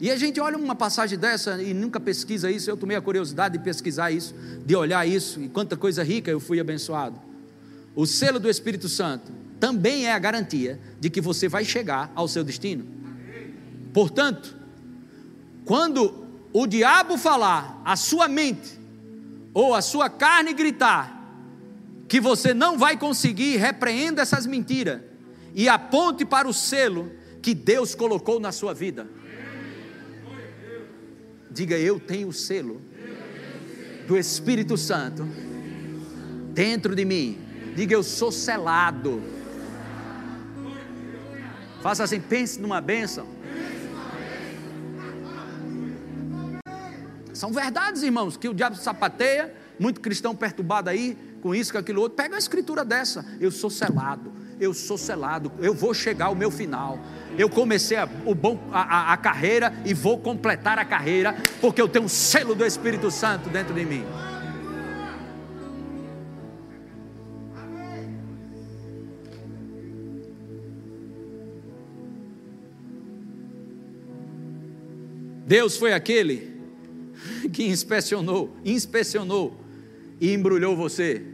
E 0.00 0.10
a 0.10 0.16
gente 0.16 0.38
olha 0.38 0.56
uma 0.56 0.74
passagem 0.74 1.18
dessa 1.18 1.62
e 1.62 1.72
nunca 1.72 1.98
pesquisa 1.98 2.50
isso. 2.50 2.70
Eu 2.70 2.76
tomei 2.76 2.96
a 2.96 3.00
curiosidade 3.00 3.56
de 3.56 3.64
pesquisar 3.64 4.10
isso, 4.10 4.34
de 4.64 4.76
olhar 4.76 5.06
isso, 5.08 5.40
e 5.40 5.48
quanta 5.48 5.76
coisa 5.76 6.02
rica 6.02 6.30
eu 6.30 6.38
fui 6.38 6.60
abençoado. 6.60 7.18
O 7.96 8.06
selo 8.06 8.38
do 8.38 8.48
Espírito 8.48 8.88
Santo 8.88 9.32
também 9.58 10.06
é 10.06 10.12
a 10.12 10.18
garantia 10.18 10.78
de 11.00 11.10
que 11.10 11.20
você 11.20 11.48
vai 11.48 11.64
chegar 11.64 12.12
ao 12.14 12.28
seu 12.28 12.44
destino. 12.44 12.86
Portanto, 13.92 14.56
quando 15.64 16.26
o 16.52 16.66
diabo 16.66 17.16
falar, 17.18 17.80
a 17.84 17.96
sua 17.96 18.28
mente 18.28 18.78
ou 19.52 19.74
a 19.74 19.82
sua 19.82 20.08
carne 20.08 20.54
gritar 20.54 21.18
que 22.08 22.20
você 22.20 22.54
não 22.54 22.78
vai 22.78 22.96
conseguir, 22.96 23.56
repreenda 23.56 24.22
essas 24.22 24.46
mentiras 24.46 25.00
e 25.54 25.68
aponte 25.68 26.24
para 26.24 26.48
o 26.48 26.54
selo 26.54 27.12
que 27.42 27.54
Deus 27.54 27.94
colocou 27.94 28.40
na 28.40 28.50
sua 28.50 28.72
vida. 28.72 29.06
Diga, 31.50 31.76
eu 31.76 31.98
tenho 32.00 32.28
o 32.28 32.32
selo 32.32 32.80
do 34.06 34.16
Espírito 34.16 34.76
Santo 34.76 35.26
dentro 36.54 36.94
de 36.94 37.04
mim. 37.04 37.38
Diga, 37.74 37.94
eu 37.94 38.02
sou 38.02 38.32
selado. 38.32 39.22
Faça 41.82 42.04
assim, 42.04 42.20
pense 42.20 42.60
numa 42.60 42.80
bênção. 42.80 43.26
São 47.32 47.52
verdades, 47.52 48.02
irmãos, 48.02 48.36
que 48.36 48.48
o 48.48 48.54
diabo 48.54 48.74
sapateia, 48.74 49.54
muito 49.78 50.00
cristão 50.00 50.34
perturbado 50.34 50.90
aí, 50.90 51.16
com 51.40 51.54
isso, 51.54 51.70
com 51.70 51.78
aquilo 51.78 52.02
outro. 52.02 52.16
Pega 52.16 52.34
uma 52.34 52.38
escritura 52.38 52.84
dessa. 52.84 53.24
Eu 53.40 53.52
sou 53.52 53.70
selado, 53.70 54.32
eu 54.58 54.74
sou 54.74 54.98
selado, 54.98 55.52
eu 55.60 55.72
vou 55.72 55.94
chegar 55.94 56.26
ao 56.26 56.34
meu 56.34 56.50
final. 56.50 56.98
Eu 57.38 57.48
comecei 57.48 57.96
a, 57.96 58.08
o 58.26 58.34
bom, 58.34 58.58
a, 58.72 58.82
a, 58.82 59.12
a 59.12 59.16
carreira 59.16 59.72
e 59.84 59.94
vou 59.94 60.18
completar 60.18 60.80
a 60.80 60.84
carreira, 60.84 61.36
porque 61.60 61.80
eu 61.80 61.88
tenho 61.88 62.06
um 62.06 62.08
selo 62.08 62.56
do 62.56 62.66
Espírito 62.66 63.08
Santo 63.08 63.48
dentro 63.48 63.72
de 63.72 63.84
mim. 63.84 64.04
Deus 75.48 75.78
foi 75.78 75.94
aquele 75.94 76.52
que 77.54 77.64
inspecionou, 77.64 78.54
inspecionou 78.66 79.58
e 80.20 80.34
embrulhou 80.34 80.76
você. 80.76 81.24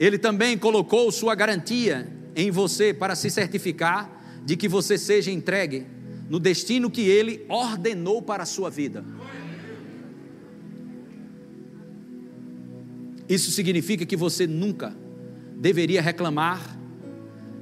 Ele 0.00 0.16
também 0.16 0.56
colocou 0.56 1.12
sua 1.12 1.34
garantia 1.34 2.10
em 2.34 2.50
você 2.50 2.94
para 2.94 3.14
se 3.14 3.28
certificar 3.28 4.40
de 4.42 4.56
que 4.56 4.66
você 4.66 4.96
seja 4.96 5.30
entregue 5.30 5.86
no 6.30 6.40
destino 6.40 6.90
que 6.90 7.02
ele 7.02 7.44
ordenou 7.46 8.22
para 8.22 8.44
a 8.44 8.46
sua 8.46 8.70
vida. 8.70 9.04
Isso 13.28 13.50
significa 13.50 14.06
que 14.06 14.16
você 14.16 14.46
nunca 14.46 14.96
deveria 15.58 16.00
reclamar 16.00 16.78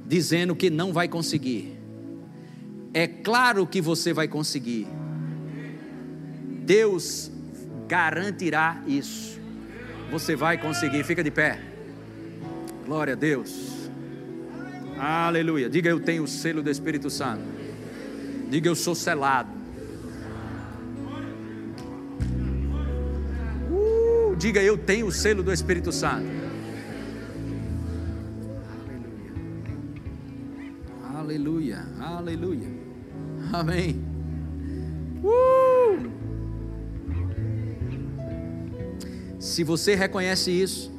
dizendo 0.07 0.55
que 0.55 0.69
não 0.69 0.93
vai 0.93 1.09
conseguir. 1.09 1.77
É 2.93 3.05
claro 3.05 3.67
que 3.67 3.81
você 3.81 4.13
vai 4.13 4.29
conseguir. 4.29 4.87
Deus 6.67 7.31
garantirá 7.87 8.83
isso. 8.85 9.39
Você 10.11 10.35
vai 10.35 10.57
conseguir, 10.57 11.01
fica 11.05 11.23
de 11.23 11.31
pé. 11.31 11.61
Glória 12.85 13.13
a 13.13 13.15
Deus. 13.15 13.89
Aleluia. 14.99 15.69
Diga 15.69 15.89
eu 15.89 16.01
tenho 16.01 16.23
o 16.23 16.27
selo 16.27 16.61
do 16.61 16.69
Espírito 16.69 17.09
Santo. 17.09 17.43
Diga 18.49 18.67
eu 18.67 18.75
sou 18.75 18.93
selado. 18.93 19.49
Uh, 23.71 24.35
diga 24.35 24.61
eu 24.61 24.77
tenho 24.77 25.07
o 25.07 25.11
selo 25.11 25.41
do 25.41 25.53
Espírito 25.53 25.93
Santo. 25.93 26.27
Aleluia. 31.15 31.85
Aleluia. 31.97 32.17
Aleluia. 32.17 32.69
Amém. 33.53 34.06
Se 39.57 39.63
você 39.63 39.95
reconhece 39.95 40.51
isso, 40.51 40.91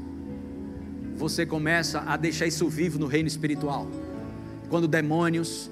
você 1.14 1.46
começa 1.46 2.00
a 2.00 2.16
deixar 2.16 2.44
isso 2.44 2.68
vivo 2.68 2.98
no 2.98 3.06
reino 3.06 3.28
espiritual. 3.28 3.86
Quando 4.68 4.88
demônios 4.88 5.70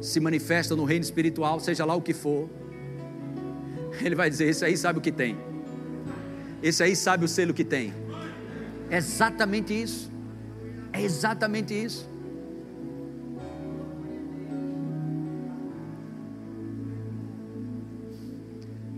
se 0.00 0.20
manifestam 0.20 0.76
no 0.76 0.84
reino 0.84 1.02
espiritual, 1.02 1.58
seja 1.58 1.84
lá 1.84 1.92
o 1.96 2.00
que 2.00 2.14
for, 2.14 2.48
ele 4.00 4.14
vai 4.14 4.30
dizer: 4.30 4.46
Esse 4.46 4.64
aí 4.64 4.76
sabe 4.76 5.00
o 5.00 5.02
que 5.02 5.10
tem. 5.10 5.36
Esse 6.62 6.84
aí 6.84 6.94
sabe 6.94 7.24
o 7.24 7.28
selo 7.28 7.52
que 7.52 7.64
tem. 7.64 7.92
É 8.88 8.98
exatamente 8.98 9.74
isso. 9.74 10.12
É 10.92 11.02
exatamente 11.02 11.74
isso. 11.74 12.08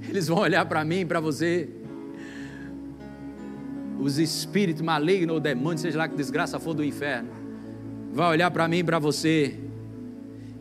Eles 0.07 0.29
vão 0.29 0.37
olhar 0.37 0.67
para 0.67 0.85
mim, 0.85 1.07
para 1.07 1.19
você. 1.19 1.86
Os 3.99 4.19
espíritos 4.19 4.83
malignos 4.83 5.35
ou 5.35 5.41
demônios, 5.41 5.81
seja 5.81 5.99
lá 5.99 6.09
que 6.09 6.17
desgraça 6.17 6.59
for 6.59 6.75
do 6.75 6.85
inferno, 6.85 7.29
vai 8.13 8.29
olhar 8.29 8.51
para 8.51 8.69
mim, 8.69 8.85
para 8.85 8.99
você 8.99 9.59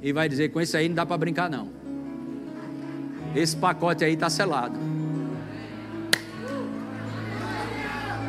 e 0.01 0.13
vai 0.13 0.29
dizer: 0.29 0.49
com 0.49 0.61
esse 0.61 0.75
aí 0.77 0.87
não 0.87 0.95
dá 0.95 1.05
para 1.05 1.17
brincar 1.17 1.49
não. 1.49 1.69
Esse 3.35 3.55
pacote 3.55 4.03
aí 4.03 4.13
está 4.13 4.29
selado. 4.29 4.79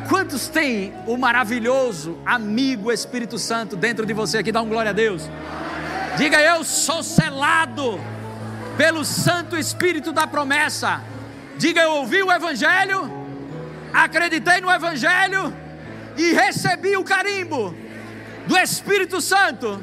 Quantos 0.09 0.47
tem 0.47 0.93
o 1.05 1.17
maravilhoso 1.17 2.17
amigo 2.25 2.91
Espírito 2.91 3.37
Santo 3.37 3.75
dentro 3.75 4.05
de 4.05 4.13
você 4.13 4.37
aqui? 4.37 4.51
Dá 4.51 4.61
um 4.61 4.69
glória 4.69 4.91
a 4.91 4.93
Deus. 4.93 5.29
Diga 6.17 6.41
eu 6.41 6.63
sou 6.63 7.03
selado 7.03 7.99
pelo 8.77 9.03
Santo 9.03 9.57
Espírito 9.57 10.13
da 10.13 10.25
promessa. 10.25 11.01
Diga 11.57 11.81
eu 11.81 11.91
ouvi 11.91 12.23
o 12.23 12.31
Evangelho, 12.31 13.11
acreditei 14.03 14.61
no 14.61 14.71
Evangelho 14.71 15.53
e 16.15 16.31
recebi 16.33 16.95
o 16.95 17.03
carimbo 17.03 17.75
do 18.45 18.57
Espírito 18.57 19.19
Santo 19.19 19.81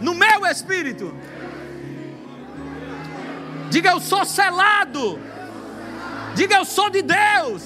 no 0.00 0.14
meu 0.14 0.46
espírito. 0.46 1.14
Diga 3.70 3.90
eu 3.90 4.00
sou 4.00 4.24
selado. 4.24 5.20
Diga 6.34 6.56
eu 6.56 6.64
sou 6.64 6.88
de 6.90 7.02
Deus. 7.02 7.62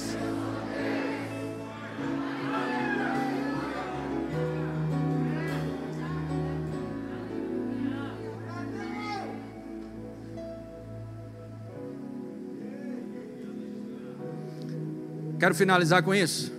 Quero 15.45 15.55
finalizar 15.55 16.03
com 16.03 16.15
isso. 16.15 16.51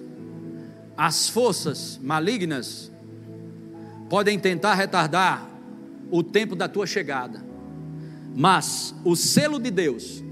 As 0.96 1.28
forças 1.28 2.00
malignas 2.04 2.92
podem 4.08 4.38
tentar 4.38 4.76
retardar 4.76 5.50
o 6.12 6.22
tempo 6.22 6.56
da 6.56 6.68
tua 6.68 6.86
chegada, 6.86 7.44
mas 8.36 8.94
o 9.04 9.16
selo 9.16 9.60
de 9.60 9.72
Deus 9.72 10.24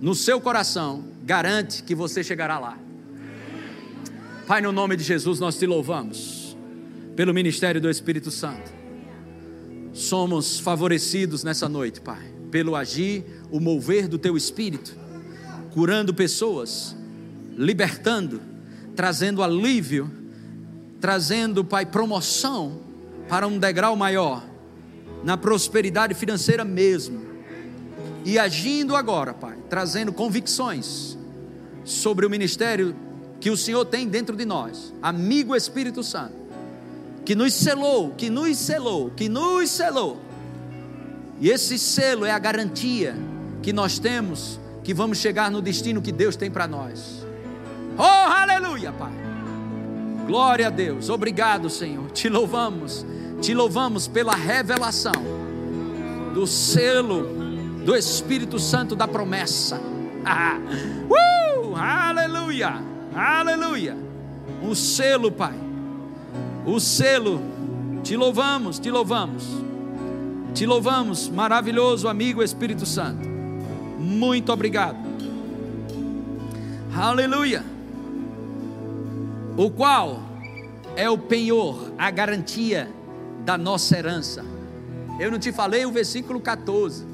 no 0.00 0.14
seu 0.14 0.40
coração 0.40 1.04
garante 1.24 1.82
que 1.82 1.96
você 1.96 2.22
chegará 2.22 2.60
lá. 2.60 2.78
Pai, 4.46 4.60
no 4.60 4.70
nome 4.70 4.96
de 4.96 5.02
Jesus, 5.02 5.40
nós 5.40 5.58
te 5.58 5.66
louvamos 5.66 6.56
pelo 7.16 7.34
ministério 7.34 7.80
do 7.80 7.90
Espírito 7.90 8.30
Santo. 8.30 8.72
Somos 9.92 10.60
favorecidos 10.60 11.42
nessa 11.42 11.68
noite, 11.68 12.00
Pai, 12.00 12.32
pelo 12.52 12.76
agir, 12.76 13.24
o 13.50 13.58
mover 13.58 14.06
do 14.06 14.16
teu 14.16 14.36
espírito 14.36 15.02
curando 15.74 16.14
pessoas, 16.14 16.94
libertando, 17.56 18.40
trazendo 18.94 19.42
alívio, 19.42 20.08
trazendo, 21.00 21.64
Pai, 21.64 21.84
promoção 21.84 22.78
para 23.28 23.48
um 23.48 23.58
degrau 23.58 23.96
maior, 23.96 24.46
na 25.24 25.36
prosperidade 25.36 26.14
financeira 26.14 26.64
mesmo. 26.64 27.26
E 28.24 28.38
agindo 28.38 28.94
agora, 28.94 29.34
Pai, 29.34 29.58
trazendo 29.68 30.12
convicções 30.12 31.18
sobre 31.84 32.24
o 32.24 32.30
ministério 32.30 32.94
que 33.40 33.50
o 33.50 33.56
Senhor 33.56 33.84
tem 33.84 34.06
dentro 34.06 34.36
de 34.36 34.44
nós, 34.44 34.94
amigo 35.02 35.56
Espírito 35.56 36.04
Santo, 36.04 36.36
que 37.24 37.34
nos 37.34 37.52
selou, 37.52 38.12
que 38.12 38.30
nos 38.30 38.56
selou, 38.58 39.10
que 39.10 39.28
nos 39.28 39.70
selou. 39.70 40.20
E 41.40 41.50
esse 41.50 41.80
selo 41.80 42.24
é 42.24 42.30
a 42.30 42.38
garantia 42.38 43.16
que 43.60 43.72
nós 43.72 43.98
temos 43.98 44.60
que 44.84 44.92
vamos 44.92 45.16
chegar 45.18 45.50
no 45.50 45.62
destino 45.62 46.02
que 46.02 46.12
Deus 46.12 46.36
tem 46.36 46.50
para 46.50 46.68
nós. 46.68 47.26
Oh, 47.96 48.02
aleluia, 48.02 48.92
Pai. 48.92 49.12
Glória 50.26 50.66
a 50.66 50.70
Deus. 50.70 51.08
Obrigado, 51.08 51.70
Senhor. 51.70 52.10
Te 52.10 52.28
louvamos. 52.28 53.04
Te 53.40 53.54
louvamos 53.54 54.06
pela 54.06 54.34
revelação 54.34 55.12
do 56.34 56.46
selo 56.46 57.26
do 57.84 57.96
Espírito 57.96 58.58
Santo 58.58 58.94
da 58.94 59.08
promessa. 59.08 59.80
Uh, 61.06 61.76
aleluia. 61.76 62.82
Aleluia. 63.14 63.96
O 64.62 64.74
selo, 64.74 65.30
Pai. 65.30 65.54
O 66.64 66.78
selo. 66.80 67.40
Te 68.02 68.16
louvamos, 68.16 68.78
te 68.78 68.90
louvamos. 68.90 69.44
Te 70.54 70.66
louvamos, 70.66 71.28
maravilhoso 71.28 72.08
amigo 72.08 72.42
Espírito 72.42 72.86
Santo. 72.86 73.33
Muito 74.04 74.52
obrigado. 74.52 74.98
Aleluia. 76.94 77.64
O 79.56 79.70
qual 79.70 80.22
é 80.94 81.08
o 81.08 81.16
penhor, 81.16 81.90
a 81.96 82.10
garantia 82.10 82.88
da 83.44 83.56
nossa 83.56 83.96
herança. 83.96 84.44
Eu 85.18 85.30
não 85.30 85.38
te 85.38 85.50
falei 85.52 85.86
o 85.86 85.90
versículo 85.90 86.38
14. 86.38 87.06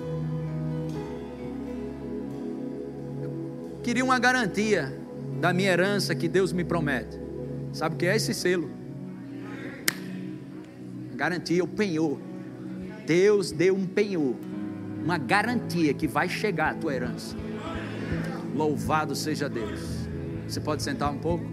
Eu 3.22 3.80
queria 3.84 4.04
uma 4.04 4.18
garantia 4.18 4.92
da 5.40 5.52
minha 5.52 5.70
herança 5.70 6.12
que 6.14 6.26
Deus 6.26 6.52
me 6.52 6.64
promete. 6.64 7.16
Sabe 7.72 7.94
o 7.94 7.98
que 7.98 8.06
é 8.06 8.16
esse 8.16 8.34
selo? 8.34 8.68
Garantia, 11.14 11.62
o 11.62 11.68
penhor. 11.68 12.18
Deus 13.06 13.52
deu 13.52 13.76
um 13.76 13.86
penhor 13.86 14.34
uma 15.02 15.18
garantia 15.18 15.94
que 15.94 16.06
vai 16.06 16.28
chegar 16.28 16.70
a 16.70 16.74
tua 16.74 16.94
herança. 16.94 17.34
Louvado 18.54 19.14
seja 19.14 19.48
Deus. 19.48 19.80
Você 20.46 20.60
pode 20.60 20.82
sentar 20.82 21.10
um 21.10 21.18
pouco? 21.18 21.44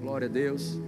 Glória 0.00 0.28
a 0.28 0.30
Deus. 0.30 0.80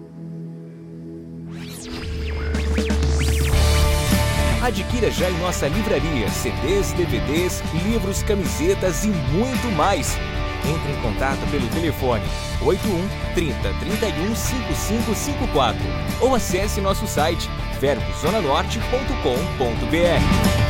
Adquira 4.63 5.11
já 5.11 5.29
em 5.31 5.39
nossa 5.39 5.69
livraria 5.69 6.29
CDs, 6.31 6.93
DVDs, 6.93 7.63
livros, 7.87 8.23
camisetas 8.23 9.05
e 9.05 9.09
muito 9.09 9.69
mais. 9.77 10.17
Entre 10.65 10.93
em 10.93 11.01
contato 11.01 11.39
pelo 11.51 11.69
telefone 11.69 12.25
81 12.61 13.09
30 13.35 13.55
31 13.81 14.35
5554 14.35 15.81
ou 16.21 16.35
acesse 16.35 16.81
nosso 16.81 17.07
site 17.07 17.49
verbozonanorte.com.br. 17.81 20.68